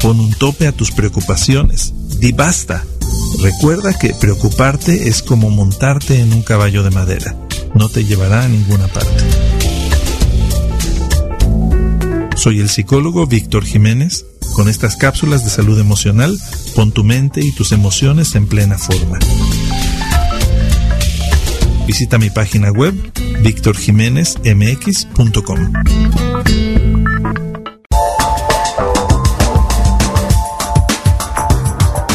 Pon 0.00 0.18
un 0.18 0.32
tope 0.32 0.66
a 0.66 0.72
tus 0.72 0.92
preocupaciones. 0.92 1.92
Di 2.20 2.32
basta. 2.32 2.86
Recuerda 3.42 3.92
que 3.98 4.14
preocuparte 4.14 5.08
es 5.08 5.22
como 5.22 5.50
montarte 5.50 6.20
en 6.20 6.32
un 6.32 6.40
caballo 6.40 6.82
de 6.82 6.90
madera. 6.90 7.36
No 7.74 7.90
te 7.90 8.06
llevará 8.06 8.44
a 8.44 8.48
ninguna 8.48 8.88
parte. 8.88 9.24
Soy 12.34 12.60
el 12.60 12.70
psicólogo 12.70 13.26
Víctor 13.26 13.66
Jiménez. 13.66 14.24
Con 14.54 14.70
estas 14.70 14.96
cápsulas 14.96 15.44
de 15.44 15.50
salud 15.50 15.78
emocional, 15.78 16.38
pon 16.74 16.92
tu 16.92 17.04
mente 17.04 17.42
y 17.44 17.52
tus 17.52 17.72
emociones 17.72 18.34
en 18.36 18.46
plena 18.46 18.78
forma. 18.78 19.18
Visita 21.86 22.18
mi 22.18 22.28
página 22.30 22.72
web 22.72 22.94
victorjiménezmx.com. 23.42 25.72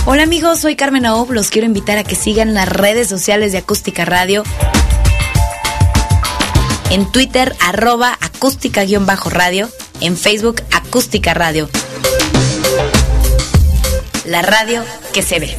Hola 0.05 0.23
amigos, 0.23 0.59
soy 0.59 0.75
Carmen 0.75 1.05
Aob. 1.05 1.31
Los 1.31 1.49
quiero 1.49 1.65
invitar 1.65 1.97
a 1.97 2.03
que 2.03 2.15
sigan 2.15 2.53
las 2.53 2.67
redes 2.67 3.07
sociales 3.07 3.53
de 3.53 3.59
Acústica 3.59 4.03
Radio. 4.03 4.43
En 6.89 7.09
Twitter, 7.09 7.55
arroba 7.61 8.17
acústica-radio. 8.19 9.69
En 10.01 10.17
Facebook, 10.17 10.61
acústica 10.71 11.33
radio. 11.33 11.69
La 14.25 14.41
radio 14.41 14.83
que 15.13 15.21
se 15.21 15.39
ve. 15.39 15.55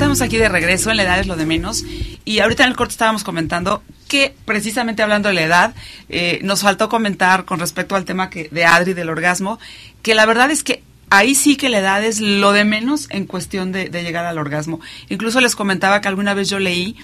Estamos 0.00 0.22
aquí 0.22 0.38
de 0.38 0.48
regreso, 0.48 0.90
en 0.90 0.96
la 0.96 1.02
edad 1.02 1.20
es 1.20 1.26
lo 1.26 1.36
de 1.36 1.44
menos. 1.44 1.84
Y 2.24 2.38
ahorita 2.38 2.62
en 2.62 2.70
el 2.70 2.74
corte 2.74 2.92
estábamos 2.92 3.22
comentando 3.22 3.82
que 4.08 4.34
precisamente 4.46 5.02
hablando 5.02 5.28
de 5.28 5.34
la 5.34 5.42
edad, 5.42 5.74
eh, 6.08 6.40
nos 6.42 6.62
faltó 6.62 6.88
comentar 6.88 7.44
con 7.44 7.60
respecto 7.60 7.96
al 7.96 8.06
tema 8.06 8.30
que, 8.30 8.48
de 8.50 8.64
Adri 8.64 8.94
del 8.94 9.10
orgasmo, 9.10 9.58
que 10.00 10.14
la 10.14 10.24
verdad 10.24 10.50
es 10.50 10.64
que 10.64 10.82
ahí 11.10 11.34
sí 11.34 11.56
que 11.56 11.68
la 11.68 11.80
edad 11.80 12.02
es 12.02 12.18
lo 12.18 12.52
de 12.52 12.64
menos 12.64 13.08
en 13.10 13.26
cuestión 13.26 13.72
de, 13.72 13.90
de 13.90 14.02
llegar 14.02 14.24
al 14.24 14.38
orgasmo. 14.38 14.80
Incluso 15.10 15.38
les 15.42 15.54
comentaba 15.54 16.00
que 16.00 16.08
alguna 16.08 16.32
vez 16.32 16.48
yo 16.48 16.58
leí 16.58 16.96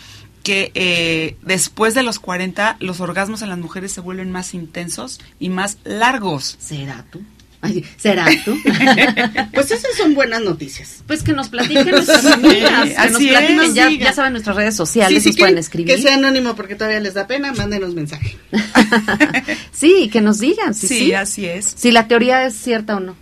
que 0.42 0.72
eh, 0.72 1.36
después 1.42 1.92
de 1.92 2.02
los 2.02 2.18
40 2.18 2.78
los 2.80 3.00
orgasmos 3.00 3.42
en 3.42 3.50
las 3.50 3.58
mujeres 3.58 3.92
se 3.92 4.00
vuelven 4.00 4.32
más 4.32 4.54
intensos 4.54 5.20
y 5.38 5.50
más 5.50 5.76
largos. 5.84 6.56
¿Será 6.60 7.04
tú? 7.10 7.20
Ay, 7.62 7.84
¿Será 7.96 8.26
tú? 8.44 8.56
pues 9.54 9.70
esas 9.70 9.96
son 9.96 10.14
buenas 10.14 10.42
noticias. 10.42 11.02
Pues 11.06 11.22
que 11.22 11.32
nos 11.32 11.48
platiquen 11.48 11.90
nuestras 11.90 12.24
amigas, 12.26 12.88
que 12.90 13.10
nos 13.10 13.22
platiquen, 13.22 13.60
es, 13.60 13.74
ya, 13.98 14.12
saben 14.12 14.32
nuestras 14.32 14.56
redes 14.56 14.76
sociales, 14.76 15.22
Sí, 15.22 15.28
sí, 15.28 15.28
nos 15.30 15.38
pueden 15.38 15.54
que, 15.54 15.60
escribir. 15.60 15.94
que 15.96 16.02
sea 16.02 16.14
anónimo 16.14 16.54
porque 16.54 16.74
todavía 16.74 17.00
les 17.00 17.14
da 17.14 17.26
pena, 17.26 17.52
mándenos 17.52 17.94
mensaje. 17.94 18.36
Sí, 19.72 20.08
que 20.12 20.20
nos 20.20 20.38
digan, 20.40 20.74
Sí, 20.74 20.86
sí. 20.88 21.12
así 21.14 21.46
es. 21.46 21.74
Si 21.76 21.90
la 21.90 22.08
teoría 22.08 22.46
es 22.46 22.54
cierta 22.54 22.96
o 22.96 23.00
no. 23.00 23.16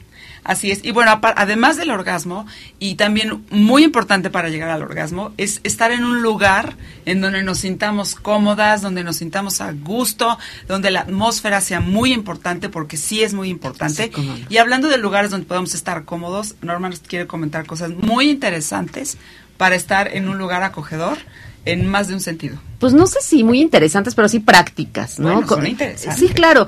Así 0.44 0.70
es. 0.70 0.84
Y 0.84 0.90
bueno, 0.90 1.18
además 1.22 1.78
del 1.78 1.90
orgasmo, 1.90 2.46
y 2.78 2.96
también 2.96 3.44
muy 3.50 3.82
importante 3.82 4.28
para 4.28 4.50
llegar 4.50 4.68
al 4.68 4.82
orgasmo, 4.82 5.32
es 5.38 5.60
estar 5.64 5.90
en 5.90 6.04
un 6.04 6.20
lugar 6.22 6.76
en 7.06 7.22
donde 7.22 7.42
nos 7.42 7.58
sintamos 7.58 8.14
cómodas, 8.14 8.82
donde 8.82 9.04
nos 9.04 9.16
sintamos 9.16 9.62
a 9.62 9.72
gusto, 9.72 10.38
donde 10.68 10.90
la 10.90 11.00
atmósfera 11.00 11.62
sea 11.62 11.80
muy 11.80 12.12
importante, 12.12 12.68
porque 12.68 12.98
sí 12.98 13.22
es 13.22 13.32
muy 13.32 13.48
importante. 13.48 14.04
Sí, 14.04 14.10
cómo 14.10 14.36
no. 14.36 14.44
Y 14.50 14.58
hablando 14.58 14.88
de 14.88 14.98
lugares 14.98 15.30
donde 15.30 15.46
podemos 15.46 15.74
estar 15.74 16.04
cómodos, 16.04 16.56
Norma 16.60 16.90
nos 16.90 17.00
quiere 17.00 17.26
comentar 17.26 17.64
cosas 17.64 17.90
muy 17.90 18.28
interesantes 18.28 19.16
para 19.56 19.76
estar 19.76 20.14
en 20.14 20.28
un 20.28 20.36
lugar 20.36 20.62
acogedor 20.62 21.18
en 21.64 21.86
más 21.86 22.08
de 22.08 22.14
un 22.14 22.20
sentido. 22.20 22.58
Pues 22.78 22.92
no 22.92 23.06
sé 23.06 23.20
si 23.22 23.44
muy 23.44 23.60
interesantes, 23.60 24.14
pero 24.14 24.28
sí 24.28 24.40
prácticas, 24.40 25.18
¿no? 25.18 25.32
Bueno, 25.32 25.48
son 25.48 25.66
interesantes. 25.66 26.20
Sí, 26.20 26.34
claro. 26.34 26.66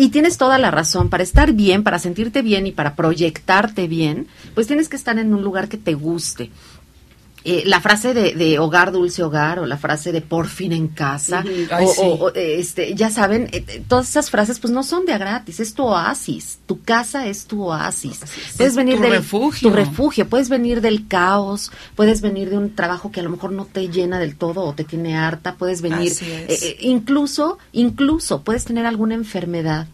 Y 0.00 0.08
tienes 0.08 0.38
toda 0.38 0.56
la 0.56 0.70
razón. 0.70 1.10
Para 1.10 1.22
estar 1.22 1.52
bien, 1.52 1.84
para 1.84 1.98
sentirte 1.98 2.40
bien 2.40 2.66
y 2.66 2.72
para 2.72 2.96
proyectarte 2.96 3.86
bien, 3.86 4.28
pues 4.54 4.66
tienes 4.66 4.88
que 4.88 4.96
estar 4.96 5.18
en 5.18 5.34
un 5.34 5.42
lugar 5.42 5.68
que 5.68 5.76
te 5.76 5.92
guste. 5.92 6.48
Eh, 7.44 7.62
la 7.64 7.80
frase 7.80 8.12
de, 8.12 8.34
de 8.34 8.58
hogar, 8.58 8.92
dulce 8.92 9.22
hogar, 9.22 9.58
o 9.60 9.66
la 9.66 9.78
frase 9.78 10.12
de 10.12 10.20
por 10.20 10.46
fin 10.48 10.72
en 10.72 10.88
casa. 10.88 11.42
Ay, 11.70 11.84
o, 11.86 11.92
sí. 11.92 12.00
o- 12.02 12.24
o, 12.26 12.32
este, 12.34 12.94
ya 12.94 13.08
saben, 13.10 13.48
eh, 13.52 13.64
eh, 13.66 13.82
todas 13.88 14.10
esas 14.10 14.28
frases 14.30 14.58
pues 14.58 14.70
no 14.72 14.82
son 14.82 15.06
de 15.06 15.14
a 15.14 15.18
gratis, 15.18 15.58
es 15.60 15.72
tu 15.72 15.84
oasis, 15.84 16.58
tu 16.66 16.82
casa 16.82 17.26
es 17.26 17.46
tu 17.46 17.62
oasis. 17.64 18.18
Puedes 18.56 18.60
Es 18.72 18.76
venir 18.76 18.96
tu 18.96 19.02
del 19.02 19.12
refugio. 19.12 19.70
tu 19.70 19.74
refugio, 19.74 20.28
puedes 20.28 20.48
venir 20.50 20.80
del 20.82 21.08
caos, 21.08 21.72
puedes 21.96 22.20
venir 22.20 22.50
de 22.50 22.58
un 22.58 22.74
trabajo 22.74 23.10
que 23.10 23.20
a 23.20 23.22
lo 23.22 23.30
mejor 23.30 23.52
no 23.52 23.64
te 23.64 23.88
llena 23.88 24.18
del 24.18 24.36
todo 24.36 24.62
o 24.62 24.74
te 24.74 24.84
tiene 24.84 25.16
harta, 25.16 25.54
puedes 25.54 25.80
venir, 25.80 26.12
eh, 26.20 26.76
incluso, 26.80 27.56
incluso 27.72 28.42
puedes 28.42 28.64
tener 28.66 28.84
alguna 28.86 29.14
enfermedad. 29.14 29.86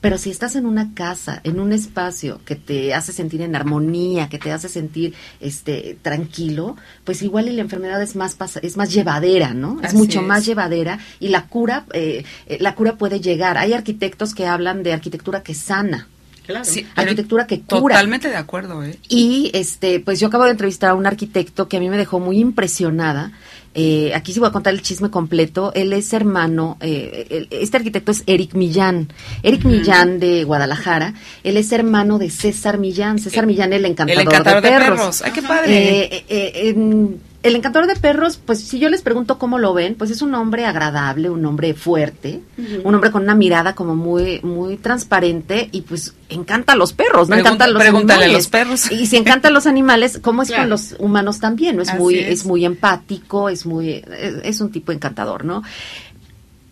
Pero 0.00 0.16
si 0.16 0.30
estás 0.30 0.54
en 0.54 0.66
una 0.66 0.94
casa, 0.94 1.40
en 1.42 1.58
un 1.58 1.72
espacio 1.72 2.40
que 2.44 2.54
te 2.54 2.94
hace 2.94 3.12
sentir 3.12 3.42
en 3.42 3.56
armonía, 3.56 4.28
que 4.28 4.38
te 4.38 4.52
hace 4.52 4.68
sentir 4.68 5.14
este 5.40 5.98
tranquilo, 6.02 6.76
pues 7.04 7.22
igual 7.22 7.48
y 7.48 7.52
la 7.52 7.62
enfermedad 7.62 8.00
es 8.00 8.14
más 8.14 8.36
es 8.62 8.76
más 8.76 8.92
llevadera, 8.92 9.54
¿no? 9.54 9.80
Es 9.82 9.94
mucho 9.94 10.20
es. 10.20 10.26
más 10.26 10.46
llevadera 10.46 10.98
y 11.18 11.28
la 11.28 11.46
cura 11.46 11.84
eh, 11.92 12.24
eh, 12.46 12.58
la 12.60 12.74
cura 12.74 12.96
puede 12.96 13.20
llegar. 13.20 13.58
Hay 13.58 13.72
arquitectos 13.72 14.34
que 14.34 14.46
hablan 14.46 14.82
de 14.82 14.92
arquitectura 14.92 15.42
que 15.42 15.54
sana, 15.54 16.06
Claro. 16.48 16.64
Sí, 16.64 16.86
arquitectura 16.96 17.46
que 17.46 17.60
cura. 17.60 17.96
Totalmente 17.96 18.30
de 18.30 18.36
acuerdo, 18.36 18.82
¿eh? 18.82 18.98
Y 19.06 19.50
este, 19.52 20.00
pues 20.00 20.18
yo 20.18 20.28
acabo 20.28 20.44
de 20.44 20.52
entrevistar 20.52 20.88
a 20.88 20.94
un 20.94 21.04
arquitecto 21.04 21.68
que 21.68 21.76
a 21.76 21.80
mí 21.80 21.90
me 21.90 21.98
dejó 21.98 22.20
muy 22.20 22.38
impresionada. 22.38 23.32
Eh, 23.80 24.12
aquí 24.12 24.32
sí 24.32 24.40
voy 24.40 24.48
a 24.48 24.52
contar 24.52 24.74
el 24.74 24.82
chisme 24.82 25.08
completo. 25.08 25.70
Él 25.72 25.92
es 25.92 26.12
hermano, 26.12 26.76
eh, 26.80 27.26
el- 27.30 27.48
este 27.52 27.76
arquitecto 27.76 28.10
es 28.10 28.24
Eric 28.26 28.54
Millán. 28.54 29.06
Eric 29.44 29.64
Millán 29.64 30.18
de 30.18 30.42
Guadalajara. 30.42 31.14
Él 31.44 31.56
es 31.56 31.70
hermano 31.70 32.18
de 32.18 32.28
César 32.28 32.78
Millán. 32.78 33.20
César 33.20 33.46
Millán, 33.46 33.72
el 33.72 33.84
encantador, 33.84 34.22
encantador 34.22 34.62
de 34.62 34.70
de 34.70 34.76
perros. 34.78 34.98
perros. 34.98 35.22
Ay, 35.22 35.30
qué 35.32 35.42
padre. 35.42 35.78
Eh, 35.78 36.08
eh, 36.12 36.24
eh, 36.28 36.68
en- 36.70 37.20
el 37.48 37.56
encantador 37.56 37.88
de 37.88 37.96
perros, 37.96 38.38
pues 38.44 38.60
si 38.60 38.78
yo 38.78 38.88
les 38.88 39.02
pregunto 39.02 39.38
cómo 39.38 39.58
lo 39.58 39.74
ven, 39.74 39.94
pues 39.96 40.10
es 40.10 40.22
un 40.22 40.34
hombre 40.34 40.64
agradable, 40.64 41.28
un 41.30 41.44
hombre 41.44 41.74
fuerte, 41.74 42.40
un 42.84 42.94
hombre 42.94 43.10
con 43.10 43.22
una 43.22 43.34
mirada 43.34 43.74
como 43.74 43.94
muy 43.96 44.40
muy 44.42 44.76
transparente 44.76 45.68
y 45.72 45.82
pues 45.82 46.14
encanta 46.28 46.74
a 46.74 46.76
los 46.76 46.92
perros, 46.92 47.28
no 47.28 47.34
Pregunta- 47.36 47.48
encanta 47.50 47.64
a 47.64 47.68
los 47.68 47.82
pregúntale 47.82 48.24
a 48.26 48.28
los 48.28 48.48
perros. 48.48 48.90
Y 48.92 49.06
si 49.06 49.16
encanta 49.16 49.48
a 49.48 49.50
los 49.50 49.66
animales, 49.66 50.18
¿cómo 50.22 50.42
es 50.42 50.48
Claro. 50.48 50.62
con 50.62 50.70
los 50.70 50.94
humanos 50.98 51.40
también? 51.40 51.76
¿no? 51.76 51.82
Es 51.82 51.88
Así 51.88 51.98
muy 51.98 52.18
es. 52.18 52.28
es 52.40 52.46
muy 52.46 52.64
empático, 52.64 53.48
es 53.48 53.66
muy 53.66 53.90
es, 53.94 54.34
es 54.44 54.60
un 54.60 54.70
tipo 54.70 54.92
encantador, 54.92 55.44
¿no? 55.44 55.62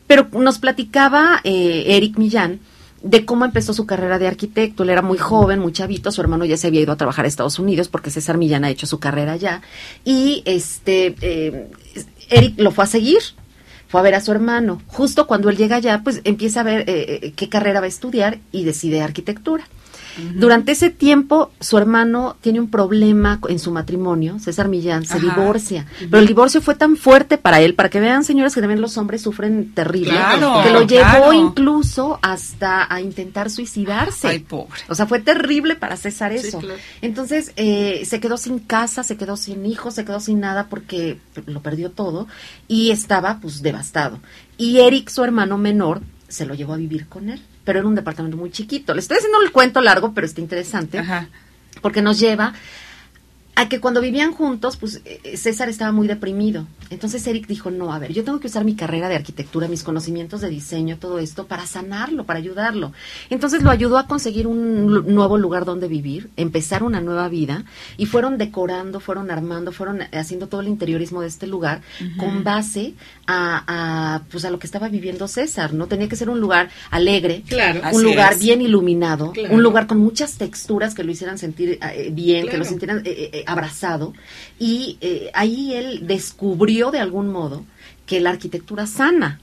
Pero 0.07 0.29
nos 0.39 0.59
platicaba 0.59 1.41
eh, 1.43 1.85
Eric 1.89 2.17
Millán 2.19 2.61
de 3.07 3.25
cómo 3.25 3.45
empezó 3.45 3.73
su 3.73 3.87
carrera 3.87 4.19
de 4.19 4.27
arquitecto. 4.27 4.83
Él 4.83 4.91
era 4.91 5.03
muy 5.03 5.19
joven, 5.19 5.61
muy 5.61 5.73
chavito, 5.73 6.11
su 6.11 6.21
hermano 6.21 6.45
ya 6.45 6.57
se 6.57 6.67
había 6.67 6.81
ido 6.81 6.93
a 6.93 6.97
trabajar 6.97 7.25
a 7.25 7.29
Estados 7.29 7.59
Unidos 7.59 7.89
porque 7.89 8.11
César 8.11 8.37
Millán 8.37 8.65
ha 8.65 8.71
hecho 8.71 8.87
su 8.87 8.99
carrera 8.99 9.33
allá. 9.33 9.63
Y 10.05 10.43
este 10.45 11.15
eh, 11.21 11.71
Eric 12.29 12.55
lo 12.59 12.73
fue 12.73 12.85
a 12.85 12.89
seguir, 12.89 13.21
fue 13.89 14.01
a 14.01 14.03
ver 14.03 14.17
a 14.17 14.21
su 14.21 14.33
hermano. 14.33 14.83
Justo 14.89 15.29
cuando 15.29 15.49
él 15.51 15.57
llega 15.57 15.77
allá, 15.77 16.01
pues 16.03 16.21
empieza 16.25 16.61
a 16.61 16.65
ver 16.65 16.81
eh, 16.81 17.21
eh, 17.23 17.33
qué 17.37 17.49
carrera 17.49 17.81
va 17.81 17.87
a 17.87 17.89
estudiar 17.89 18.39
y 18.51 18.65
decide 18.65 19.03
arquitectura. 19.03 19.65
Durante 20.35 20.73
ese 20.73 20.91
tiempo, 20.91 21.51
su 21.61 21.77
hermano 21.79 22.37
tiene 22.41 22.61
un 22.61 22.71
problema 22.71 23.41
en 23.49 23.59
su 23.59 23.71
matrimonio, 23.71 24.39
César 24.39 24.69
Millán, 24.69 25.05
se 25.05 25.19
Ajá. 25.19 25.23
divorcia. 25.27 25.87
Pero 25.99 26.19
el 26.19 26.27
divorcio 26.27 26.61
fue 26.63 26.75
tan 26.75 26.97
fuerte 26.97 27.39
para 27.39 27.61
él, 27.61 27.75
para 27.75 27.91
que 27.91 28.01
vean, 28.01 28.25
señores, 28.25 28.55
que 28.55 28.61
también 28.61 28.81
los 28.81 28.97
hombres 28.99 29.23
sufren 29.23 29.73
terrible, 29.75 30.11
Claro, 30.11 30.63
que 30.65 30.71
lo 30.71 30.83
llevó 30.87 31.03
claro. 31.29 31.33
incluso 31.33 32.19
hasta 32.23 32.93
a 32.93 33.01
intentar 33.01 33.51
suicidarse. 33.51 34.29
Ay, 34.29 34.39
pobre. 34.41 34.81
O 34.89 34.95
sea, 34.95 35.07
fue 35.07 35.21
terrible 35.21 35.77
para 35.77 35.97
César 35.97 36.33
Sí, 36.39 36.47
eso. 36.49 36.59
claro. 36.61 36.81
Entonces, 37.03 37.53
eh, 37.57 38.03
se 38.07 38.21
quedó 38.21 38.37
sin 38.37 38.59
casa, 38.59 39.03
se 39.03 39.17
quedó 39.17 39.37
sin 39.37 39.67
hijos, 39.67 39.95
se 39.95 40.05
quedó 40.05 40.21
sin 40.21 40.41
nada 40.41 40.69
porque 40.69 41.19
lo 41.47 41.61
perdió 41.63 41.91
todo 41.91 42.27
y 42.69 42.91
estaba 42.91 43.39
pues 43.41 43.63
devastado. 43.63 44.19
Y 44.59 44.79
Eric, 44.81 45.09
su 45.11 45.23
hermano 45.25 45.59
menor, 45.59 46.01
se 46.29 46.47
lo 46.47 46.55
llevó 46.55 46.73
a 46.75 46.77
vivir 46.79 47.07
con 47.07 47.29
él, 47.31 47.41
pero 47.67 47.81
era 47.81 47.89
un 47.89 47.97
departamento 47.97 48.37
muy 48.37 48.51
chiquito. 48.53 48.95
Le 48.95 49.01
estoy 49.01 49.19
haciendo 49.19 49.43
el 49.43 49.51
cuento 49.51 49.81
largo, 49.81 50.15
pero 50.15 50.25
está 50.27 50.41
interesante 50.41 51.01
Ajá. 51.01 51.29
porque 51.83 52.01
nos 52.01 52.19
lleva 52.21 52.55
a 53.57 53.69
que 53.69 53.81
cuando 53.81 54.01
vivían 54.03 54.33
juntos, 54.33 54.77
pues 54.77 55.01
eh, 55.07 55.37
César 55.37 55.69
estaba 55.71 55.91
muy 55.91 56.07
deprimido. 56.07 56.67
Entonces 56.91 57.27
Eric 57.27 57.47
dijo, 57.47 57.71
no, 57.71 57.93
a 57.93 57.99
ver, 57.99 58.13
yo 58.13 58.23
tengo 58.23 58.39
que 58.39 58.47
usar 58.47 58.65
mi 58.65 58.77
carrera 58.77 59.09
de 59.09 59.17
arquitectura, 59.17 59.67
mis 59.67 59.83
conocimientos 59.83 60.43
de 60.43 60.49
diseño, 60.51 60.99
todo 60.99 61.19
esto, 61.19 61.47
para 61.47 61.67
sanarlo, 61.67 62.25
para 62.25 62.39
ayudarlo. 62.39 62.93
Entonces 63.31 63.63
lo 63.63 63.71
ayudó 63.71 63.99
a 63.99 64.07
conseguir 64.07 64.47
un 64.47 65.13
nuevo 65.13 65.39
lugar 65.39 65.65
donde 65.65 65.89
vivir, 65.89 66.31
empezar 66.37 66.83
una 66.83 67.01
nueva 67.01 67.29
vida, 67.29 67.65
y 67.97 68.07
fueron 68.07 68.37
decorando, 68.39 69.01
fueron 69.01 69.31
armando, 69.31 69.73
fueron 69.73 70.03
haciendo 70.13 70.47
todo 70.49 70.61
el 70.61 70.69
interiorismo 70.69 71.23
de 71.23 71.29
este 71.29 71.47
lugar 71.47 71.81
con 72.19 72.45
base 72.45 72.95
a, 73.27 73.65
a, 73.67 74.23
pues 74.31 74.45
a 74.45 74.51
lo 74.51 74.59
que 74.59 74.67
estaba 74.67 74.89
viviendo 74.89 75.27
César, 75.29 75.73
¿no? 75.73 75.87
Tenía 75.87 76.09
que 76.09 76.17
ser 76.17 76.29
un 76.31 76.41
lugar 76.41 76.69
alegre, 76.91 77.43
Claro. 77.49 77.81
Un 77.93 78.03
lugar 78.03 78.35
es. 78.35 78.41
bien 78.41 78.61
iluminado, 78.61 79.33
Claro. 79.33 79.55
un 79.55 79.63
lugar 79.63 79.87
con 79.87 79.99
muchas 79.99 80.35
texturas 80.37 80.95
que 80.95 81.03
lo 81.03 81.11
hicieran 81.11 81.39
sentir 81.39 81.79
eh, 81.83 82.11
bien, 82.13 82.49
que 82.49 82.59
lo 82.59 82.65
sintieran 82.65 82.99
eh, 83.05 83.31
eh, 83.33 83.45
abrazado. 83.47 84.13
Y 84.59 84.99
eh, 85.01 85.31
ahí 85.35 85.75
él 85.75 86.07
descubrió 86.07 86.91
de 86.91 87.01
algún 87.01 87.31
modo 87.31 87.65
que 88.07 88.21
la 88.21 88.31
arquitectura 88.31 88.87
sana, 88.87 89.41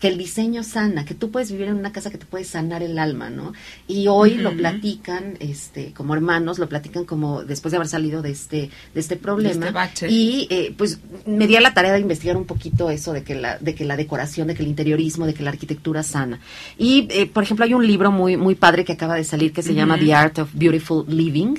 que 0.00 0.08
el 0.08 0.16
diseño 0.16 0.62
sana, 0.62 1.04
que 1.04 1.14
tú 1.14 1.30
puedes 1.30 1.52
vivir 1.52 1.68
en 1.68 1.74
una 1.74 1.92
casa 1.92 2.10
que 2.10 2.16
te 2.16 2.24
puede 2.24 2.44
sanar 2.44 2.82
el 2.82 2.98
alma, 2.98 3.28
¿no? 3.28 3.52
Y 3.86 4.08
hoy 4.08 4.34
lo 4.34 4.56
platican, 4.56 5.36
este, 5.40 5.92
como 5.92 6.14
hermanos, 6.14 6.58
lo 6.58 6.68
platican 6.68 7.04
como 7.04 7.44
después 7.44 7.70
de 7.70 7.76
haber 7.76 7.88
salido 7.88 8.22
de 8.22 8.30
este, 8.30 8.70
de 8.94 9.00
este 9.00 9.16
problema. 9.16 9.66
este 9.66 9.70
bache. 9.70 10.08
Y 10.10 10.48
eh, 10.50 10.74
pues 10.76 11.00
me 11.26 11.46
di 11.46 11.56
a 11.56 11.60
la 11.60 11.74
tarea 11.74 11.92
de 11.92 12.00
investigar 12.00 12.38
un 12.38 12.46
poquito 12.46 12.90
eso 12.90 13.12
de 13.12 13.22
que 13.22 13.34
la, 13.34 13.58
de 13.58 13.74
que 13.74 13.84
la 13.84 13.96
decoración, 13.96 14.48
de 14.48 14.54
que 14.54 14.62
el 14.62 14.68
interiorismo, 14.68 15.26
de 15.26 15.34
que 15.34 15.42
la 15.42 15.50
arquitectura 15.50 16.02
sana. 16.02 16.40
Y 16.78 17.06
eh, 17.10 17.26
por 17.26 17.42
ejemplo 17.42 17.66
hay 17.66 17.74
un 17.74 17.86
libro 17.86 18.10
muy, 18.10 18.38
muy 18.38 18.54
padre 18.54 18.86
que 18.86 18.92
acaba 18.92 19.16
de 19.16 19.24
salir 19.24 19.52
que 19.52 19.62
se 19.62 19.74
llama 19.74 19.98
The 19.98 20.14
Art 20.14 20.38
of 20.38 20.50
Beautiful 20.54 21.04
Living 21.08 21.56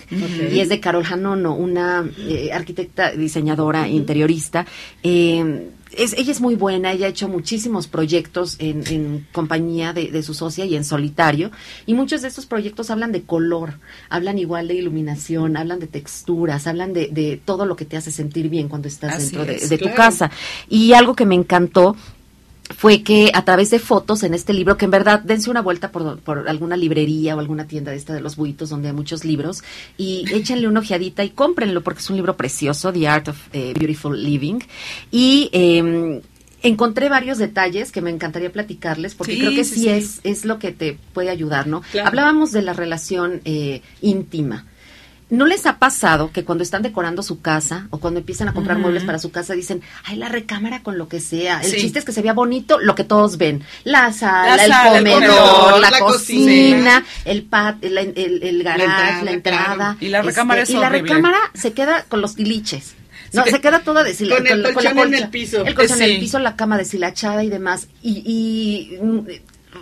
y 0.52 0.60
es 0.60 0.70
de 0.70 0.80
Carol 0.80 1.06
Hanono, 1.06 1.56
una 1.56 2.04
eh, 2.28 2.52
arquitecta, 2.52 3.12
diseñadora, 3.12 3.88
interiorista. 3.88 4.66
Eh, 5.04 5.70
es, 5.98 6.14
ella 6.14 6.32
es 6.32 6.42
muy 6.42 6.56
buena, 6.56 6.92
ella 6.92 7.08
ha 7.08 7.10
hecho 7.10 7.28
muchísimos 7.28 7.88
proyectos 7.88 8.56
en, 8.60 8.84
en 8.88 9.28
compañía 9.32 9.94
de, 9.94 10.12
de 10.12 10.24
su 10.24 10.34
socia 10.34 10.66
y 10.66 10.76
en 10.76 10.84
solitario, 10.84 11.52
y 11.86 11.94
muchos 11.94 12.22
de 12.22 12.28
estos 12.28 12.46
proyectos 12.46 12.90
hablan 12.90 13.12
de 13.12 13.24
color, 13.24 13.80
hablan 14.10 14.38
igual 14.38 14.68
de 14.68 14.76
iluminación, 14.76 15.58
hablan 15.58 15.80
de 15.80 15.88
texturas, 15.88 16.68
hablan 16.68 16.94
de, 16.94 17.08
de 17.08 17.42
todo 17.44 17.66
lo 17.66 17.76
que 17.76 17.86
te 17.86 17.98
hace 17.98 18.12
sentir 18.12 18.50
bien 18.50 18.70
cuando 18.70 18.88
estás 18.88 19.16
Así 19.16 19.24
dentro 19.26 19.46
de, 19.46 19.56
es, 19.56 19.70
de 19.70 19.78
tu 19.78 19.94
casa. 19.94 20.32
Y 20.70 20.94
algo 20.94 21.16
que 21.16 21.26
me 21.26 21.36
encantó 21.36 21.96
fue 22.76 23.04
que 23.04 23.32
a 23.34 23.44
través 23.46 23.70
de 23.70 23.80
fotos 23.80 24.24
en 24.24 24.34
este 24.34 24.54
libro, 24.54 24.78
que 24.78 24.86
en 24.86 24.92
verdad 24.92 25.22
dense 25.22 25.50
una 25.50 25.62
vuelta 25.62 25.92
por, 25.92 26.20
por 26.20 26.50
alguna 26.50 26.78
librería 26.78 27.36
o 27.36 27.40
alguna 27.40 27.68
tienda 27.68 27.92
de 27.92 27.98
esta 27.98 28.14
de 28.14 28.22
los 28.22 28.36
buitos 28.36 28.70
donde 28.70 28.90
hay 28.90 28.94
muchos 28.94 29.26
libros 29.26 29.64
y 29.98 30.26
échenle 30.34 30.68
una 30.68 30.80
ojeadita 30.80 31.24
y 31.24 31.30
cómprenlo 31.30 31.82
porque 31.82 32.00
es 32.00 32.10
un 32.10 32.16
libro 32.16 32.38
precioso, 32.38 32.92
The 32.92 33.08
Art 33.08 33.28
of 33.30 33.38
eh, 33.54 33.74
Beautiful 33.78 34.22
Living. 34.22 34.60
Y 35.12 35.50
eh, 35.52 36.22
encontré 36.64 37.10
varios 37.10 37.38
detalles 37.38 37.92
que 37.92 38.02
me 38.02 38.10
encantaría 38.10 38.52
platicarles 38.52 39.16
porque 39.16 39.34
Sí, 39.34 39.40
creo 39.40 39.52
que 39.52 39.64
sí. 39.64 39.90
Es, 39.90 40.20
es 40.24 40.46
lo 40.46 40.60
que 40.60 40.72
te 40.72 40.98
puede 41.14 41.30
ayudar, 41.30 41.68
¿no? 41.68 41.82
Claro. 41.92 42.08
Hablábamos 42.08 42.52
de 42.52 42.62
la 42.62 42.74
relación 42.74 43.42
eh, 43.46 43.82
íntima. 44.02 44.66
¿No 45.32 45.46
les 45.46 45.66
ha 45.66 45.80
pasado 45.80 46.32
que 46.32 46.44
cuando 46.44 46.62
están 46.64 46.82
decorando 46.84 47.24
su 47.24 47.40
casa 47.42 47.88
o 47.90 48.00
cuando 48.00 48.20
empiezan 48.20 48.50
a 48.50 48.54
comprar 48.54 48.78
muebles 48.78 49.04
para 49.06 49.18
su 49.18 49.32
casa 49.32 49.54
dicen, 49.54 49.82
ay, 50.04 50.18
la 50.18 50.28
recámara 50.28 50.84
con 50.84 50.98
lo 50.98 51.08
que 51.08 51.20
sea? 51.22 51.62
El 51.62 51.72
Sí. 51.72 51.78
chiste 51.78 52.00
es 52.00 52.06
que 52.06 52.12
se 52.12 52.22
vea 52.22 52.34
bonito 52.34 52.80
lo 52.80 52.96
que 52.96 53.06
todos 53.06 53.38
ven. 53.38 53.64
La 53.86 54.12
sala, 54.12 54.58
La 54.58 54.66
el, 54.66 54.72
sala, 54.72 54.98
el 54.98 55.04
comedor, 55.06 55.22
comedor, 55.24 55.80
la, 55.80 55.90
la 55.90 56.00
cocina, 56.00 56.46
cocina. 56.46 57.06
el 57.24 57.44
pat, 57.44 57.82
el, 57.82 57.98
el, 57.98 58.44
el 58.44 58.62
garage, 58.64 58.84
entrada, 58.84 59.24
la 59.24 59.32
entrada. 59.32 59.98
Y 60.02 60.10
la 60.10 60.22
recámara 60.22 60.62
es 60.64 60.70
Y 60.70 60.74
la 60.74 60.90
recámara 60.90 61.38
se 61.54 61.72
queda 61.74 62.04
con 62.10 62.20
los 62.22 62.36
tiliches. 62.36 62.96
No, 63.32 63.46
que- 63.46 63.52
se 63.52 63.62
queda 63.62 63.80
toda 63.80 64.04
deshila- 64.04 64.36
Con 64.36 64.48
el 64.48 64.62
la- 64.62 64.74
colchón 64.74 64.96
la 64.98 65.04
en 65.04 65.14
el 65.14 65.30
piso. 65.30 65.66
El 65.66 65.74
colchón 65.76 66.02
en 66.02 66.12
el 66.12 66.20
piso, 66.20 66.40
la 66.40 66.58
cama 66.58 66.78
deshilachada 66.78 67.42
y 67.46 67.50
demás. 67.50 67.88
Y, 68.02 68.22
y, 68.26 69.00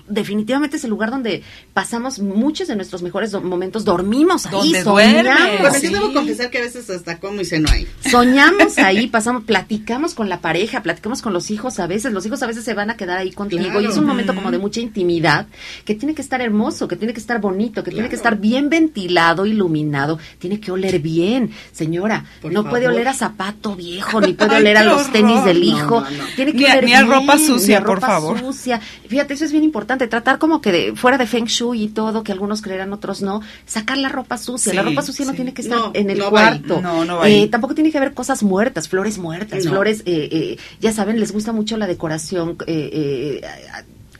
definitivamente 0.09 0.77
es 0.77 0.83
el 0.83 0.89
lugar 0.89 1.11
donde 1.11 1.43
pasamos 1.73 2.19
muchos 2.19 2.67
de 2.67 2.75
nuestros 2.75 3.01
mejores 3.01 3.31
do- 3.31 3.41
momentos. 3.41 3.85
Dormimos 3.85 4.45
ahí, 4.47 4.51
Donde 4.51 4.83
soñamos. 4.83 5.23
duermes. 5.23 5.59
Bueno, 5.61 5.75
Sí. 5.75 5.87
yo 5.87 5.93
debo 5.93 6.13
confesar 6.13 6.49
que 6.49 6.57
a 6.57 6.61
veces 6.61 6.89
hasta 6.89 7.19
como 7.19 7.41
y 7.41 7.45
ceno 7.45 7.69
ahí. 7.71 7.87
Soñamos 8.09 8.77
ahí, 8.77 9.07
pasamos, 9.07 9.43
platicamos 9.43 10.13
con 10.13 10.29
la 10.29 10.41
pareja, 10.41 10.81
platicamos 10.83 11.21
con 11.21 11.33
los 11.33 11.51
hijos 11.51 11.79
a 11.79 11.87
veces, 11.87 12.11
los 12.13 12.25
hijos 12.25 12.41
a 12.43 12.47
veces 12.47 12.63
se 12.63 12.73
van 12.73 12.89
a 12.89 12.97
quedar 12.97 13.17
ahí 13.17 13.31
contigo 13.31 13.63
Claro. 13.63 13.81
y 13.81 13.85
es 13.85 13.97
un 13.97 14.05
momento 14.05 14.33
como 14.35 14.51
de 14.51 14.57
mucha 14.57 14.79
intimidad 14.79 15.47
que 15.85 15.95
tiene 15.95 16.15
que 16.15 16.21
estar 16.21 16.41
hermoso, 16.41 16.87
que 16.87 16.95
tiene 16.95 17.13
que 17.13 17.19
estar 17.19 17.39
bonito, 17.39 17.83
que 17.83 17.91
tiene 17.91 18.09
que 18.09 18.15
estar 18.15 18.37
bien 18.37 18.69
ventilado, 18.69 19.45
iluminado, 19.45 20.19
tiene 20.39 20.59
que 20.59 20.71
oler 20.71 20.99
bien, 20.99 21.51
señora, 21.71 22.25
Por 22.41 22.51
no 22.51 22.67
puede 22.69 22.87
oler 22.87 23.07
a 23.07 23.13
zapato 23.13 23.75
viejo, 23.75 24.21
ni 24.21 24.33
puede 24.33 24.55
Ay, 24.55 24.61
oler 24.61 24.77
a 24.77 24.83
los 24.83 25.01
horror. 25.01 25.11
tenis 25.13 25.43
del 25.45 25.63
hijo, 25.63 26.01
no, 26.01 26.09
no. 26.09 26.23
tiene 26.35 26.51
que 26.53 26.57
Ni 26.59 26.63
oler 26.65 26.83
ni 26.85 26.93
a 26.93 27.01
bien, 27.03 27.11
ropa 27.13 27.37
sucia, 27.37 27.79
ni 27.79 27.83
a 27.83 27.85
por 27.85 27.95
ropa 27.95 28.07
favor. 28.07 28.39
sucia. 28.39 28.79
Fíjate, 29.07 29.33
eso 29.33 29.45
es 29.45 29.51
bien 29.51 29.63
importante, 29.63 29.98
tratar 30.07 30.39
como 30.39 30.61
que 30.61 30.71
de, 30.71 30.95
fuera 30.95 31.17
de 31.17 31.27
feng 31.27 31.45
shui 31.45 31.83
y 31.83 31.87
todo, 31.89 32.23
que 32.23 32.31
algunos 32.31 32.61
creerán, 32.61 32.93
otros 32.93 33.21
no, 33.21 33.41
sacar 33.65 33.97
la 33.97 34.09
ropa 34.09 34.37
sucia, 34.37 34.73
la 34.73 34.83
ropa 34.83 35.01
sucia 35.01 35.25
no 35.25 35.33
tiene 35.33 35.53
que 35.53 35.61
estar 35.61 35.77
No, 35.77 35.91
en 35.93 36.09
el 36.09 36.19
no 36.19 36.29
cuarto. 36.29 36.81
No, 36.81 37.05
no. 37.05 37.25
Eh, 37.25 37.47
tampoco 37.49 37.75
tiene 37.75 37.91
que 37.91 37.97
haber 37.97 38.13
cosas 38.13 38.43
muertas, 38.43 38.87
flores 38.87 39.17
muertas, 39.17 39.67
flores, 39.67 40.01
eh, 40.05 40.29
eh, 40.31 40.57
ya 40.79 40.91
saben, 40.93 41.19
les 41.19 41.31
gusta 41.31 41.51
mucho 41.51 41.77
la 41.77 41.87
decoración 41.87 42.57
eh, 42.67 42.89
eh, 42.93 43.41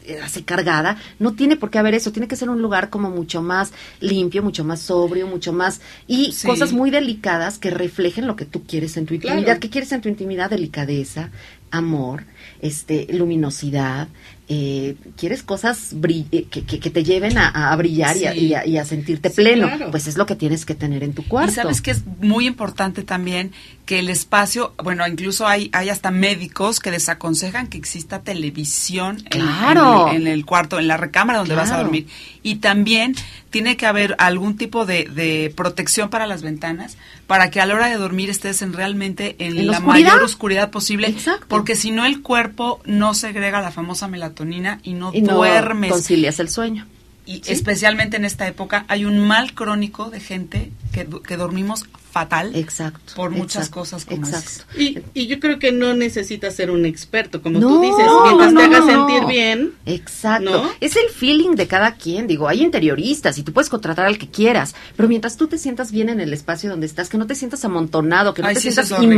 eh, 0.05 0.19
así 0.23 0.41
cargada. 0.41 0.97
No 1.19 1.33
tiene 1.33 1.55
por 1.55 1.69
qué 1.69 1.77
haber 1.77 1.93
eso, 1.93 2.11
tiene 2.11 2.27
que 2.27 2.35
ser 2.35 2.49
un 2.49 2.61
lugar 2.63 2.89
como 2.89 3.11
mucho 3.11 3.43
más 3.43 3.71
limpio, 3.99 4.41
mucho 4.41 4.63
más 4.63 4.79
sobrio, 4.81 5.27
mucho 5.27 5.53
más... 5.53 5.81
Y 6.07 6.31
Sí. 6.31 6.47
cosas 6.47 6.73
muy 6.73 6.89
delicadas 6.89 7.59
que 7.59 7.69
reflejen 7.69 8.25
lo 8.25 8.35
que 8.35 8.45
tú 8.45 8.63
quieres 8.63 8.97
en 8.97 9.05
tu 9.05 9.13
intimidad. 9.13 9.43
Claro. 9.43 9.59
¿Qué 9.59 9.69
quieres 9.69 9.91
en 9.91 10.01
tu 10.01 10.09
intimidad? 10.09 10.49
Delicadeza, 10.49 11.29
amor, 11.69 12.23
este, 12.61 13.05
luminosidad. 13.13 14.07
Eh, 14.51 14.95
quieres 15.15 15.43
cosas 15.43 15.93
eh, 15.93 16.45
que, 16.49 16.63
que- 16.65 16.79
que 16.79 16.89
te 16.89 17.03
lleven 17.03 17.37
a, 17.37 17.71
a 17.71 17.75
brillar 17.75 18.17
y, 18.17 18.25
a, 18.25 18.35
y 18.35 18.53
a- 18.55 18.65
y 18.65 18.77
a 18.77 18.83
sentirte 18.85 19.29
Sí, 19.29 19.35
pleno. 19.35 19.67
claro. 19.67 19.91
Pues 19.91 20.07
es 20.07 20.17
lo 20.17 20.25
que 20.25 20.35
tienes 20.35 20.65
que 20.65 20.73
tener 20.73 21.03
en 21.03 21.13
tu 21.13 21.23
cuarto. 21.27 21.51
Y 21.51 21.55
sabes 21.55 21.81
que 21.81 21.91
es 21.91 22.01
muy 22.19 22.47
importante 22.47 23.03
también 23.03 23.51
que 23.85 23.99
el 23.99 24.09
espacio, 24.09 24.73
bueno, 24.83 25.07
incluso 25.07 25.47
hay, 25.47 25.69
hay 25.73 25.89
hasta 25.89 26.09
médicos 26.11 26.79
que 26.79 26.89
desaconsejan 26.91 27.67
que 27.67 27.77
exista 27.77 28.21
televisión 28.23 29.17
en- 29.25 29.41
Claro. 29.41 30.07
en, 30.09 30.15
el, 30.15 30.21
en 30.23 30.33
el 30.33 30.45
cuarto, 30.45 30.79
en 30.79 30.87
la 30.87 30.97
recámara 30.97 31.39
donde 31.39 31.55
vas 31.55 31.71
a 31.71 31.77
dormir. 31.77 32.07
Y 32.41 32.55
también 32.55 33.15
tiene 33.51 33.77
que 33.77 33.85
haber 33.85 34.15
algún 34.19 34.57
tipo 34.57 34.85
de, 34.85 35.05
de 35.05 35.51
protección 35.55 36.09
para 36.09 36.25
las 36.27 36.41
ventanas 36.41 36.97
para 37.27 37.49
que 37.51 37.61
a 37.61 37.65
la 37.65 37.73
hora 37.75 37.87
de 37.87 37.95
dormir 37.95 38.29
estés 38.29 38.61
en 38.61 38.73
realmente 38.73 39.35
en, 39.39 39.57
¿En 39.57 39.67
la 39.67 39.79
oscuridad? 39.79 40.07
mayor 40.11 40.23
oscuridad 40.23 40.69
posible. 40.71 41.07
Exacto. 41.09 41.45
Porque 41.49 41.75
si 41.75 41.91
no 41.91 42.05
el 42.05 42.21
cuerpo 42.21 42.79
no 42.85 43.13
segrega 43.13 43.61
la 43.61 43.71
famosa 43.71 44.07
melatonina 44.07 44.38
y 44.45 44.93
no 44.93 45.11
y 45.13 45.21
no 45.21 45.35
duermes. 45.35 45.91
concilias 45.91 46.39
el 46.39 46.49
sueño. 46.49 46.85
Y 47.25 47.43
especialmente 47.45 48.17
en 48.17 48.25
esta 48.25 48.47
época 48.47 48.85
hay 48.87 49.05
un 49.05 49.19
mal 49.19 49.53
crónico 49.53 50.09
de 50.09 50.19
gente 50.19 50.71
que, 50.91 51.07
que 51.27 51.37
dormimos 51.37 51.85
fatal 52.11 52.55
Exacto. 52.55 53.13
por 53.15 53.29
muchas 53.29 53.67
exacto, 53.67 53.79
cosas 53.81 54.05
como 54.05 54.25
exacto. 54.25 54.63
Y, 54.75 54.97
y 55.13 55.27
yo 55.27 55.39
creo 55.39 55.59
que 55.59 55.71
no 55.71 55.93
necesitas 55.93 56.55
ser 56.55 56.71
un 56.71 56.87
experto, 56.87 57.43
como 57.43 57.59
No, 57.59 57.67
tú 57.67 57.81
dices, 57.81 58.03
no, 58.03 58.23
mientras 58.23 58.51
no, 58.53 58.59
te 58.59 58.65
hagas 58.65 58.85
no. 58.85 59.07
sentir 59.07 59.27
bien. 59.27 59.73
Exacto. 59.85 60.49
¿No? 60.63 60.69
Es 60.79 60.95
el 60.95 61.09
feeling 61.09 61.51
de 61.51 61.67
cada 61.67 61.93
quien. 61.93 62.25
Digo, 62.25 62.47
hay 62.47 62.63
interioristas 62.63 63.37
y 63.37 63.43
tú 63.43 63.53
puedes 63.53 63.69
contratar 63.69 64.07
al 64.07 64.17
que 64.17 64.27
quieras, 64.27 64.73
pero 64.95 65.07
mientras 65.07 65.37
tú 65.37 65.45
te 65.47 65.59
sientas 65.59 65.91
bien 65.91 66.09
en 66.09 66.19
el 66.19 66.33
espacio 66.33 66.71
donde 66.71 66.87
estás, 66.87 67.09
que 67.09 67.19
no 67.19 67.27
te 67.27 67.35
sientas 67.35 67.63
amontonado, 67.63 68.33
que 68.33 68.41
no 68.41 68.47
Ay, 68.47 68.55
te 68.55 68.61
sí, 68.61 68.71
sientas 68.71 68.91
horrible. 68.91 69.17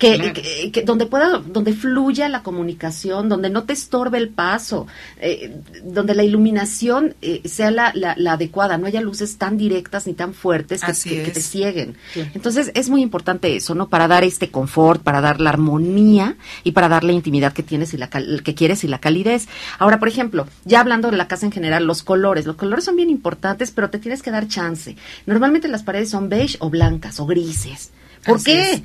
Que, 0.00 0.16
Claro. 0.16 0.32
que- 0.32 0.72
que 0.72 0.82
donde 0.82 1.04
pueda, 1.06 1.38
donde 1.38 1.74
fluya 1.74 2.28
la 2.28 2.42
comunicación, 2.42 3.28
donde 3.28 3.50
no 3.50 3.64
te 3.64 3.74
estorbe 3.74 4.16
el 4.18 4.30
paso, 4.30 4.86
eh, 5.20 5.54
donde 5.84 6.14
la 6.14 6.24
iluminación 6.24 7.14
eh, 7.22 7.42
sea 7.44 7.70
la, 7.70 7.92
la- 7.94 8.14
la 8.16 8.32
adecuada, 8.32 8.78
no 8.78 8.86
haya 8.86 9.00
luces 9.02 9.36
tan 9.36 9.58
directas 9.58 10.06
ni 10.06 10.14
tan 10.14 10.32
fuertes 10.34 10.80
que, 10.82 11.30
te 11.30 11.40
cieguen. 11.42 11.96
Entonces 12.34 12.72
es 12.74 12.88
muy 12.88 13.02
importante 13.02 13.54
eso, 13.54 13.74
¿no? 13.74 13.88
Para 13.88 14.08
dar 14.08 14.24
este 14.24 14.50
confort, 14.50 15.02
para 15.02 15.20
dar 15.20 15.38
la 15.40 15.50
armonía 15.50 16.36
y 16.64 16.72
para 16.72 16.88
dar 16.88 17.04
la 17.04 17.12
intimidad 17.12 17.52
que 17.52 17.62
tienes 17.62 17.92
y 17.92 17.98
la 17.98 18.08
cal- 18.08 18.42
que 18.42 18.54
quieres 18.54 18.82
y 18.84 18.88
la 18.88 19.00
calidez. 19.00 19.48
Ahora, 19.78 19.98
por 19.98 20.08
ejemplo, 20.08 20.46
ya 20.64 20.80
hablando 20.80 21.10
de 21.10 21.18
la 21.18 21.28
casa 21.28 21.44
en 21.44 21.52
general, 21.52 21.84
los 21.86 22.02
colores, 22.02 22.46
los 22.46 22.56
colores 22.56 22.84
son 22.86 22.96
bien 22.96 23.10
importantes, 23.10 23.70
pero 23.70 23.90
te 23.90 23.98
tienes 23.98 24.22
que 24.22 24.30
dar 24.30 24.48
chance. 24.48 24.96
Normalmente 25.26 25.68
las 25.68 25.82
paredes 25.82 26.08
son 26.08 26.30
beige 26.30 26.56
o 26.60 26.70
blancas 26.70 27.20
o 27.20 27.26
grises. 27.26 27.90
¿Por 28.24 28.36
Así 28.36 28.44
qué? 28.52 28.72
es. 28.72 28.82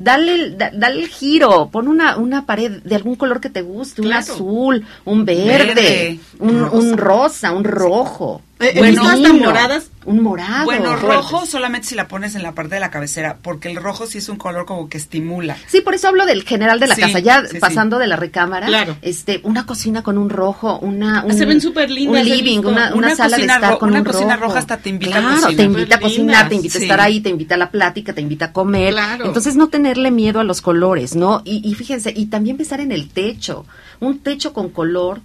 Dale, 0.00 0.34
el- 0.34 0.56
da- 0.56 0.70
dale 0.72 1.00
el 1.02 1.08
giro, 1.08 1.68
pon 1.72 1.88
una, 1.88 2.16
una 2.18 2.46
pared 2.46 2.80
de 2.84 2.94
algún 2.94 3.16
color 3.16 3.40
que 3.40 3.50
te 3.50 3.62
guste, 3.62 4.00
un 4.00 4.12
azul, 4.12 4.86
un 5.04 5.24
verde, 5.24 5.44
Verde, 5.74 6.20
un, 6.38 6.60
rosa. 6.60 6.76
un 6.76 6.96
rosa, 6.96 7.52
un 7.52 7.64
rojo. 7.64 8.40
He 8.60 8.80
un 8.80 8.86
visto 8.90 9.02
hasta 9.06 9.32
moradas. 9.32 9.90
Un 10.04 10.22
morado. 10.22 10.64
Bueno, 10.64 10.96
fuertes. 10.96 11.02
rojo 11.16 11.46
solamente 11.46 11.86
si 11.86 11.94
la 11.94 12.08
pones 12.08 12.34
en 12.34 12.42
la 12.42 12.52
parte 12.54 12.74
de 12.76 12.80
la 12.80 12.90
cabecera, 12.90 13.36
porque 13.42 13.68
el 13.70 13.76
rojo 13.76 14.06
sí 14.06 14.18
es 14.18 14.28
un 14.28 14.36
color 14.36 14.64
como 14.66 14.88
que 14.88 14.96
estimula. 14.96 15.56
Sí, 15.66 15.80
por 15.82 15.94
eso 15.94 16.08
hablo 16.08 16.24
del 16.26 16.42
general 16.44 16.80
de 16.80 16.86
la 16.88 16.94
Sí, 16.94 17.02
casa, 17.02 17.18
ya 17.20 17.42
sí, 17.42 17.48
sí. 17.52 17.58
pasando 17.58 17.98
de 17.98 18.06
la 18.06 18.16
recámara, 18.16 18.66
Claro. 18.66 18.96
este, 19.02 19.40
una 19.44 19.66
cocina 19.66 20.02
con 20.02 20.16
un 20.18 20.30
rojo, 20.30 20.78
una 20.80 21.24
un, 21.24 21.34
Se 21.34 21.44
ven 21.44 21.60
súper 21.60 21.90
lindas, 21.90 22.22
un 22.22 22.28
living, 22.30 22.58
una, 22.60 22.88
una 22.88 22.94
Una 22.94 23.10
sala 23.16 23.36
de 23.36 23.42
cocina 23.42 23.54
estar 23.56 23.78
con 23.78 23.90
una 23.90 23.98
un 23.98 24.04
cocina 24.06 24.34
rojo. 24.36 24.46
roja 24.48 24.58
hasta 24.60 24.76
te 24.78 24.88
invita 24.88 25.18
a 25.18 25.20
claro, 25.20 25.34
cocinar. 25.36 25.56
te 25.56 25.62
invita 25.64 25.94
a 25.96 26.00
cocinar, 26.00 26.48
te 26.48 26.54
invita 26.54 26.78
a 26.78 26.82
estar 26.82 27.00
ahí, 27.00 27.20
te 27.20 27.28
invita 27.28 27.54
a 27.54 27.58
la 27.58 27.70
plática, 27.70 28.12
te 28.14 28.20
invita 28.22 28.46
a 28.46 28.52
comer. 28.52 28.92
Claro. 28.94 29.26
Entonces 29.26 29.56
no 29.56 29.68
tenerle 29.68 30.10
miedo 30.10 30.40
a 30.40 30.44
los 30.44 30.62
colores, 30.62 31.14
¿no? 31.14 31.42
Y, 31.44 31.60
y 31.68 31.74
fíjense, 31.74 32.12
y 32.16 32.26
también 32.26 32.56
pensar 32.56 32.80
en 32.80 32.92
el 32.92 33.08
techo, 33.10 33.66
un 34.00 34.20
techo 34.20 34.52
con 34.54 34.70
color. 34.70 35.20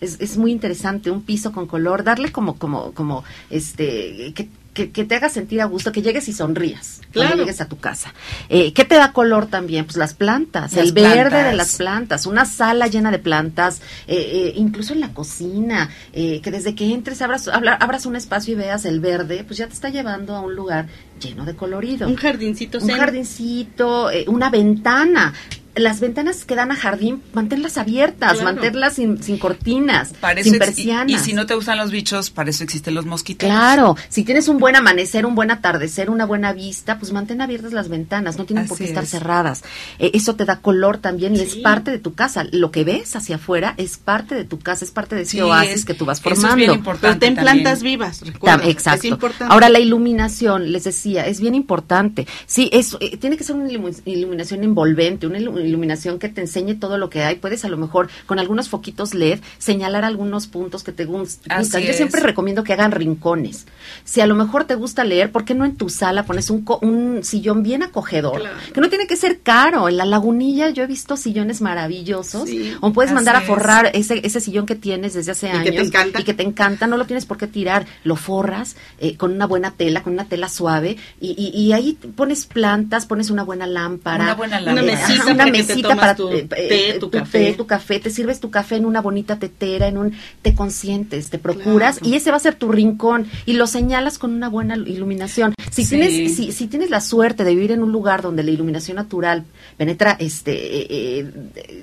Es, 0.00 0.16
es 0.20 0.36
muy 0.36 0.50
interesante, 0.52 1.10
un 1.10 1.22
piso 1.22 1.52
con 1.52 1.66
color, 1.66 2.04
darle 2.04 2.32
como, 2.32 2.56
como, 2.58 2.92
como, 2.92 3.22
este, 3.50 4.32
que, 4.34 4.48
que, 4.72 4.90
que 4.92 5.04
te 5.04 5.16
haga 5.16 5.28
sentir 5.28 5.60
a 5.60 5.64
gusto, 5.66 5.92
que 5.92 6.00
llegues 6.00 6.28
y 6.28 6.32
sonrías 6.32 7.00
cuando 7.12 7.32
Claro. 7.32 7.36
llegues 7.42 7.60
a 7.60 7.66
tu 7.66 7.76
casa. 7.78 8.14
Eh, 8.48 8.72
¿Qué 8.72 8.84
te 8.84 8.94
da 8.94 9.12
color 9.12 9.46
también? 9.46 9.84
Pues 9.84 9.96
las 9.96 10.14
plantas, 10.14 10.72
Las 10.74 10.86
el 10.86 10.92
verde 10.92 11.42
de 11.42 11.52
las 11.54 11.76
plantas, 11.76 12.24
una 12.24 12.44
sala 12.46 12.86
llena 12.86 13.10
de 13.10 13.18
plantas, 13.18 13.80
eh, 14.06 14.14
eh, 14.16 14.52
incluso 14.56 14.92
en 14.94 15.00
la 15.00 15.08
cocina, 15.12 15.90
eh, 16.12 16.40
que 16.40 16.50
desde 16.52 16.74
que 16.76 16.94
entres 16.94 17.20
abras, 17.20 17.48
abras 17.48 18.06
un 18.06 18.14
espacio 18.16 18.54
y 18.54 18.56
veas 18.56 18.84
el 18.84 19.00
verde, 19.00 19.42
pues 19.44 19.58
ya 19.58 19.66
te 19.66 19.74
está 19.74 19.88
llevando 19.90 20.36
a 20.36 20.40
un 20.40 20.54
lugar 20.54 20.86
lleno 21.20 21.44
de 21.44 21.54
colorido. 21.56 22.06
Un 22.08 22.16
jardincito 22.16 22.78
Un 22.78 22.86
zen. 22.86 22.96
jardincito, 22.96 24.10
eh, 24.10 24.24
una 24.28 24.50
ventana. 24.50 25.34
Las 25.80 26.00
ventanas 26.00 26.44
que 26.44 26.54
dan 26.54 26.70
a 26.72 26.76
jardín, 26.76 27.22
manténlas 27.32 27.78
abiertas, 27.78 28.34
Claro. 28.38 28.44
manténlas 28.54 28.94
sin, 28.94 29.22
sin 29.22 29.38
cortinas, 29.38 30.12
Para 30.20 30.42
sin 30.42 30.56
y- 30.56 30.58
persianas. 30.58 31.10
y, 31.10 31.24
si 31.24 31.32
no 31.32 31.46
te 31.46 31.54
gustan 31.54 31.78
los 31.78 31.90
bichos, 31.90 32.28
para 32.30 32.50
eso 32.50 32.62
existen 32.64 32.94
los 32.94 33.06
mosquitos. 33.06 33.48
Claro, 33.48 33.96
si 34.10 34.22
tienes 34.22 34.48
un 34.48 34.58
buen 34.58 34.76
amanecer, 34.76 35.24
un 35.24 35.34
buen 35.34 35.50
atardecer, 35.50 36.10
una 36.10 36.26
buena 36.26 36.52
vista, 36.52 36.98
pues 36.98 37.12
mantén 37.12 37.40
abiertas 37.40 37.72
las 37.72 37.88
ventanas, 37.88 38.36
no 38.36 38.44
tienen 38.44 38.66
por 38.68 38.76
qué 38.76 38.84
estar 38.84 39.04
es. 39.04 39.10
cerradas. 39.10 39.62
Eh, 39.98 40.10
eso 40.12 40.34
te 40.36 40.44
da 40.44 40.60
color 40.60 40.98
también 40.98 41.34
y 41.34 41.40
es 41.40 41.56
parte 41.56 41.90
de 41.90 41.98
tu 41.98 42.12
casa. 42.14 42.44
Lo 42.52 42.70
que 42.70 42.84
ves 42.84 43.16
hacia 43.16 43.36
afuera 43.36 43.72
es 43.78 43.96
parte 43.96 44.34
de 44.34 44.44
tu 44.44 44.58
casa, 44.58 44.84
es 44.84 44.90
parte 44.90 45.16
de 45.16 45.22
ese 45.22 45.30
Sí, 45.32 45.40
oasis 45.40 45.74
es- 45.76 45.84
que 45.86 45.94
tú 45.94 46.04
vas 46.04 46.18
eso 46.20 46.28
es 46.28 46.34
formando. 46.36 46.56
bien 46.56 46.68
Pero 46.70 46.78
importante 46.78 47.18
ten 47.26 47.34
también. 47.36 47.62
plantas 47.62 47.82
vivas, 47.82 48.18
Ta- 48.20 48.26
recuerda. 48.26 48.68
Exacto. 48.68 48.98
Es 49.06 49.12
importante. 49.12 49.52
Ahora 49.52 49.70
la 49.70 49.78
iluminación, 49.78 50.72
les 50.72 50.84
decía, 50.84 51.26
es 51.26 51.40
bien 51.40 51.54
importante. 51.54 52.26
Sí, 52.46 52.68
es, 52.72 52.96
eh, 53.00 53.16
tiene 53.16 53.36
que 53.36 53.44
ser 53.44 53.56
una 53.56 53.68
ilu- 53.70 54.02
iluminación 54.04 54.62
envolvente, 54.64 55.26
una 55.26 55.38
ilu- 55.38 55.64
iluminación 55.70 56.18
que 56.18 56.28
te 56.28 56.42
enseñe 56.42 56.74
todo 56.74 56.98
lo 56.98 57.08
que 57.08 57.22
hay. 57.24 57.36
Puedes 57.36 57.64
a 57.64 57.68
lo 57.68 57.76
mejor 57.78 58.08
con 58.26 58.38
algunos 58.38 58.68
foquitos 58.68 59.14
LED 59.14 59.40
señalar 59.58 60.04
algunos 60.04 60.46
puntos 60.46 60.84
que 60.84 60.92
te 60.92 61.04
Así 61.04 61.12
gustan. 61.12 61.82
Yo 61.82 61.90
es. 61.90 61.96
siempre 61.96 62.20
recomiendo 62.20 62.62
que 62.64 62.72
hagan 62.74 62.92
rincones. 62.92 63.66
Si 64.04 64.20
a 64.20 64.26
lo 64.26 64.34
mejor 64.34 64.64
te 64.64 64.74
gusta 64.74 65.04
leer, 65.04 65.32
¿por 65.32 65.44
qué 65.44 65.54
no 65.54 65.64
en 65.64 65.76
tu 65.76 65.88
sala 65.88 66.24
pones 66.24 66.50
un, 66.50 66.62
co- 66.62 66.78
un 66.82 67.20
sillón 67.24 67.62
bien 67.62 67.82
acogedor? 67.82 68.40
Claro. 68.40 68.56
Que 68.74 68.80
no 68.80 68.88
tiene 68.90 69.06
que 69.06 69.16
ser 69.16 69.40
caro. 69.40 69.88
En 69.88 69.96
la 69.96 70.04
lagunilla 70.04 70.68
yo 70.70 70.82
he 70.82 70.86
visto 70.86 71.16
sillones 71.16 71.60
maravillosos. 71.60 72.48
Sí, 72.48 72.74
o 72.80 72.92
puedes 72.92 73.12
mandar 73.12 73.36
a 73.36 73.40
es. 73.40 73.46
forrar 73.46 73.90
ese, 73.94 74.20
ese 74.26 74.40
sillón 74.40 74.66
que 74.66 74.74
tienes 74.74 75.14
desde 75.14 75.32
hace 75.32 75.46
Y 75.46 75.50
años 75.50 75.64
que 75.64 75.72
te 75.72 75.80
encanta. 75.82 76.20
y 76.20 76.24
que 76.24 76.34
te 76.34 76.42
encanta, 76.42 76.86
no 76.86 76.96
lo 76.96 77.06
tienes 77.06 77.24
por 77.26 77.38
qué 77.38 77.46
tirar, 77.46 77.86
lo 78.04 78.16
forras 78.16 78.76
eh, 78.98 79.16
con 79.16 79.32
una 79.32 79.46
buena 79.46 79.70
tela, 79.72 80.02
con 80.02 80.12
una 80.12 80.24
tela 80.26 80.48
suave 80.48 80.96
y, 81.20 81.30
y- 81.38 81.58
y 81.60 81.72
ahí 81.72 81.96
pones 82.16 82.46
plantas, 82.46 83.06
plantas, 83.06 83.30
una 83.30 83.42
buena 83.44 83.66
lámpara, 83.66 84.24
Una 84.24 84.34
buena 84.34 84.60
lámpara. 84.60 84.86
mesita 84.86 85.32
una 85.32 85.44
te 85.44 85.49
mesita 85.50 85.96
para 85.96 86.14
tu 86.14 86.28
eh, 86.30 86.42
té, 86.48 86.90
eh, 86.90 86.98
tu 86.98 87.10
café. 87.10 87.52
tu 87.54 87.66
café, 87.66 88.00
te 88.00 88.10
sirves 88.10 88.40
tu 88.40 88.50
café 88.50 88.76
en 88.76 88.84
una 88.86 89.00
bonita 89.00 89.38
tetera, 89.38 89.88
en 89.88 89.98
un 89.98 90.12
te 90.42 90.54
consientes, 90.54 91.30
te 91.30 91.38
procuras 91.38 91.98
Claro. 91.98 92.12
y 92.12 92.16
ese 92.16 92.30
va 92.30 92.36
a 92.36 92.40
ser 92.40 92.54
tu 92.54 92.70
rincón 92.70 93.26
y 93.46 93.54
lo 93.54 93.66
señalas 93.66 94.18
con 94.18 94.32
una 94.32 94.48
buena 94.48 94.76
iluminación. 94.76 95.54
Si 95.70 95.84
Sí. 95.84 95.90
tienes 95.96 96.34
si, 96.36 96.52
si 96.52 96.66
tienes 96.66 96.90
la 96.90 97.00
suerte 97.00 97.44
de 97.44 97.54
vivir 97.54 97.72
en 97.72 97.82
un 97.82 97.92
lugar 97.92 98.22
donde 98.22 98.42
la 98.42 98.50
iluminación 98.50 98.96
natural 98.96 99.44
penetra 99.76 100.16
este 100.18 100.52
eh, 100.52 100.86
eh, 100.90 101.30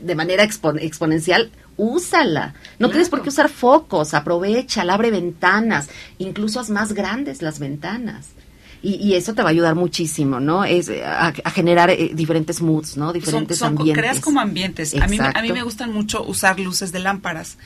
de- 0.01 0.15
manera 0.15 0.43
expo- 0.43 0.78
exponencial, 0.82 1.49
úsala. 1.78 2.55
No 2.80 2.89
tienes 2.89 3.07
por 3.09 3.22
qué 3.22 3.30
usar 3.30 3.49
focos, 3.49 4.13
aprovecha, 4.13 4.82
abre 4.82 5.11
ventanas, 5.11 5.89
incluso 6.18 6.59
haz 6.59 6.70
más 6.70 6.93
grandes 6.93 7.41
las 7.41 7.59
ventanas. 7.59 8.30
Y, 8.90 8.96
y 9.06 9.16
eso 9.16 9.34
te 9.34 9.42
va 9.42 9.50
a 9.50 9.52
ayudar 9.52 9.76
muchísimo, 9.76 10.40
¿no? 10.40 10.64
Es 10.64 10.88
eh, 10.88 11.04
a, 11.04 11.34
a 11.44 11.52
generar 11.52 11.90
eh, 11.90 12.12
diferentes 12.14 12.62
moods, 12.62 12.96
¿no? 12.96 13.12
Diferentes 13.12 13.58
son- 13.58 13.70
ambientes. 13.78 14.02
creas 14.02 14.20
como 14.22 14.40
ambientes. 14.40 14.96
A 14.96 15.08
mí, 15.08 15.18
a 15.20 15.42
mí 15.42 15.52
me 15.52 15.62
gustan 15.64 15.92
mucho 15.92 16.24
usar 16.24 16.58
luces 16.60 16.92
de 16.94 17.00
lámparas. 17.00 17.58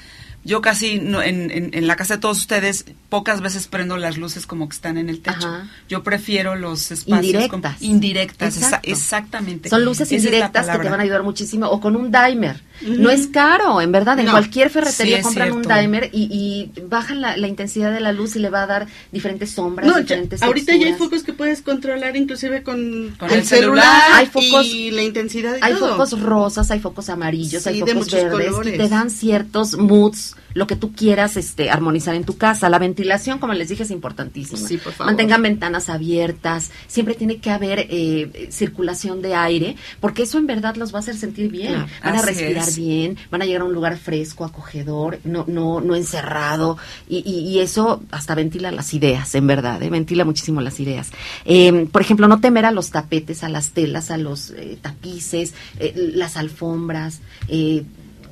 Yo 0.44 0.62
casi 0.62 1.00
no- 1.00 1.22
en, 1.22 1.52
en- 1.52 1.70
en 1.74 1.86
la 1.88 1.96
casa 1.96 2.16
de 2.16 2.20
todos 2.22 2.39
ustedes 2.39 2.86
pocas 3.10 3.42
veces 3.42 3.68
prendo 3.68 3.98
las 3.98 4.18
luces 4.18 4.48
como 4.48 4.68
que 4.68 4.76
están 4.76 4.98
en 4.98 5.08
el 5.10 5.22
techo. 5.22 5.48
Ajá. 5.48 5.70
Yo 5.88 6.02
prefiero 6.04 6.56
los 6.56 6.92
espacios 6.92 7.26
Indirectas. 7.26 7.82
indirectas, 7.82 8.58
exactamente. 8.84 9.70
Son 9.70 9.86
luces 9.86 10.08
Esa 10.12 10.16
indirectas 10.16 10.68
que 10.68 10.80
te 10.80 10.89
van 10.89 11.00
a 11.00 11.04
ayudar 11.04 11.24
muchísimo. 11.24 11.68
O 11.68 11.80
con 11.80 11.96
un 11.96 12.12
dimer. 12.12 12.62
No 12.82 13.12
es 13.12 13.28
caro, 13.28 13.80
en 13.82 13.92
verdad. 13.92 14.18
En 14.18 14.26
No. 14.26 14.32
cualquier 14.32 14.72
ferretería 14.72 15.18
Sí, 15.18 15.24
compran 15.24 15.52
un 15.52 15.62
dimer 15.62 16.10
y, 16.12 16.72
y 16.76 16.82
bajan 16.88 17.22
la, 17.22 17.38
la 17.38 17.48
intensidad 17.48 17.92
de 17.94 18.00
la 18.00 18.12
luz 18.12 18.36
y 18.36 18.39
le 18.39 18.50
va 18.50 18.64
a 18.64 18.66
dar 18.68 18.88
diferentes 19.12 19.52
sombras, 19.52 19.86
No, 19.88 19.94
ya- 19.98 20.02
diferentes 20.02 20.42
ahorita 20.42 20.76
ya 20.76 20.88
hay 20.88 20.94
focos 20.94 21.22
que 21.22 21.34
puedes 21.34 21.62
controlar 21.62 22.16
inclusive 22.18 22.64
con, 22.64 23.16
Con 23.20 23.30
el, 23.30 23.39
el 23.39 23.46
celular, 23.46 23.86
celular. 23.86 24.12
Hay 24.14 24.26
focos- 24.26 24.66
y 24.66 24.89
la 24.89 25.04
intensidad 25.04 25.58
y 25.58 25.60
Hay 25.62 25.74
todo. 25.76 25.89
focos 25.92 26.20
rosas, 26.20 26.72
hay 26.72 26.80
focos 26.80 27.10
amarillos, 27.10 27.62
Sí, 27.62 27.70
hay 27.70 27.80
focos 27.82 28.10
verdes 28.12 28.32
colores. 28.50 28.78
te 28.78 28.89
dan 28.89 29.12
ciertos 29.12 29.78
moods, 29.78 30.31
lo 30.54 30.68
que 30.68 30.76
tú 30.76 30.93
quieras 30.93 31.38
este, 31.38 31.70
armonizar 31.70 32.16
en 32.16 32.24
tu 32.24 32.38
casa. 32.38 32.70
La 32.70 32.80
ventilación, 32.80 33.39
como 33.39 33.54
les 33.54 33.70
dije, 33.70 33.84
es 33.84 33.91
importantísima. 33.91 34.68
Sí, 34.68 34.78
por 34.78 34.93
favor. 34.93 35.08
Mantengan 35.08 35.41
ventanas 35.41 35.89
abiertas, 35.89 36.72
siempre 36.88 37.16
tiene 37.16 37.38
que 37.38 37.49
haber 37.52 37.88
eh, 37.89 38.47
circulación 38.52 39.22
de 39.22 39.36
aire, 39.36 39.76
porque 39.99 40.24
eso 40.24 40.38
en 40.38 40.47
verdad 40.47 40.76
los 40.76 40.93
va 40.93 40.97
a 40.97 40.99
hacer 41.02 41.16
sentir 41.16 41.49
bien. 41.52 41.86
Van 42.04 42.16
a 42.16 42.22
respirar 42.22 42.68
es. 42.68 42.76
bien, 42.78 43.18
van 43.30 43.41
a 43.41 43.45
llegar 43.45 43.62
a 43.62 43.66
un 43.66 43.74
lugar 43.74 43.97
fresco, 43.97 44.45
acogedor, 44.45 45.20
no, 45.24 45.45
no, 45.47 45.82
no 45.82 45.95
encerrado, 45.95 46.78
y, 47.10 47.18
y- 47.30 47.41
y 47.52 47.60
eso 47.60 48.02
hasta 48.12 48.36
ventila 48.36 48.72
las 48.72 48.93
ideas, 48.93 49.34
en 49.36 49.47
verdad, 49.47 49.82
¿eh? 49.84 49.89
ventila 49.89 50.26
muchísimo 50.26 50.62
las 50.62 50.80
ideas. 50.80 51.10
Eh, 51.45 51.88
por 51.91 52.02
ejemplo, 52.02 52.28
no 52.28 52.39
temer 52.39 52.66
a 52.66 52.72
los 52.72 52.91
tapetes, 52.91 53.43
a 53.43 53.49
las 53.49 53.72
telas, 53.72 54.12
a 54.12 54.18
los 54.18 54.52
eh, 54.52 54.78
tapices, 54.82 55.54
eh, 55.80 55.93
las 56.16 56.38
alfombras, 56.38 57.20
eh, 57.47 57.84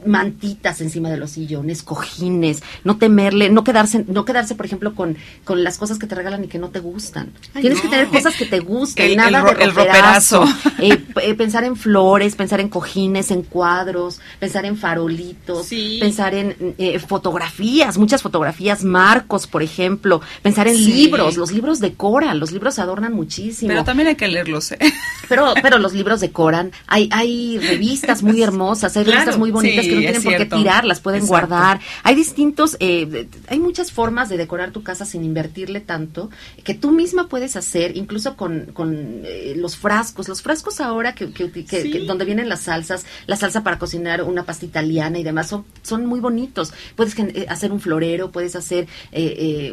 mantitas 0.05 0.81
encima 0.81 1.09
de 1.09 1.17
los 1.17 1.31
sillones, 1.31 1.83
cojines, 1.83 2.61
no 2.83 2.97
temerle, 2.97 3.49
no 3.49 3.63
quedarse, 3.63 4.05
no 4.07 4.25
quedarse, 4.25 4.55
por 4.55 4.65
ejemplo, 4.65 4.95
con, 4.95 5.17
con 5.43 5.63
las 5.63 5.77
cosas 5.77 5.99
que 5.99 6.07
te 6.07 6.15
regalan 6.15 6.43
y 6.43 6.47
que 6.47 6.57
no 6.59 6.69
te 6.69 6.79
gustan. 6.79 7.31
Ay, 7.53 7.61
Tienes 7.61 7.77
no. 7.77 7.83
que 7.83 7.89
tener 7.89 8.07
cosas 8.07 8.35
que 8.35 8.45
te 8.45 8.59
gusten, 8.59 9.11
El- 9.11 9.17
nada 9.17 9.39
el 9.51 9.57
de 9.57 9.63
el 9.63 9.71
roperazo. 9.75 10.41
roperazo. 10.45 10.69
Eh, 10.81 10.97
eh, 11.23 11.33
pensar 11.33 11.65
en 11.65 11.75
flores, 11.75 12.35
pensar 12.35 12.61
en 12.61 12.69
cojines, 12.69 13.31
en 13.31 13.41
cuadros, 13.43 14.21
pensar 14.39 14.65
en 14.65 14.77
farolitos, 14.77 15.67
pensar 15.99 16.33
en 16.33 16.55
eh, 16.77 16.99
fotografías, 16.99 17.97
muchas 17.97 18.21
fotografías, 18.21 18.83
marcos, 18.85 19.45
por 19.45 19.61
ejemplo, 19.61 20.21
pensar 20.41 20.67
en 20.69 20.75
libros, 20.85 21.35
los 21.35 21.51
libros 21.51 21.79
decoran, 21.81 22.39
los 22.39 22.51
libros 22.53 22.79
adornan 22.79 23.11
muchísimo. 23.13 23.67
Pero 23.69 23.83
también 23.83 24.07
hay 24.07 24.15
que 24.15 24.27
leerlos, 24.29 24.71
¿eh? 24.71 24.79
Pero, 25.27 25.53
pero 25.61 25.77
los 25.79 25.93
libros 25.93 26.21
decoran, 26.21 26.71
hay, 26.87 27.09
hay 27.11 27.57
revistas 27.59 28.23
muy 28.23 28.41
hermosas, 28.49 28.95
hay 28.95 29.03
revistas 29.03 29.37
muy 29.37 29.51
bonitas 29.51 29.85
que 29.89 29.95
no 29.95 30.01
tienen 30.01 30.23
por 30.23 30.37
qué 30.37 30.45
tirar, 30.45 30.85
las 30.85 30.99
pueden 30.99 31.25
guardar. 31.25 31.79
Hay 32.03 32.15
distintos, 32.15 32.77
eh, 32.79 33.27
hay 33.47 33.59
muchas 33.59 33.91
formas 33.91 34.29
de 34.29 34.37
decorar 34.37 34.71
tu 34.71 34.83
casa 34.83 35.05
sin 35.05 35.23
invertirle 35.23 35.79
tanto, 35.79 36.29
que 36.63 36.73
tú 36.73 36.91
misma 36.91 37.27
puedes 37.27 37.55
hacer, 37.55 37.97
incluso 37.97 38.35
con, 38.35 38.67
con 38.73 39.23
eh, 39.25 39.53
los 39.57 39.77
frascos, 39.77 40.27
los 40.27 40.41
frascos 40.41 40.79
ahora 40.79 41.13
que, 41.13 41.31
que, 41.31 42.05
donde 42.05 42.25
vienen 42.25 42.49
las 42.49 42.61
salsas, 42.61 43.05
la 43.27 43.35
salsa 43.35 43.63
para 43.63 43.79
cocinar 43.79 44.23
una 44.23 44.43
pasta 44.43 44.65
italiana 44.65 45.19
y 45.19 45.23
demás, 45.23 45.47
son, 45.47 45.65
son 45.81 46.05
muy 46.05 46.19
bonitos. 46.19 46.73
Puedes 46.95 47.17
eh, 47.19 47.45
hacer 47.49 47.71
un 47.71 47.79
florero, 47.79 48.31
puedes 48.31 48.55
hacer 48.55 48.87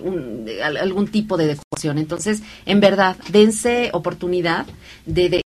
un, 0.02 0.46
algún 0.62 1.08
tipo 1.08 1.36
de 1.36 1.46
decoración. 1.46 1.98
Entonces, 1.98 2.42
en 2.64 2.80
verdad, 2.80 3.16
dense 3.30 3.90
oportunidad 3.92 4.66
de, 5.04 5.42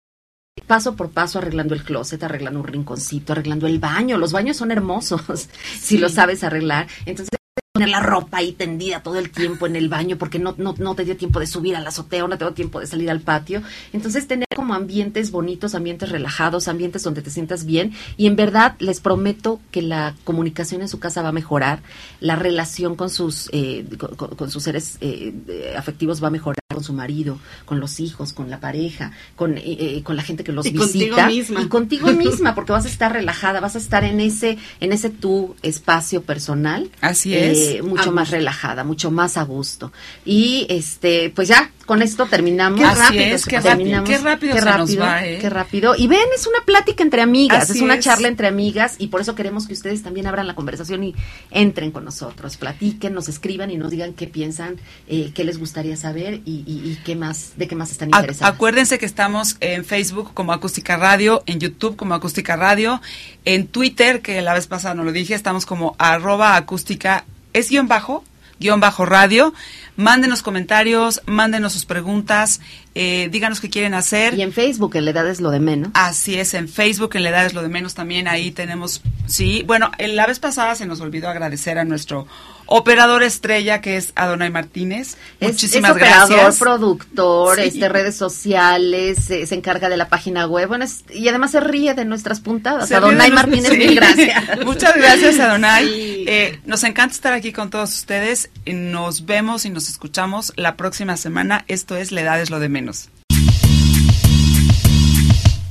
paso 0.68 0.96
por 0.96 1.10
paso 1.10 1.40
arreglando 1.40 1.74
el 1.74 1.84
closet, 1.84 2.22
arreglando 2.22 2.60
un 2.60 2.68
rinconcito, 2.68 3.32
arreglando 3.32 3.66
el 3.68 3.80
baño. 3.80 4.18
Los 4.18 4.34
baños 4.34 4.58
son 4.58 4.72
hermosos 4.72 5.50
si 5.80 5.98
lo 5.98 6.10
sabes 6.10 6.44
arreglar. 6.44 6.88
Entonces 7.06 7.37
poner 7.78 7.90
la 7.90 8.00
ropa 8.00 8.38
ahí 8.38 8.54
tendida 8.54 9.02
todo 9.02 9.18
el 9.18 9.30
tiempo 9.30 9.68
en 9.68 9.76
el 9.76 9.90
baño 9.90 10.18
porque 10.18 10.40
no, 10.40 10.56
no, 10.58 10.76
no 10.78 10.96
te 10.96 11.06
dio 11.06 11.18
tiempo 11.18 11.40
de 11.40 11.48
subir 11.48 11.76
al 11.76 11.86
azotea 11.86 12.26
o 12.26 12.28
no 12.28 12.38
te 12.38 12.46
dio 12.46 12.54
tiempo 12.54 12.80
de 12.80 12.88
salir 12.88 13.10
al 13.10 13.22
patio. 13.22 13.62
Entonces, 13.94 14.28
tener 14.28 14.48
como 14.56 14.74
ambientes 14.74 15.32
bonitos, 15.32 15.76
ambientes 15.76 16.10
relajados, 16.10 16.68
ambientes 16.68 17.04
donde 17.04 17.22
te 17.22 17.30
sientas 17.30 17.66
bien. 17.66 17.94
Y 18.18 18.28
en 18.28 18.36
verdad, 18.36 18.76
les 18.80 19.00
prometo 19.00 19.60
que 19.72 19.82
la 19.82 20.16
comunicación 20.24 20.82
en 20.82 20.90
su 20.90 21.00
casa 21.00 21.22
va 21.22 21.30
a 21.30 21.34
mejorar, 21.34 21.82
la 22.20 22.36
relación 22.36 22.96
con 22.96 23.10
sus, 23.10 23.50
eh, 23.54 23.86
con, 24.18 24.50
sus 24.50 24.64
seres 24.64 24.98
eh, 25.02 25.74
afectivos 25.78 26.24
va 26.24 26.28
a 26.28 26.32
mejorar 26.32 26.58
con 26.74 26.84
su 26.84 26.94
marido, 26.94 27.40
con 27.66 27.80
los 27.80 28.00
hijos, 28.00 28.34
con 28.34 28.50
la 28.50 28.60
pareja, 28.60 29.12
con, 29.36 29.56
eh, 29.58 30.02
con 30.04 30.16
la 30.16 30.22
gente 30.22 30.44
que 30.44 30.52
los 30.52 30.66
y 30.66 30.72
visita. 30.72 30.88
Contigo 30.88 31.28
misma. 31.28 31.62
Y 31.62 31.68
contigo 31.68 32.08
misma, 32.14 32.56
porque 32.56 32.72
vas 32.72 32.86
a 32.86 32.90
estar 32.90 33.14
relajada, 33.14 33.60
vas 33.60 33.76
a 33.76 33.80
estar 33.80 34.04
en 34.04 34.20
ese, 34.20 34.58
en 34.80 34.92
ese 34.92 35.10
tu 35.10 35.56
espacio 35.64 36.22
personal. 36.22 36.90
Así 37.02 37.36
es 37.36 37.67
eh, 37.76 37.82
mucho 37.82 38.12
más 38.12 38.32
relajada, 38.32 38.84
mucho 38.84 39.12
más 39.12 39.38
a 39.38 39.44
gusto. 39.44 39.92
Y 40.26 40.66
este, 40.70 41.32
pues 41.36 41.48
ya, 41.48 41.72
con 41.88 42.02
esto 42.02 42.28
terminamos. 42.28 42.80
Qué 42.80 42.86
rápido, 42.86 43.38
qué, 43.48 43.60
rápido 43.60 44.04
qué 44.04 44.18
rápido, 44.18 44.54
qué 44.54 44.62
rápido, 44.62 45.06
¿eh? 45.06 45.38
qué 45.40 45.50
rápido. 45.50 45.96
Y 45.98 46.08
ven, 46.08 46.20
es 46.36 46.46
una 46.46 46.60
plática 46.66 47.02
entre 47.02 47.22
amigas, 47.22 47.70
es 47.70 47.82
una 47.82 47.98
charla 48.00 48.28
entre 48.28 48.48
amigas 48.48 48.96
y 49.00 49.08
por 49.08 49.22
eso 49.22 49.36
queremos 49.36 49.68
que 49.68 49.74
ustedes 49.74 50.04
también 50.04 50.28
abran 50.28 50.46
la 50.48 50.54
conversación 50.54 51.04
y 51.04 51.16
entren 51.50 51.92
con 51.92 52.04
nosotros, 52.04 52.58
platiquen, 52.58 53.14
nos 53.14 53.30
escriban 53.30 53.72
y 53.72 53.78
nos 53.78 53.90
digan 53.90 54.14
qué 54.14 54.28
piensan, 54.28 54.76
eh, 55.08 55.32
qué 55.34 55.46
les 55.46 55.58
gustaría 55.58 55.96
saber 55.96 56.42
y, 56.46 56.98
qué 57.06 57.16
más, 57.16 57.54
de 57.56 57.68
qué 57.68 57.76
más 57.76 57.92
están 57.92 58.10
interesados. 58.10 58.54
Acuérdense 58.54 59.00
que 59.00 59.06
estamos 59.06 59.56
en 59.62 59.86
Facebook 59.86 60.34
como 60.34 60.52
Acústica 60.52 60.98
Radio, 60.98 61.42
en 61.46 61.60
YouTube 61.60 61.96
como 61.96 62.14
Acústica 62.14 62.58
Radio, 62.58 63.02
en 63.46 63.66
Twitter, 63.68 64.22
que 64.22 64.42
la 64.42 64.54
vez 64.54 64.68
pasada 64.68 64.94
no 64.94 65.06
lo 65.06 65.14
dije, 65.14 65.36
estamos 65.36 65.66
como 65.66 65.96
arroba 65.98 66.58
acústica 66.58 67.24
es 67.58 67.70
guion 67.70 67.88
bajo, 67.88 68.24
guion 68.60 68.80
bajo 68.80 69.06
radio. 69.06 69.54
Mándenos 69.96 70.44
comentarios, 70.44 71.22
mándenos 71.26 71.74
sus 71.74 71.86
preguntas, 71.86 72.62
eh, 73.00 73.30
díganos 73.30 73.60
qué 73.60 73.70
quieren 73.70 73.94
hacer. 73.94 74.34
Y 74.34 74.42
en 74.42 74.52
Facebook, 74.52 74.96
en 74.96 75.06
la 75.06 75.12
edad 75.12 75.28
es 75.30 75.40
lo 75.40 75.52
de 75.52 75.60
menos. 75.60 75.92
Así 75.94 76.40
es, 76.40 76.54
en 76.56 76.68
Facebook, 76.68 77.12
en 77.16 77.24
la 77.24 77.30
edad 77.30 77.46
es 77.46 77.54
lo 77.54 77.62
de 77.62 77.70
menos 77.70 77.94
también, 77.94 78.28
ahí 78.28 78.52
tenemos, 78.52 79.04
sí, 79.28 79.64
bueno, 79.68 79.92
la 80.00 80.26
vez 80.26 80.40
pasada 80.40 80.74
se 80.76 80.86
nos 80.86 81.00
olvidó 81.00 81.30
agradecer 81.30 81.78
a 81.78 81.86
nuestro 81.86 82.28
operador 82.68 83.24
estrella 83.24 83.82
que 83.82 83.98
es 83.98 84.12
Adonai 84.16 84.52
Martínez. 84.52 85.18
Muchísimas 85.40 85.92
es 85.92 85.98
operador, 85.98 86.58
productor, 86.58 87.60
este, 87.60 87.90
redes 87.90 88.16
sociales, 88.16 89.18
se 89.26 89.56
encarga 89.56 89.90
de 89.90 89.98
la 89.98 90.10
página 90.10 90.46
web, 90.46 90.70
y 91.10 91.28
además 91.28 91.52
se 91.52 91.60
ríe 91.60 91.94
de 91.94 92.06
nuestras 92.06 92.42
puntadas. 92.42 92.92
Adonai 92.92 93.32
Martínez, 93.32 93.78
mil 93.78 93.96
gracias. 93.96 94.44
Muchas 94.66 94.96
gracias, 94.96 95.40
Adonai. 95.40 96.26
Eh, 96.28 96.60
nos 96.66 96.84
encanta 96.84 97.14
estar 97.14 97.34
aquí 97.34 97.54
con 97.54 97.70
todos 97.70 97.94
ustedes. 97.94 98.50
Nos 98.66 99.26
vemos 99.26 99.66
y 99.66 99.70
nos 99.70 99.88
escuchamos 99.88 100.54
la 100.56 100.76
próxima 100.76 101.16
semana. 101.16 101.64
Esto 101.68 101.96
es 101.96 102.12
La 102.12 102.22
Edad 102.22 102.42
es 102.42 102.50
lo 102.50 102.60
de 102.60 102.70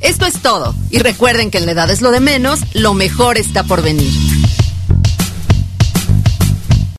Esto 0.01 0.27
es 0.27 0.41
todo. 0.41 0.75
Y 0.91 0.99
recuerden 0.99 1.51
que 1.51 1.59
en 1.59 1.67
la 1.67 1.73
edad 1.73 1.91
es 1.91 2.01
lo 2.01 2.11
de 2.11 2.21
menos, 2.21 2.61
lo 2.75 2.95
mejor 2.95 3.39
está 3.39 3.65
por 3.65 3.83
venir. 3.83 4.13